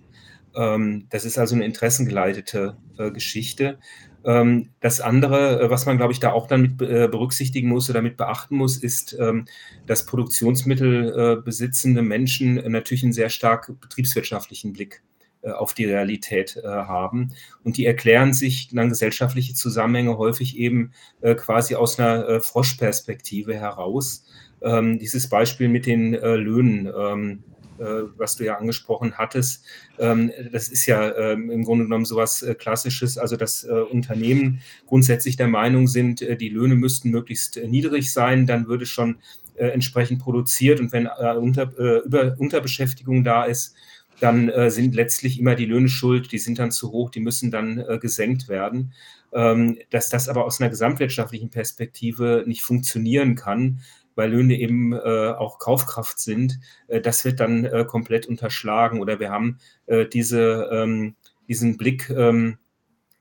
Ähm, 0.54 1.06
das 1.10 1.24
ist 1.24 1.38
also 1.38 1.54
eine 1.54 1.64
interessengeleitete 1.64 2.76
äh, 2.98 3.10
Geschichte. 3.10 3.78
Ähm, 4.26 4.70
das 4.80 5.00
andere, 5.00 5.60
äh, 5.60 5.70
was 5.70 5.86
man, 5.86 5.98
glaube 5.98 6.12
ich, 6.12 6.18
da 6.18 6.32
auch 6.32 6.48
dann 6.48 6.62
mit 6.62 6.82
äh, 6.82 7.08
berücksichtigen 7.08 7.68
muss 7.68 7.88
oder 7.88 8.00
damit 8.00 8.16
beachten 8.16 8.56
muss, 8.56 8.76
ist, 8.76 9.16
ähm, 9.20 9.44
dass 9.86 10.04
Produktionsmittel 10.04 11.38
äh, 11.38 11.42
besitzende 11.42 12.02
Menschen 12.02 12.54
natürlich 12.70 13.04
einen 13.04 13.12
sehr 13.12 13.28
stark 13.28 13.72
betriebswirtschaftlichen 13.80 14.72
Blick 14.72 15.02
äh, 15.42 15.52
auf 15.52 15.74
die 15.74 15.84
Realität 15.84 16.60
haben. 16.64 17.32
Und 17.62 17.76
die 17.76 17.86
erklären 17.86 18.32
sich 18.32 18.68
dann 18.72 18.88
gesellschaftliche 18.88 19.54
Zusammenhänge 19.54 20.18
häufig 20.18 20.56
eben 20.56 20.92
quasi 21.36 21.76
aus 21.76 22.00
einer 22.00 22.40
Froschperspektive 22.40 23.54
heraus 23.54 24.24
ähm, 24.62 24.98
dieses 24.98 25.28
Beispiel 25.28 25.68
mit 25.68 25.86
den 25.86 26.14
äh, 26.14 26.36
Löhnen, 26.36 26.86
ähm, 26.86 27.44
äh, 27.78 28.08
was 28.16 28.36
du 28.36 28.44
ja 28.44 28.56
angesprochen 28.56 29.18
hattest, 29.18 29.64
ähm, 29.98 30.32
das 30.50 30.68
ist 30.68 30.86
ja 30.86 31.14
ähm, 31.16 31.50
im 31.50 31.64
Grunde 31.64 31.84
genommen 31.84 32.06
sowas 32.06 32.42
äh, 32.42 32.54
Klassisches, 32.54 33.18
also 33.18 33.36
dass 33.36 33.64
äh, 33.64 33.70
Unternehmen 33.70 34.60
grundsätzlich 34.86 35.36
der 35.36 35.48
Meinung 35.48 35.86
sind, 35.86 36.22
äh, 36.22 36.36
die 36.36 36.48
Löhne 36.48 36.74
müssten 36.74 37.10
möglichst 37.10 37.56
äh, 37.58 37.68
niedrig 37.68 38.12
sein, 38.12 38.46
dann 38.46 38.66
würde 38.66 38.86
schon 38.86 39.16
entsprechend 39.58 40.18
produziert. 40.18 40.80
Und 40.80 40.92
wenn 40.92 41.06
unter, 41.06 41.74
über, 42.04 42.36
Unterbeschäftigung 42.38 43.24
da 43.24 43.44
ist, 43.44 43.74
dann 44.20 44.52
sind 44.70 44.94
letztlich 44.94 45.40
immer 45.40 45.54
die 45.54 45.64
Löhne 45.64 45.88
schuld, 45.88 46.30
die 46.30 46.38
sind 46.38 46.58
dann 46.58 46.70
zu 46.70 46.92
hoch, 46.92 47.08
die 47.08 47.20
müssen 47.20 47.50
dann 47.50 47.82
gesenkt 47.98 48.50
werden. 48.50 48.92
Ähm, 49.32 49.78
dass 49.90 50.08
das 50.08 50.28
aber 50.28 50.44
aus 50.44 50.60
einer 50.60 50.70
gesamtwirtschaftlichen 50.70 51.50
Perspektive 51.50 52.44
nicht 52.46 52.62
funktionieren 52.62 53.34
kann, 53.34 53.80
weil 54.16 54.32
Löhne 54.32 54.58
eben 54.58 54.92
äh, 54.92 55.34
auch 55.36 55.60
Kaufkraft 55.60 56.18
sind, 56.18 56.58
äh, 56.88 57.00
das 57.00 57.24
wird 57.24 57.38
dann 57.38 57.64
äh, 57.64 57.84
komplett 57.86 58.26
unterschlagen. 58.26 59.00
Oder 59.00 59.20
wir 59.20 59.30
haben 59.30 59.58
äh, 59.86 60.06
diese, 60.06 60.68
ähm, 60.72 61.14
diesen 61.48 61.76
Blick 61.76 62.10
ähm, 62.10 62.58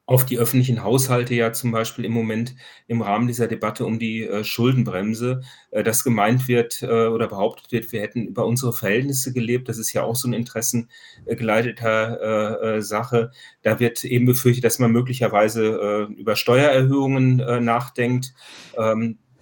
auf 0.08 0.24
die 0.24 0.38
öffentlichen 0.38 0.84
Haushalte 0.84 1.34
ja 1.34 1.52
zum 1.52 1.72
Beispiel 1.72 2.06
im 2.06 2.12
Moment 2.12 2.54
im 2.88 3.02
Rahmen 3.02 3.26
dieser 3.26 3.48
Debatte 3.48 3.88
um 3.88 3.98
die 3.98 4.24
äh, 4.24 4.44
Schuldenbremse, 4.44 5.42
äh, 5.72 5.82
dass 5.82 6.04
gemeint 6.04 6.48
wird 6.48 6.84
oder 6.84 7.28
behauptet 7.28 7.72
wird, 7.72 7.92
wir 7.92 8.02
hätten 8.02 8.28
über 8.28 8.46
unsere 8.46 8.72
Verhältnisse 8.72 9.34
gelebt. 9.34 9.68
Das 9.68 9.80
ist 9.80 9.94
ja 9.94 10.04
auch 10.04 10.16
so 10.16 10.28
eine 10.28 10.38
interessengeleiteter 10.38 12.82
Sache. 12.82 13.32
Da 13.64 13.80
wird 13.80 14.06
eben 14.06 14.26
befürchtet, 14.26 14.64
dass 14.64 14.80
man 14.80 14.92
möglicherweise 14.92 16.08
über 16.16 16.36
Steuererhöhungen 16.36 17.38
nachdenkt. 17.64 18.34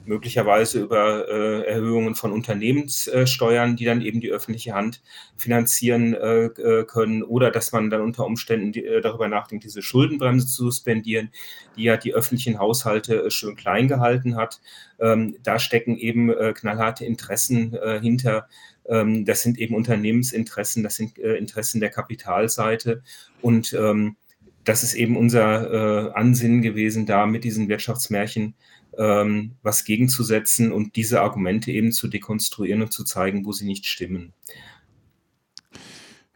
Möglicherweise 0.06 0.82
über 0.82 1.30
äh, 1.30 1.66
Erhöhungen 1.66 2.16
von 2.16 2.34
Unternehmenssteuern, 2.34 3.78
die 3.78 3.86
dann 3.86 4.01
eben 4.01 4.20
die 4.20 4.32
öffentliche 4.32 4.74
Hand 4.74 5.01
finanzieren 5.38 6.14
äh, 6.14 6.45
äh, 6.45 6.86
können, 6.86 7.24
oder 7.24 7.51
dass 7.51 7.72
man 7.72 7.89
dann 7.89 8.01
unter 8.01 8.26
Umständen 8.26 8.74
die, 8.74 8.86
äh, 8.86 8.99
darüber 8.99 9.30
nachdenkt, 9.30 9.64
diese 9.64 9.82
Schuldenbremse 9.82 10.45
zu 10.45 10.66
suspendieren, 10.66 11.30
die 11.78 11.84
ja 11.84 11.95
die 11.95 12.14
öffentlichen 12.14 12.60
Haushalte 12.60 13.24
äh, 13.24 13.32
schön 13.32 13.56
klein 13.56 13.88
gehalten 13.88 14.36
hat. 14.36 14.60
Ähm, 14.99 15.38
da 15.41 15.58
stecken 15.58 15.97
eben 15.97 16.32
knallharte 16.54 17.06
Interessen 17.06 17.78
hinter. 18.01 18.47
Ähm, 18.88 19.26
das 19.26 19.41
sind 19.41 19.58
eben 19.58 19.76
Unternehmensinteressen, 19.76 20.84
das 20.84 20.95
sind 20.95 21.18
Interessen 21.18 21.80
der 21.80 21.89
Kapitalseite 21.89 23.01
und 23.41 23.74
ähm, 23.74 24.18
das 24.64 24.84
ist 24.84 24.93
eben 24.93 25.18
unser 25.18 26.16
Ansinnen 26.16 26.62
gewesen, 26.62 27.06
da 27.06 27.26
mit 27.26 27.43
diesen 27.43 27.68
Wirtschaftsmärchen 27.68 28.56
ähm, 28.98 29.56
was 29.62 29.86
gegenzusetzen 29.86 30.72
und 30.72 30.96
diese 30.96 31.22
Argumente 31.22 31.72
eben 31.72 31.91
zu 31.91 32.08
dekonstruieren 32.08 32.82
und 32.82 32.94
zu 32.94 33.04
zeigen, 33.04 33.46
wo 33.46 33.52
sie 33.52 33.66
nicht 33.66 33.86
stimmen. 33.86 34.34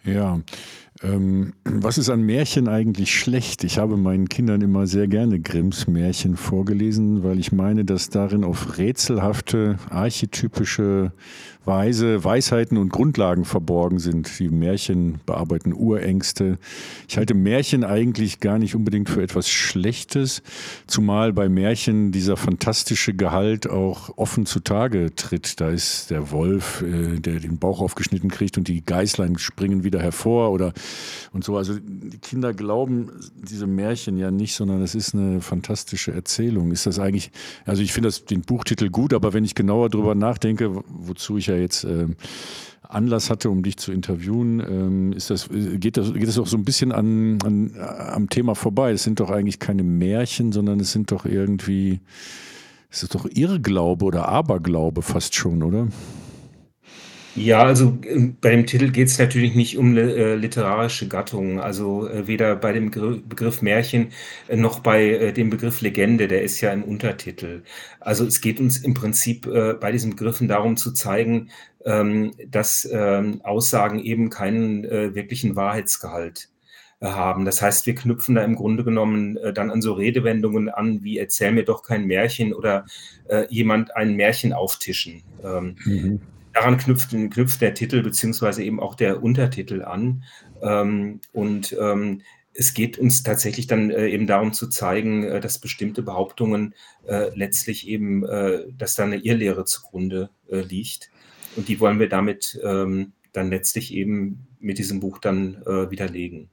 Ja, 0.03 0.41
ähm, 1.03 1.53
was 1.63 1.97
ist 1.97 2.09
an 2.09 2.21
Märchen 2.21 2.67
eigentlich 2.67 3.13
schlecht? 3.13 3.63
Ich 3.63 3.77
habe 3.77 3.97
meinen 3.97 4.29
Kindern 4.29 4.61
immer 4.61 4.87
sehr 4.87 5.07
gerne 5.07 5.39
Grimms 5.39 5.87
Märchen 5.87 6.37
vorgelesen, 6.37 7.23
weil 7.23 7.39
ich 7.39 7.51
meine, 7.51 7.85
dass 7.85 8.09
darin 8.09 8.43
auf 8.43 8.77
rätselhafte, 8.77 9.77
archetypische 9.89 11.11
Weise 11.67 12.23
Weisheiten 12.23 12.77
und 12.77 12.89
Grundlagen 12.89 13.45
verborgen 13.45 13.99
sind. 13.99 14.39
Die 14.39 14.49
Märchen 14.49 15.19
bearbeiten 15.25 15.73
Urängste. 15.73 16.57
Ich 17.07 17.17
halte 17.17 17.33
Märchen 17.33 17.83
eigentlich 17.83 18.39
gar 18.39 18.57
nicht 18.57 18.73
unbedingt 18.73 19.09
für 19.09 19.21
etwas 19.21 19.49
Schlechtes, 19.49 20.41
zumal 20.87 21.33
bei 21.33 21.49
Märchen 21.49 22.11
dieser 22.11 22.37
fantastische 22.37 23.13
Gehalt 23.13 23.69
auch 23.69 24.17
offen 24.17 24.45
zutage 24.45 25.13
tritt. 25.13 25.59
Da 25.59 25.69
ist 25.69 26.09
der 26.09 26.31
Wolf, 26.31 26.81
äh, 26.81 27.19
der 27.19 27.41
den 27.41 27.59
Bauch 27.59 27.81
aufgeschnitten 27.81 28.31
kriegt 28.31 28.57
und 28.57 28.67
die 28.69 28.83
Geißlein 28.83 29.37
springen 29.37 29.83
wieder 29.83 30.01
hervor 30.01 30.51
oder 30.51 30.73
und 31.33 31.43
so. 31.43 31.57
Also 31.57 31.77
die 31.79 32.17
Kinder 32.17 32.53
glauben 32.53 33.11
diese 33.35 33.67
Märchen 33.67 34.17
ja 34.17 34.31
nicht, 34.31 34.55
sondern 34.55 34.81
es 34.81 34.95
ist 34.95 35.13
eine 35.13 35.41
fantastische 35.41 36.13
Erzählung. 36.13 36.71
Ist 36.71 36.85
das 36.85 36.99
eigentlich, 36.99 37.31
also 37.65 37.81
ich 37.81 37.93
finde 37.93 38.09
den 38.29 38.41
Buchtitel 38.41 38.89
gut, 38.89 39.13
aber 39.13 39.33
wenn 39.33 39.45
ich 39.45 39.55
genauer 39.55 39.89
drüber 39.89 40.15
nachdenke, 40.15 40.83
wozu 40.88 41.38
ich 41.38 41.47
ja 41.47 41.55
jetzt 41.55 41.83
äh, 41.83 42.07
Anlass 42.89 43.29
hatte, 43.29 43.49
um 43.49 43.63
dich 43.63 43.77
zu 43.77 43.91
interviewen, 43.91 44.59
ähm, 44.59 45.13
ist 45.13 45.29
das, 45.29 45.49
geht, 45.49 45.97
das, 45.97 46.13
geht 46.13 46.27
das 46.27 46.38
auch 46.38 46.47
so 46.47 46.57
ein 46.57 46.63
bisschen 46.63 46.91
an, 46.91 47.38
an, 47.43 47.73
am 47.77 48.29
Thema 48.29 48.55
vorbei. 48.55 48.91
Es 48.91 49.03
sind 49.03 49.19
doch 49.19 49.29
eigentlich 49.29 49.59
keine 49.59 49.83
Märchen, 49.83 50.51
sondern 50.51 50.79
es 50.79 50.91
sind 50.91 51.11
doch 51.11 51.25
irgendwie, 51.25 51.99
es 52.89 53.03
ist 53.03 53.13
doch 53.13 53.27
Irrglaube 53.29 54.05
oder 54.05 54.29
Aberglaube 54.29 55.01
fast 55.01 55.35
schon, 55.35 55.63
oder? 55.63 55.88
Ja, 57.38 57.63
also 57.63 57.99
äh, 58.01 58.31
bei 58.41 58.49
dem 58.49 58.65
Titel 58.65 58.89
geht 58.89 59.09
es 59.09 59.19
natürlich 59.19 59.53
nicht 59.53 59.77
um 59.77 59.95
äh, 59.95 60.33
literarische 60.35 61.07
Gattungen, 61.07 61.59
also 61.59 62.09
äh, 62.09 62.25
weder 62.25 62.55
bei 62.55 62.73
dem 62.73 62.89
Begriff 62.89 63.61
Märchen 63.61 64.11
äh, 64.47 64.55
noch 64.55 64.79
bei 64.79 65.03
äh, 65.03 65.33
dem 65.33 65.51
Begriff 65.51 65.81
Legende, 65.81 66.27
der 66.27 66.41
ist 66.41 66.59
ja 66.61 66.73
im 66.73 66.83
Untertitel. 66.83 67.61
Also 67.99 68.25
es 68.25 68.41
geht 68.41 68.59
uns 68.59 68.79
im 68.79 68.95
Prinzip 68.95 69.45
äh, 69.45 69.75
bei 69.75 69.91
diesen 69.91 70.11
Begriffen 70.11 70.47
darum 70.47 70.77
zu 70.77 70.91
zeigen, 70.93 71.51
ähm, 71.85 72.33
dass 72.47 72.89
ähm, 72.91 73.41
Aussagen 73.43 73.99
eben 73.99 74.29
keinen 74.31 74.83
wirklichen 74.83 75.55
Wahrheitsgehalt 75.55 76.49
haben. 77.01 77.45
Das 77.45 77.61
heißt, 77.61 77.85
wir 77.85 77.93
knüpfen 77.93 78.35
da 78.35 78.43
im 78.43 78.55
Grunde 78.55 78.83
genommen 78.83 79.38
dann 79.53 79.69
an 79.69 79.81
so 79.81 79.93
Redewendungen 79.93 80.69
an, 80.69 81.03
wie 81.03 81.19
erzähl 81.19 81.51
mir 81.51 81.63
doch 81.63 81.83
kein 81.83 82.05
Märchen 82.05 82.53
oder 82.53 82.85
jemand 83.49 83.95
ein 83.95 84.15
Märchen 84.15 84.51
auftischen. 84.53 85.21
Ähm, 85.43 85.75
mhm 85.85 86.21
daran 86.58 86.78
knüpft, 86.78 87.10
knüpft 87.10 87.62
der 87.62 87.74
Titel 87.74 88.01
beziehungsweise 88.01 88.64
eben 88.64 88.80
auch 88.80 88.95
der 88.95 89.24
Untertitel 89.24 89.84
an. 89.84 90.24
Ähm, 90.62 91.22
und 91.34 91.76
ähm, 91.80 92.22
es 92.53 92.74
geht 92.74 92.97
uns 92.97 93.22
tatsächlich 93.22 93.68
dann 93.68 93.91
äh, 93.91 94.08
eben 94.08 94.26
darum 94.26 94.53
zu 94.53 94.68
zeigen, 94.68 95.24
äh, 95.24 95.39
dass 95.39 95.60
bestimmte 95.60 96.01
Behauptungen 96.01 96.74
äh, 97.08 97.30
letztlich 97.36 97.88
eben, 97.88 98.26
äh, 98.26 98.64
dass 98.76 98.95
da 98.95 99.03
eine 99.03 99.18
Irrlehre 99.18 99.66
zugrunde 99.66 100.30
äh, 100.49 100.62
liegt. 100.62 101.12
Und 101.55 101.68
die 101.68 101.80
wollen 101.80 101.99
wir 101.99 102.10
damit 102.10 102.60
ähm, 102.64 103.14
dann 103.34 103.49
letztlich 103.49 103.93
eben 103.93 104.47
mit 104.60 104.80
diesem 104.80 104.99
Buch 104.99 105.20
dann 105.20 105.62
äh, 105.66 105.91
widerlegen. 105.91 106.49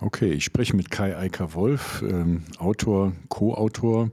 Okay, 0.00 0.32
ich 0.32 0.44
spreche 0.44 0.74
mit 0.74 0.90
Kai 0.90 1.16
Eiker 1.16 1.54
Wolf, 1.54 2.02
ähm, 2.02 2.42
Autor, 2.58 3.12
Co-Autor 3.28 4.10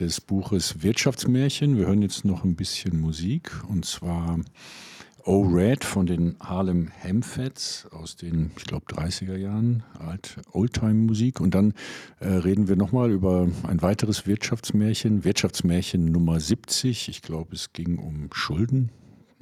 des 0.00 0.20
Buches 0.20 0.82
Wirtschaftsmärchen. 0.82 1.76
Wir 1.78 1.86
hören 1.86 2.02
jetzt 2.02 2.24
noch 2.24 2.44
ein 2.44 2.56
bisschen 2.56 3.00
Musik 3.00 3.50
und 3.68 3.84
zwar 3.84 4.38
O 5.24 5.42
Red 5.42 5.84
von 5.84 6.06
den 6.06 6.36
Harlem 6.38 6.88
Hemfets 6.88 7.88
aus 7.90 8.14
den, 8.14 8.52
ich 8.56 8.64
glaube, 8.64 8.86
30er 8.86 9.36
Jahren, 9.36 9.82
alt 9.98 10.36
Oldtime-Musik. 10.52 11.40
Und 11.40 11.54
dann 11.56 11.74
äh, 12.20 12.28
reden 12.28 12.68
wir 12.68 12.76
nochmal 12.76 13.10
über 13.10 13.48
ein 13.66 13.82
weiteres 13.82 14.26
Wirtschaftsmärchen, 14.28 15.24
Wirtschaftsmärchen 15.24 16.04
Nummer 16.04 16.38
70. 16.38 17.08
Ich 17.08 17.22
glaube, 17.22 17.56
es 17.56 17.72
ging 17.72 17.98
um 17.98 18.28
Schulden. 18.32 18.90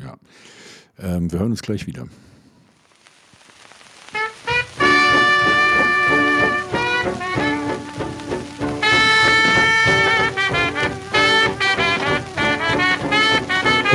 Ja. 0.01 0.17
Ähm, 0.99 1.31
wir 1.31 1.41
hören 1.41 1.51
uns 1.51 1.63
gleich 1.63 1.87
wieder. 1.87 2.07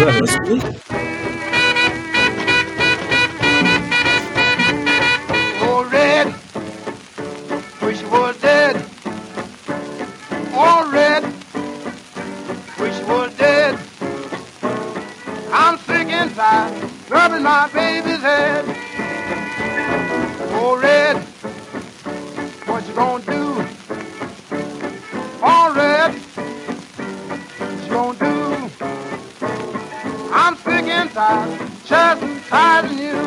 Oh, 0.01 0.05
red, 5.91 6.33
wish 7.81 8.01
you 8.01 8.09
were 8.09 8.33
dead. 8.39 8.85
Oh, 10.53 10.89
red, 10.93 11.23
wish 12.79 12.97
you 12.97 13.07
were 13.07 13.29
dead. 13.37 13.77
I'm 15.51 15.77
sick 15.79 16.07
tired, 16.33 16.91
rubbing 17.09 17.43
my 17.43 17.69
baby's 17.73 18.21
head. 18.21 18.63
Oh, 20.53 20.79
red, 20.81 21.17
what 22.67 22.87
you 22.87 22.93
gonna 22.93 23.25
do? 23.25 23.67
Oh, 25.43 25.73
red, 25.75 26.15
side, 31.19 31.71
just 31.85 32.23
as 32.51 32.99
you. 32.99 33.18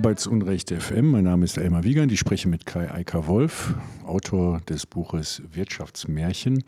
Arbeitsunrecht 0.00 0.70
FM. 0.70 1.10
Mein 1.10 1.24
Name 1.24 1.44
ist 1.44 1.58
Elmar 1.58 1.84
Wiegand. 1.84 2.10
Ich 2.10 2.20
spreche 2.20 2.48
mit 2.48 2.64
Kai 2.64 2.90
Eiker 2.90 3.26
Wolf, 3.26 3.74
Autor 4.06 4.62
des 4.66 4.86
Buches 4.86 5.42
Wirtschaftsmärchen. 5.52 6.64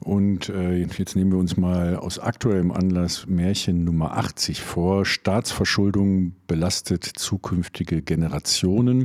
Und 0.00 0.48
äh, 0.48 0.78
jetzt 0.78 1.14
nehmen 1.14 1.32
wir 1.32 1.38
uns 1.38 1.58
mal 1.58 1.96
aus 1.96 2.18
aktuellem 2.18 2.72
Anlass 2.72 3.26
Märchen 3.26 3.84
Nummer 3.84 4.16
80 4.16 4.62
vor. 4.62 5.04
Staatsverschuldung 5.04 6.34
belastet 6.46 7.04
zukünftige 7.04 8.00
Generationen. 8.00 9.04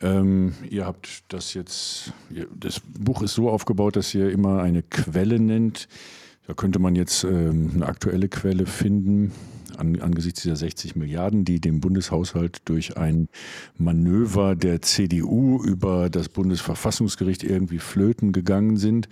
Ähm, 0.00 0.54
ihr 0.70 0.86
habt 0.86 1.24
das 1.32 1.52
jetzt, 1.52 2.12
das 2.54 2.78
Buch 2.78 3.22
ist 3.22 3.34
so 3.34 3.50
aufgebaut, 3.50 3.96
dass 3.96 4.14
ihr 4.14 4.30
immer 4.30 4.62
eine 4.62 4.84
Quelle 4.84 5.40
nennt. 5.40 5.88
Da 6.46 6.54
könnte 6.54 6.78
man 6.78 6.94
jetzt 6.94 7.24
ähm, 7.24 7.72
eine 7.74 7.86
aktuelle 7.86 8.28
Quelle 8.28 8.66
finden 8.66 9.32
an, 9.76 10.00
angesichts 10.00 10.42
dieser 10.42 10.56
60 10.56 10.96
Milliarden, 10.96 11.44
die 11.44 11.60
dem 11.60 11.80
Bundeshaushalt 11.80 12.62
durch 12.64 12.96
ein 12.96 13.28
Manöver 13.76 14.54
der 14.56 14.82
CDU 14.82 15.62
über 15.62 16.10
das 16.10 16.28
Bundesverfassungsgericht 16.28 17.44
irgendwie 17.44 17.78
flöten 17.78 18.32
gegangen 18.32 18.76
sind. 18.76 19.08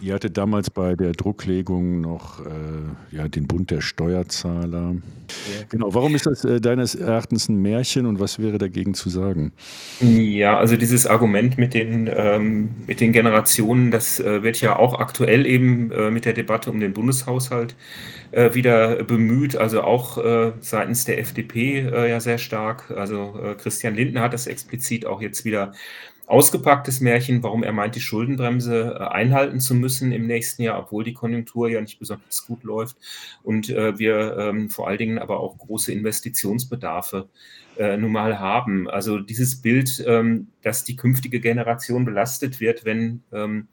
Ihr 0.00 0.14
hattet 0.14 0.36
damals 0.36 0.70
bei 0.70 0.96
der 0.96 1.12
Drucklegung 1.12 2.00
noch 2.00 2.40
äh, 2.40 3.16
ja, 3.16 3.28
den 3.28 3.46
Bund 3.46 3.70
der 3.70 3.82
Steuerzahler. 3.82 4.94
Ja. 4.94 5.64
Genau, 5.68 5.94
warum 5.94 6.14
ist 6.14 6.26
das 6.26 6.44
äh, 6.44 6.60
deines 6.60 6.94
Erachtens 6.94 7.48
ein 7.48 7.56
Märchen 7.56 8.06
und 8.06 8.18
was 8.18 8.38
wäre 8.38 8.58
dagegen 8.58 8.94
zu 8.94 9.10
sagen? 9.10 9.52
Ja, 10.00 10.58
also 10.58 10.76
dieses 10.76 11.06
Argument 11.06 11.58
mit 11.58 11.74
den, 11.74 12.10
ähm, 12.12 12.70
mit 12.86 13.00
den 13.00 13.12
Generationen, 13.12 13.90
das 13.90 14.20
äh, 14.20 14.42
wird 14.42 14.60
ja 14.60 14.76
auch 14.76 14.98
aktuell 14.98 15.46
eben 15.46 15.92
äh, 15.92 16.10
mit 16.10 16.24
der 16.24 16.32
Debatte 16.32 16.70
um 16.70 16.80
den 16.80 16.94
Bundeshaushalt 16.94 17.74
äh, 18.32 18.54
wieder 18.54 19.04
bemüht, 19.04 19.56
also 19.56 19.82
auch 19.82 20.18
äh, 20.18 20.52
seitens 20.60 21.04
der 21.04 21.18
FDP 21.18 21.80
ja 21.80 22.20
sehr 22.20 22.38
stark. 22.38 22.90
Also 22.90 23.34
Christian 23.58 23.94
Lindner 23.94 24.22
hat 24.22 24.32
das 24.32 24.46
explizit 24.46 25.06
auch 25.06 25.20
jetzt 25.20 25.44
wieder 25.44 25.72
ausgepacktes 26.30 27.00
Märchen, 27.00 27.42
warum 27.42 27.64
er 27.64 27.72
meint, 27.72 27.96
die 27.96 28.00
Schuldenbremse 28.00 28.96
äh, 28.98 29.02
einhalten 29.04 29.58
zu 29.58 29.74
müssen 29.74 30.12
im 30.12 30.26
nächsten 30.26 30.62
Jahr, 30.62 30.78
obwohl 30.78 31.02
die 31.02 31.12
Konjunktur 31.12 31.68
ja 31.68 31.80
nicht 31.80 31.98
besonders 31.98 32.46
gut 32.46 32.62
läuft 32.62 32.96
und 33.42 33.68
äh, 33.68 33.98
wir 33.98 34.36
ähm, 34.38 34.70
vor 34.70 34.86
allen 34.86 34.98
Dingen 34.98 35.18
aber 35.18 35.40
auch 35.40 35.58
große 35.58 35.92
Investitionsbedarfe 35.92 37.28
äh, 37.78 37.96
nun 37.96 38.12
mal 38.12 38.38
haben. 38.38 38.88
Also 38.88 39.18
dieses 39.18 39.60
Bild, 39.60 40.04
ähm, 40.06 40.48
dass 40.62 40.84
die 40.84 40.96
künftige 40.96 41.40
Generation 41.40 42.04
belastet 42.04 42.60
wird, 42.60 42.84
wenn 42.84 43.24
ähm, 43.32 43.66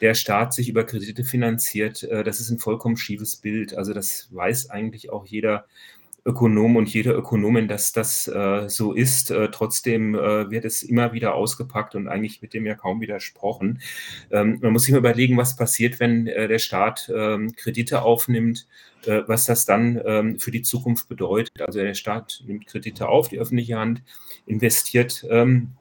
der 0.00 0.14
Staat 0.14 0.54
sich 0.54 0.70
über 0.70 0.84
Kredite 0.84 1.24
finanziert, 1.24 2.02
äh, 2.04 2.24
das 2.24 2.40
ist 2.40 2.50
ein 2.50 2.58
vollkommen 2.58 2.96
schiefes 2.96 3.36
Bild. 3.36 3.74
Also 3.74 3.92
das 3.92 4.28
weiß 4.30 4.70
eigentlich 4.70 5.12
auch 5.12 5.26
jeder 5.26 5.66
Ökonom 6.24 6.76
und 6.76 6.92
jede 6.92 7.12
Ökonomin, 7.12 7.68
dass 7.68 7.92
das 7.92 8.28
äh, 8.28 8.68
so 8.68 8.92
ist. 8.92 9.30
Äh, 9.30 9.50
trotzdem 9.50 10.14
äh, 10.14 10.50
wird 10.50 10.64
es 10.64 10.82
immer 10.82 11.12
wieder 11.12 11.34
ausgepackt 11.34 11.94
und 11.94 12.08
eigentlich 12.08 12.42
mit 12.42 12.54
dem 12.54 12.66
ja 12.66 12.74
kaum 12.74 13.00
widersprochen. 13.00 13.80
Ähm, 14.30 14.58
man 14.60 14.72
muss 14.72 14.84
sich 14.84 14.92
mal 14.92 14.98
überlegen, 14.98 15.36
was 15.36 15.56
passiert, 15.56 16.00
wenn 16.00 16.26
äh, 16.26 16.48
der 16.48 16.58
Staat 16.58 17.10
ähm, 17.14 17.52
Kredite 17.56 18.02
aufnimmt, 18.02 18.66
äh, 19.06 19.22
was 19.26 19.46
das 19.46 19.64
dann 19.64 20.00
ähm, 20.04 20.38
für 20.38 20.50
die 20.50 20.62
Zukunft 20.62 21.08
bedeutet. 21.08 21.60
Also 21.60 21.80
der 21.80 21.94
Staat 21.94 22.42
nimmt 22.46 22.66
Kredite 22.66 23.08
auf, 23.08 23.28
die 23.28 23.38
öffentliche 23.38 23.78
Hand 23.78 24.02
investiert 24.46 25.26
ähm, 25.30 25.72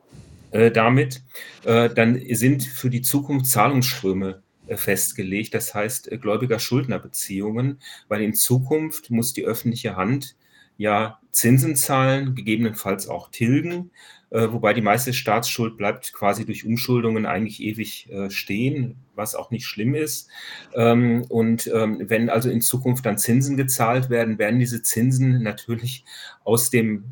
äh, 0.51 0.71
damit. 0.71 1.21
dann 1.63 2.19
sind 2.31 2.63
für 2.63 2.89
die 2.89 3.01
Zukunft 3.01 3.45
Zahlungsströme 3.47 4.41
festgelegt. 4.77 5.53
Das 5.53 5.73
heißt, 5.73 6.11
äh, 6.11 6.17
Gläubiger-Schuldner-Beziehungen, 6.17 7.79
weil 8.07 8.21
in 8.21 8.33
Zukunft 8.33 9.09
muss 9.09 9.33
die 9.33 9.45
öffentliche 9.45 9.95
Hand 9.95 10.35
ja 10.77 11.19
Zinsen 11.31 11.75
zahlen, 11.75 12.35
gegebenenfalls 12.35 13.07
auch 13.07 13.29
tilgen, 13.29 13.91
äh, 14.29 14.47
wobei 14.51 14.73
die 14.73 14.81
meiste 14.81 15.13
Staatsschuld 15.13 15.75
bleibt 15.77 16.13
quasi 16.13 16.45
durch 16.45 16.65
Umschuldungen 16.65 17.25
eigentlich 17.25 17.61
ewig 17.61 18.09
stehen, 18.29 18.95
was 19.15 19.35
auch 19.35 19.51
nicht 19.51 19.65
schlimm 19.65 19.95
ist. 19.95 20.29
Ähm, 20.73 21.25
und 21.29 21.67
ähm, 21.73 22.01
wenn 22.07 22.29
also 22.29 22.49
in 22.49 22.61
Zukunft 22.61 23.05
dann 23.05 23.17
Zinsen 23.17 23.57
gezahlt 23.57 24.09
werden, 24.09 24.37
werden 24.37 24.59
diese 24.59 24.81
Zinsen 24.81 25.43
natürlich 25.43 26.05
aus 26.43 26.69
dem 26.69 27.03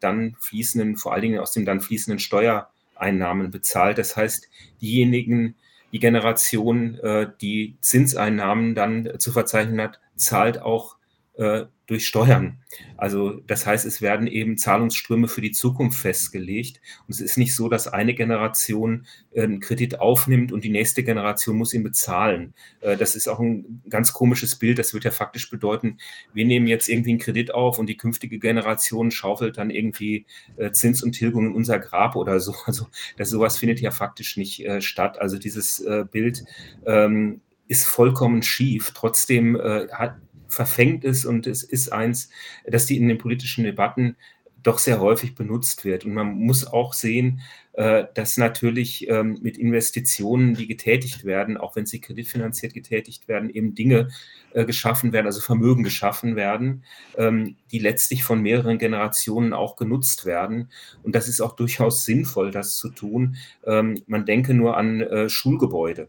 dann 0.00 0.36
fließenden, 0.40 0.96
vor 0.96 1.12
allen 1.12 1.22
Dingen 1.22 1.38
aus 1.40 1.52
dem 1.52 1.64
dann 1.64 1.80
fließenden 1.80 2.18
Steuereinnahmen 2.18 3.50
bezahlt. 3.50 3.98
Das 3.98 4.16
heißt, 4.16 4.48
diejenigen, 4.80 5.48
die 5.48 5.54
Generation, 5.98 6.98
äh, 7.00 7.30
die 7.40 7.76
Zinseinnahmen 7.80 8.74
dann 8.74 9.18
zu 9.18 9.32
verzeichnen 9.32 9.80
hat, 9.80 10.00
zahlt 10.16 10.60
auch 10.60 10.96
äh, 11.34 11.64
durch 11.92 12.06
Steuern. 12.06 12.58
Also 12.96 13.40
das 13.46 13.66
heißt, 13.66 13.84
es 13.84 14.00
werden 14.00 14.26
eben 14.26 14.56
Zahlungsströme 14.56 15.28
für 15.28 15.42
die 15.42 15.52
Zukunft 15.52 16.00
festgelegt. 16.00 16.80
Und 17.06 17.14
es 17.14 17.20
ist 17.20 17.36
nicht 17.36 17.54
so, 17.54 17.68
dass 17.68 17.86
eine 17.86 18.14
Generation 18.14 19.06
äh, 19.32 19.42
einen 19.42 19.60
Kredit 19.60 20.00
aufnimmt 20.00 20.52
und 20.52 20.64
die 20.64 20.70
nächste 20.70 21.04
Generation 21.04 21.56
muss 21.56 21.74
ihn 21.74 21.82
bezahlen. 21.82 22.54
Äh, 22.80 22.96
das 22.96 23.14
ist 23.14 23.28
auch 23.28 23.40
ein 23.40 23.82
ganz 23.90 24.14
komisches 24.14 24.56
Bild. 24.56 24.78
Das 24.78 24.94
wird 24.94 25.04
ja 25.04 25.10
faktisch 25.10 25.50
bedeuten, 25.50 25.98
wir 26.32 26.46
nehmen 26.46 26.66
jetzt 26.66 26.88
irgendwie 26.88 27.10
einen 27.10 27.18
Kredit 27.18 27.52
auf 27.52 27.78
und 27.78 27.88
die 27.88 27.98
künftige 27.98 28.38
Generation 28.38 29.10
schaufelt 29.10 29.58
dann 29.58 29.68
irgendwie 29.68 30.24
äh, 30.56 30.72
Zins 30.72 31.02
und 31.02 31.12
Tilgung 31.12 31.48
in 31.48 31.54
unser 31.54 31.78
Grab 31.78 32.16
oder 32.16 32.40
so. 32.40 32.54
Also 32.72 32.86
das, 33.18 33.28
sowas 33.28 33.58
findet 33.58 33.80
ja 33.80 33.90
faktisch 33.90 34.38
nicht 34.38 34.66
statt. 34.78 35.20
Also 35.20 35.36
dieses 35.36 35.84
Bild 36.10 36.42
ähm, 36.86 37.42
ist 37.68 37.84
vollkommen 37.84 38.42
schief. 38.42 38.92
Trotzdem 38.94 39.60
hat, 39.92 40.16
verfängt 40.52 41.04
ist 41.04 41.24
und 41.24 41.46
es 41.46 41.62
ist 41.62 41.92
eins, 41.92 42.30
dass 42.66 42.86
die 42.86 42.96
in 42.96 43.08
den 43.08 43.18
politischen 43.18 43.64
Debatten 43.64 44.16
doch 44.62 44.78
sehr 44.78 45.00
häufig 45.00 45.34
benutzt 45.34 45.84
wird. 45.84 46.04
Und 46.04 46.14
man 46.14 46.34
muss 46.34 46.66
auch 46.66 46.92
sehen, 46.92 47.40
äh, 47.72 48.04
dass 48.14 48.36
natürlich 48.36 49.08
ähm, 49.08 49.38
mit 49.42 49.58
Investitionen, 49.58 50.54
die 50.54 50.66
getätigt 50.66 51.24
werden, 51.24 51.56
auch 51.56 51.74
wenn 51.74 51.86
sie 51.86 52.00
kreditfinanziert 52.00 52.74
getätigt 52.74 53.28
werden, 53.28 53.50
eben 53.50 53.74
Dinge 53.74 54.08
äh, 54.52 54.64
geschaffen 54.64 55.12
werden, 55.12 55.26
also 55.26 55.40
Vermögen 55.40 55.82
geschaffen 55.82 56.36
werden, 56.36 56.84
ähm, 57.16 57.56
die 57.70 57.78
letztlich 57.78 58.24
von 58.24 58.40
mehreren 58.42 58.78
Generationen 58.78 59.52
auch 59.52 59.76
genutzt 59.76 60.26
werden. 60.26 60.70
Und 61.02 61.14
das 61.14 61.28
ist 61.28 61.40
auch 61.40 61.56
durchaus 61.56 62.04
sinnvoll, 62.04 62.50
das 62.50 62.76
zu 62.76 62.90
tun. 62.90 63.36
Ähm, 63.66 64.02
man 64.06 64.26
denke 64.26 64.54
nur 64.54 64.76
an 64.76 65.00
äh, 65.00 65.28
Schulgebäude 65.28 66.08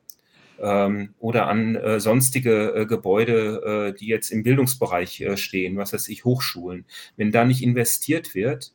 ähm, 0.63 1.13
oder 1.19 1.47
an 1.47 1.75
äh, 1.75 1.99
sonstige 1.99 2.73
äh, 2.73 2.85
Gebäude, 2.85 3.91
äh, 3.93 3.99
die 3.99 4.07
jetzt 4.07 4.31
im 4.31 4.43
Bildungsbereich 4.43 5.21
äh, 5.21 5.37
stehen, 5.37 5.77
was 5.77 5.93
weiß 5.93 6.07
ich, 6.07 6.23
Hochschulen. 6.23 6.85
Wenn 7.17 7.31
da 7.31 7.43
nicht 7.43 7.61
investiert 7.61 8.33
wird, 8.33 8.73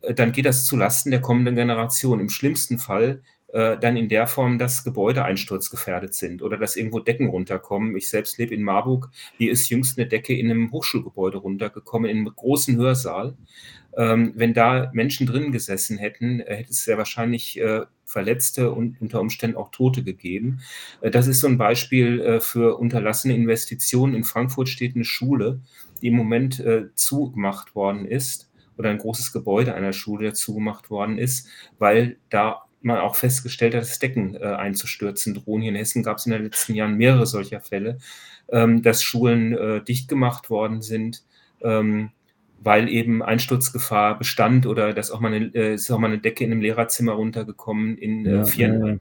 äh, 0.00 0.14
dann 0.14 0.32
geht 0.32 0.46
das 0.46 0.64
zulasten 0.64 1.10
der 1.10 1.20
kommenden 1.20 1.54
Generation. 1.54 2.20
Im 2.20 2.30
schlimmsten 2.30 2.78
Fall 2.78 3.22
äh, 3.48 3.78
dann 3.78 3.96
in 3.96 4.08
der 4.08 4.26
Form, 4.26 4.58
dass 4.58 4.82
Gebäude 4.82 5.24
einsturzgefährdet 5.24 6.14
sind 6.14 6.42
oder 6.42 6.56
dass 6.56 6.74
irgendwo 6.74 7.00
Decken 7.00 7.28
runterkommen. 7.28 7.96
Ich 7.96 8.08
selbst 8.08 8.38
lebe 8.38 8.54
in 8.54 8.62
Marburg. 8.62 9.10
Hier 9.36 9.52
ist 9.52 9.68
jüngst 9.68 9.98
eine 9.98 10.08
Decke 10.08 10.34
in 10.36 10.50
einem 10.50 10.72
Hochschulgebäude 10.72 11.38
runtergekommen, 11.38 12.10
in 12.10 12.18
einem 12.18 12.32
großen 12.34 12.76
Hörsaal. 12.76 13.36
Ähm, 13.96 14.32
wenn 14.36 14.52
da 14.52 14.90
Menschen 14.92 15.26
drin 15.26 15.52
gesessen 15.52 15.96
hätten, 15.96 16.40
äh, 16.40 16.56
hätte 16.56 16.70
es 16.70 16.84
sehr 16.84 16.98
wahrscheinlich 16.98 17.58
äh, 17.58 17.82
Verletzte 18.04 18.70
und 18.70 19.00
unter 19.00 19.20
Umständen 19.20 19.56
auch 19.56 19.70
Tote 19.70 20.04
gegeben. 20.04 20.60
Äh, 21.00 21.10
das 21.10 21.26
ist 21.26 21.40
so 21.40 21.48
ein 21.48 21.58
Beispiel 21.58 22.20
äh, 22.20 22.40
für 22.40 22.78
unterlassene 22.78 23.34
Investitionen. 23.34 24.14
In 24.14 24.24
Frankfurt 24.24 24.68
steht 24.68 24.94
eine 24.94 25.04
Schule, 25.04 25.60
die 26.02 26.08
im 26.08 26.14
Moment 26.14 26.60
äh, 26.60 26.94
zugemacht 26.94 27.74
worden 27.74 28.06
ist 28.06 28.50
oder 28.76 28.90
ein 28.90 28.98
großes 28.98 29.32
Gebäude 29.32 29.74
einer 29.74 29.94
Schule, 29.94 30.24
der 30.24 30.34
zugemacht 30.34 30.90
worden 30.90 31.16
ist, 31.16 31.48
weil 31.78 32.18
da 32.28 32.62
man 32.82 32.98
auch 32.98 33.16
festgestellt 33.16 33.74
hat, 33.74 33.82
dass 33.82 33.98
Decken 33.98 34.36
äh, 34.36 34.44
einzustürzen 34.44 35.32
drohen. 35.32 35.62
Hier 35.62 35.70
in 35.70 35.76
Hessen 35.76 36.02
gab 36.02 36.18
es 36.18 36.26
in 36.26 36.32
den 36.32 36.44
letzten 36.44 36.74
Jahren 36.74 36.96
mehrere 36.96 37.26
solcher 37.26 37.60
Fälle, 37.60 37.98
ähm, 38.50 38.82
dass 38.82 39.02
Schulen 39.02 39.84
dicht 39.86 40.08
gemacht 40.08 40.50
worden 40.50 40.82
sind. 40.82 41.24
Ähm, 41.62 42.10
weil 42.58 42.88
eben 42.88 43.22
Einsturzgefahr 43.22 44.18
bestand 44.18 44.66
oder 44.66 44.92
dass 44.92 45.10
auch 45.10 45.20
mal 45.20 45.32
eine, 45.32 45.54
äh, 45.54 45.74
ist 45.74 45.90
auch 45.90 45.98
mal 45.98 46.08
eine 46.08 46.18
Decke 46.18 46.44
in 46.44 46.52
einem 46.52 46.60
Lehrerzimmer 46.60 47.12
runtergekommen 47.12 47.96
in 47.98 48.26
äh, 48.26 48.44
viereinhalb 48.44 49.00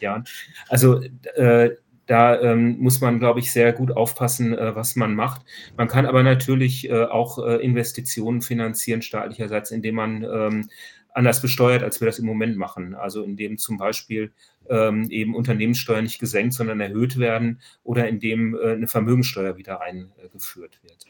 ja, 0.00 0.10
Jahren. 0.10 0.24
Also 0.68 1.00
äh, 1.34 1.70
da 2.10 2.40
ähm, 2.40 2.76
muss 2.80 3.00
man, 3.00 3.20
glaube 3.20 3.38
ich, 3.38 3.52
sehr 3.52 3.72
gut 3.72 3.92
aufpassen, 3.92 4.52
äh, 4.52 4.74
was 4.74 4.96
man 4.96 5.14
macht. 5.14 5.42
Man 5.76 5.86
kann 5.86 6.06
aber 6.06 6.24
natürlich 6.24 6.90
äh, 6.90 7.04
auch 7.04 7.38
äh, 7.38 7.56
Investitionen 7.56 8.42
finanzieren 8.42 9.00
staatlicherseits, 9.00 9.70
indem 9.70 9.94
man 9.94 10.24
ähm, 10.24 10.68
anders 11.14 11.42
besteuert, 11.42 11.82
als 11.82 12.00
wir 12.00 12.06
das 12.06 12.18
im 12.18 12.26
Moment 12.26 12.56
machen. 12.56 12.94
Also 12.94 13.22
indem 13.22 13.58
zum 13.58 13.78
Beispiel 13.78 14.32
ähm, 14.68 15.08
eben 15.10 15.34
Unternehmenssteuern 15.34 16.04
nicht 16.04 16.18
gesenkt, 16.18 16.54
sondern 16.54 16.80
erhöht 16.80 17.18
werden 17.18 17.60
oder 17.82 18.08
indem 18.08 18.54
äh, 18.54 18.72
eine 18.72 18.88
Vermögensteuer 18.88 19.56
wieder 19.56 19.80
eingeführt 19.80 20.80
wird. 20.82 21.04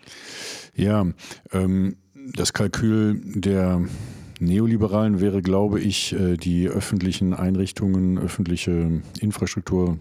Ja, 0.74 1.06
ähm, 1.52 1.96
das 2.14 2.52
Kalkül 2.52 3.20
der 3.24 3.82
Neoliberalen 4.40 5.20
wäre, 5.20 5.42
glaube 5.42 5.80
ich, 5.80 6.14
äh, 6.14 6.36
die 6.36 6.68
öffentlichen 6.68 7.34
Einrichtungen, 7.34 8.18
öffentliche 8.18 9.02
Infrastruktur 9.20 9.98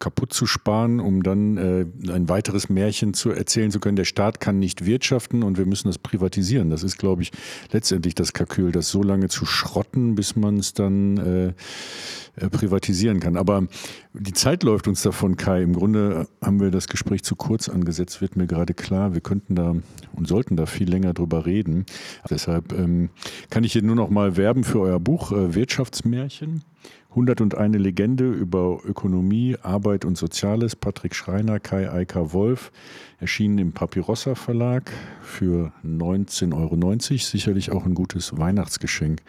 kaputt 0.00 0.32
zu 0.32 0.46
sparen, 0.46 0.98
um 0.98 1.22
dann 1.22 1.56
äh, 1.56 1.86
ein 2.10 2.28
weiteres 2.28 2.68
Märchen 2.68 3.14
zu 3.14 3.30
erzählen 3.30 3.70
zu 3.70 3.78
können. 3.78 3.96
Der 3.96 4.04
Staat 4.04 4.40
kann 4.40 4.58
nicht 4.58 4.86
wirtschaften 4.86 5.42
und 5.42 5.58
wir 5.58 5.66
müssen 5.66 5.88
das 5.88 5.98
privatisieren. 5.98 6.70
Das 6.70 6.82
ist, 6.82 6.98
glaube 6.98 7.22
ich, 7.22 7.30
letztendlich 7.70 8.14
das 8.14 8.32
Kalkül, 8.32 8.72
das 8.72 8.88
so 8.88 9.02
lange 9.02 9.28
zu 9.28 9.44
schrotten, 9.44 10.14
bis 10.14 10.34
man 10.36 10.56
es 10.56 10.72
dann 10.72 11.18
äh, 11.18 12.48
privatisieren 12.48 13.20
kann. 13.20 13.36
Aber 13.36 13.66
die 14.14 14.32
Zeit 14.32 14.62
läuft 14.62 14.88
uns 14.88 15.02
davon, 15.02 15.36
Kai. 15.36 15.62
Im 15.62 15.74
Grunde 15.74 16.26
haben 16.42 16.60
wir 16.60 16.70
das 16.70 16.88
Gespräch 16.88 17.22
zu 17.22 17.36
kurz 17.36 17.68
angesetzt, 17.68 18.22
wird 18.22 18.36
mir 18.36 18.46
gerade 18.46 18.72
klar. 18.72 19.12
Wir 19.12 19.20
könnten 19.20 19.54
da 19.54 19.76
und 20.14 20.28
sollten 20.28 20.56
da 20.56 20.66
viel 20.66 20.88
länger 20.88 21.12
drüber 21.12 21.44
reden. 21.44 21.84
Deshalb 22.28 22.72
ähm, 22.72 23.10
kann 23.50 23.64
ich 23.64 23.72
hier 23.72 23.82
nur 23.82 23.96
noch 23.96 24.08
mal 24.08 24.36
werben 24.38 24.64
für 24.64 24.80
euer 24.80 24.98
Buch 24.98 25.32
äh, 25.32 25.54
Wirtschaftsmärchen. 25.54 26.64
101 27.10 27.76
Legende 27.76 28.30
über 28.30 28.80
Ökonomie, 28.84 29.56
Arbeit 29.62 30.04
und 30.04 30.16
Soziales, 30.16 30.76
Patrick 30.76 31.14
Schreiner, 31.14 31.58
Kai 31.58 31.90
Eika 31.90 32.32
Wolf, 32.32 32.70
erschienen 33.18 33.58
im 33.58 33.72
Papirossa 33.72 34.34
Verlag 34.36 34.90
für 35.22 35.72
19,90 35.84 36.54
Euro. 36.54 36.98
Sicherlich 36.98 37.72
auch 37.72 37.84
ein 37.84 37.94
gutes 37.94 38.38
Weihnachtsgeschenk. 38.38 39.22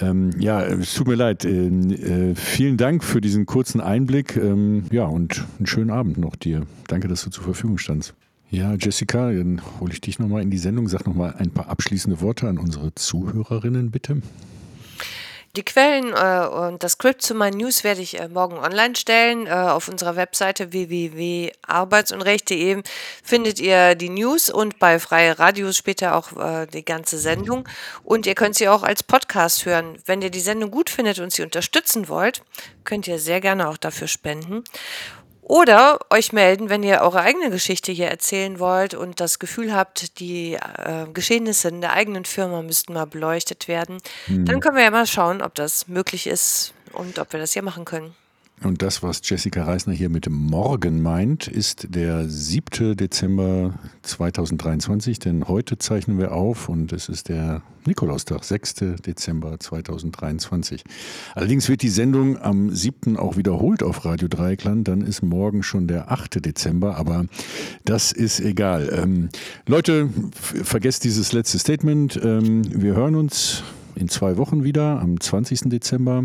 Ähm, 0.00 0.30
ja, 0.38 0.62
es 0.62 0.94
tut 0.94 1.06
mir 1.06 1.14
leid. 1.14 1.44
Äh, 1.44 1.68
äh, 1.68 2.34
vielen 2.34 2.76
Dank 2.76 3.04
für 3.04 3.20
diesen 3.20 3.46
kurzen 3.46 3.80
Einblick. 3.80 4.36
Ähm, 4.36 4.84
ja, 4.90 5.04
und 5.04 5.44
einen 5.58 5.66
schönen 5.66 5.90
Abend 5.90 6.18
noch 6.18 6.34
dir. 6.34 6.62
Danke, 6.88 7.06
dass 7.06 7.22
du 7.22 7.30
zur 7.30 7.44
Verfügung 7.44 7.78
standst. 7.78 8.14
Ja, 8.50 8.74
Jessica, 8.74 9.32
dann 9.32 9.60
hole 9.80 9.92
ich 9.92 10.00
dich 10.00 10.18
nochmal 10.18 10.42
in 10.42 10.50
die 10.50 10.58
Sendung. 10.58 10.88
Sag 10.88 11.06
nochmal 11.06 11.34
ein 11.38 11.50
paar 11.50 11.68
abschließende 11.68 12.20
Worte 12.20 12.48
an 12.48 12.58
unsere 12.58 12.94
Zuhörerinnen, 12.94 13.90
bitte. 13.90 14.20
Die 15.56 15.64
Quellen 15.64 16.12
äh, 16.12 16.48
und 16.48 16.82
das 16.82 16.92
Skript 16.92 17.20
zu 17.22 17.32
meinen 17.32 17.58
News 17.58 17.84
werde 17.84 18.00
ich 18.00 18.18
äh, 18.18 18.28
morgen 18.28 18.58
online 18.58 18.96
stellen. 18.96 19.46
Äh, 19.46 19.50
auf 19.50 19.86
unserer 19.86 20.16
Webseite 20.16 20.72
www.arbeitsunrecht.de 20.72 22.82
findet 23.22 23.60
ihr 23.60 23.94
die 23.94 24.08
News 24.08 24.50
und 24.50 24.80
bei 24.80 24.98
Freie 24.98 25.38
Radios 25.38 25.76
später 25.76 26.16
auch 26.16 26.32
äh, 26.36 26.66
die 26.66 26.84
ganze 26.84 27.18
Sendung. 27.18 27.68
Und 28.02 28.26
ihr 28.26 28.34
könnt 28.34 28.56
sie 28.56 28.68
auch 28.68 28.82
als 28.82 29.04
Podcast 29.04 29.64
hören. 29.64 29.96
Wenn 30.06 30.22
ihr 30.22 30.30
die 30.30 30.40
Sendung 30.40 30.72
gut 30.72 30.90
findet 30.90 31.20
und 31.20 31.32
sie 31.32 31.42
unterstützen 31.42 32.08
wollt, 32.08 32.42
könnt 32.82 33.06
ihr 33.06 33.20
sehr 33.20 33.40
gerne 33.40 33.68
auch 33.68 33.76
dafür 33.76 34.08
spenden. 34.08 34.64
Oder 35.46 35.98
euch 36.08 36.32
melden, 36.32 36.70
wenn 36.70 36.82
ihr 36.82 37.02
eure 37.02 37.20
eigene 37.20 37.50
Geschichte 37.50 37.92
hier 37.92 38.08
erzählen 38.08 38.58
wollt 38.58 38.94
und 38.94 39.20
das 39.20 39.38
Gefühl 39.38 39.74
habt, 39.74 40.18
die 40.18 40.54
äh, 40.54 41.06
Geschehnisse 41.12 41.68
in 41.68 41.82
der 41.82 41.92
eigenen 41.92 42.24
Firma 42.24 42.62
müssten 42.62 42.94
mal 42.94 43.06
beleuchtet 43.06 43.68
werden. 43.68 43.98
Mhm. 44.26 44.46
Dann 44.46 44.60
können 44.60 44.76
wir 44.76 44.84
ja 44.84 44.90
mal 44.90 45.06
schauen, 45.06 45.42
ob 45.42 45.54
das 45.54 45.86
möglich 45.86 46.26
ist 46.26 46.72
und 46.92 47.18
ob 47.18 47.34
wir 47.34 47.40
das 47.40 47.52
hier 47.52 47.62
machen 47.62 47.84
können. 47.84 48.14
Und 48.62 48.82
das, 48.82 49.02
was 49.02 49.20
Jessica 49.24 49.64
Reisner 49.64 49.92
hier 49.92 50.08
mit 50.08 50.30
Morgen 50.30 51.02
meint, 51.02 51.48
ist 51.48 51.88
der 51.90 52.28
7. 52.28 52.96
Dezember 52.96 53.74
2023, 54.02 55.18
denn 55.18 55.48
heute 55.48 55.76
zeichnen 55.76 56.18
wir 56.18 56.32
auf 56.32 56.68
und 56.68 56.92
es 56.92 57.08
ist 57.08 57.28
der 57.28 57.62
Nikolaustag, 57.84 58.44
6. 58.44 58.74
Dezember 59.04 59.58
2023. 59.58 60.84
Allerdings 61.34 61.68
wird 61.68 61.82
die 61.82 61.90
Sendung 61.90 62.38
am 62.38 62.74
7. 62.74 63.18
auch 63.18 63.36
wiederholt 63.36 63.82
auf 63.82 64.04
Radio 64.04 64.28
Dreieckland, 64.28 64.88
dann 64.88 65.02
ist 65.02 65.22
morgen 65.22 65.62
schon 65.62 65.86
der 65.86 66.10
8. 66.10 66.44
Dezember, 66.44 66.96
aber 66.96 67.26
das 67.84 68.12
ist 68.12 68.40
egal. 68.40 68.88
Ähm, 68.92 69.28
Leute, 69.66 70.08
vergesst 70.32 71.04
dieses 71.04 71.32
letzte 71.32 71.58
Statement. 71.58 72.18
Ähm, 72.22 72.62
wir 72.70 72.94
hören 72.94 73.16
uns 73.16 73.62
in 73.96 74.08
zwei 74.08 74.36
Wochen 74.36 74.64
wieder, 74.64 75.00
am 75.00 75.20
20. 75.20 75.70
Dezember. 75.70 76.24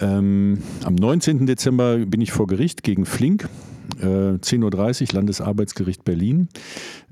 Ähm, 0.00 0.58
am 0.84 0.94
19. 0.94 1.46
Dezember 1.46 1.98
bin 1.98 2.20
ich 2.20 2.32
vor 2.32 2.46
Gericht 2.46 2.82
gegen 2.82 3.06
Flink. 3.06 3.48
Äh, 4.00 4.04
10.30 4.04 5.02
Uhr, 5.02 5.14
Landesarbeitsgericht 5.14 6.04
Berlin. 6.04 6.48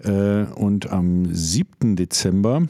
Äh, 0.02 0.44
und 0.54 0.90
am 0.90 1.32
7. 1.32 1.96
Dezember 1.96 2.62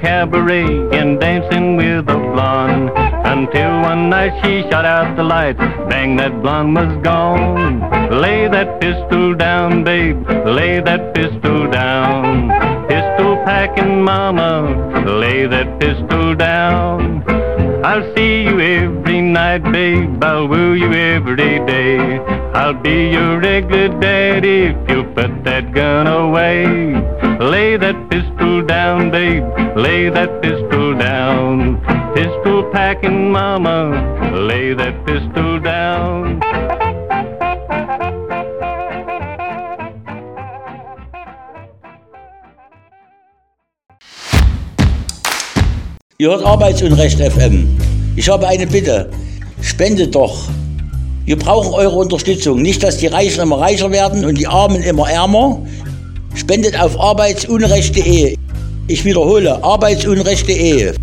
Cabaret 0.00 0.95
one 3.96 4.10
night 4.10 4.34
she 4.42 4.62
shot 4.70 4.84
out 4.84 5.16
the 5.16 5.22
light, 5.22 5.56
bang, 5.88 6.16
that 6.16 6.42
blonde 6.42 6.74
was 6.74 6.92
gone. 7.02 7.80
Lay 8.24 8.46
that 8.46 8.78
pistol 8.80 9.34
down, 9.34 9.84
babe, 9.84 10.18
lay 10.58 10.80
that 10.80 11.14
pistol 11.14 11.70
down. 11.70 12.50
Pistol 12.88 13.36
packing 13.46 14.02
mama, 14.02 14.52
lay 15.22 15.46
that 15.46 15.68
pistol 15.80 16.34
down. 16.34 17.24
I'll 17.84 18.06
see 18.14 18.42
you 18.42 18.60
every 18.60 19.22
night, 19.22 19.62
babe. 19.72 20.22
I'll 20.22 20.46
woo 20.46 20.74
you 20.74 20.92
every 20.92 21.58
day. 21.74 22.18
I'll 22.60 22.74
be 22.74 22.98
your 23.16 23.40
regular 23.40 23.88
daddy 24.00 24.58
if 24.72 24.90
you 24.90 25.04
put 25.14 25.32
that 25.44 25.72
gun 25.72 26.06
away. 26.06 26.66
Lay 27.38 27.76
that 27.78 27.98
pistol 28.10 28.62
down, 28.62 29.10
babe. 29.10 29.44
Lay 29.76 30.10
that 30.10 30.42
pistol. 30.42 30.65
Pistol 32.16 32.64
packing 32.72 33.30
mama. 33.30 33.92
Lay 34.32 34.72
that 34.72 35.04
pistol 35.04 35.60
down. 35.60 36.40
Ihr 46.16 46.30
hört 46.30 46.42
Arbeitsunrecht 46.42 47.20
FM. 47.20 47.76
Ich 48.16 48.30
habe 48.30 48.48
eine 48.48 48.66
Bitte. 48.66 49.10
Spendet 49.60 50.14
doch. 50.14 50.48
Wir 51.26 51.38
brauchen 51.38 51.74
eure 51.74 51.96
Unterstützung. 51.96 52.62
Nicht, 52.62 52.82
dass 52.82 52.96
die 52.96 53.08
Reichen 53.08 53.42
immer 53.42 53.60
reicher 53.60 53.92
werden 53.92 54.24
und 54.24 54.38
die 54.38 54.46
Armen 54.46 54.82
immer 54.82 55.10
ärmer. 55.10 55.60
Spendet 56.34 56.80
auf 56.80 56.98
arbeitsunrecht.de. 56.98 58.38
Ich 58.88 59.04
wiederhole, 59.04 59.62
arbeitsunrecht.de. 59.62 60.94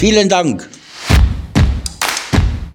Vielen 0.00 0.30
Dank. 0.30 0.69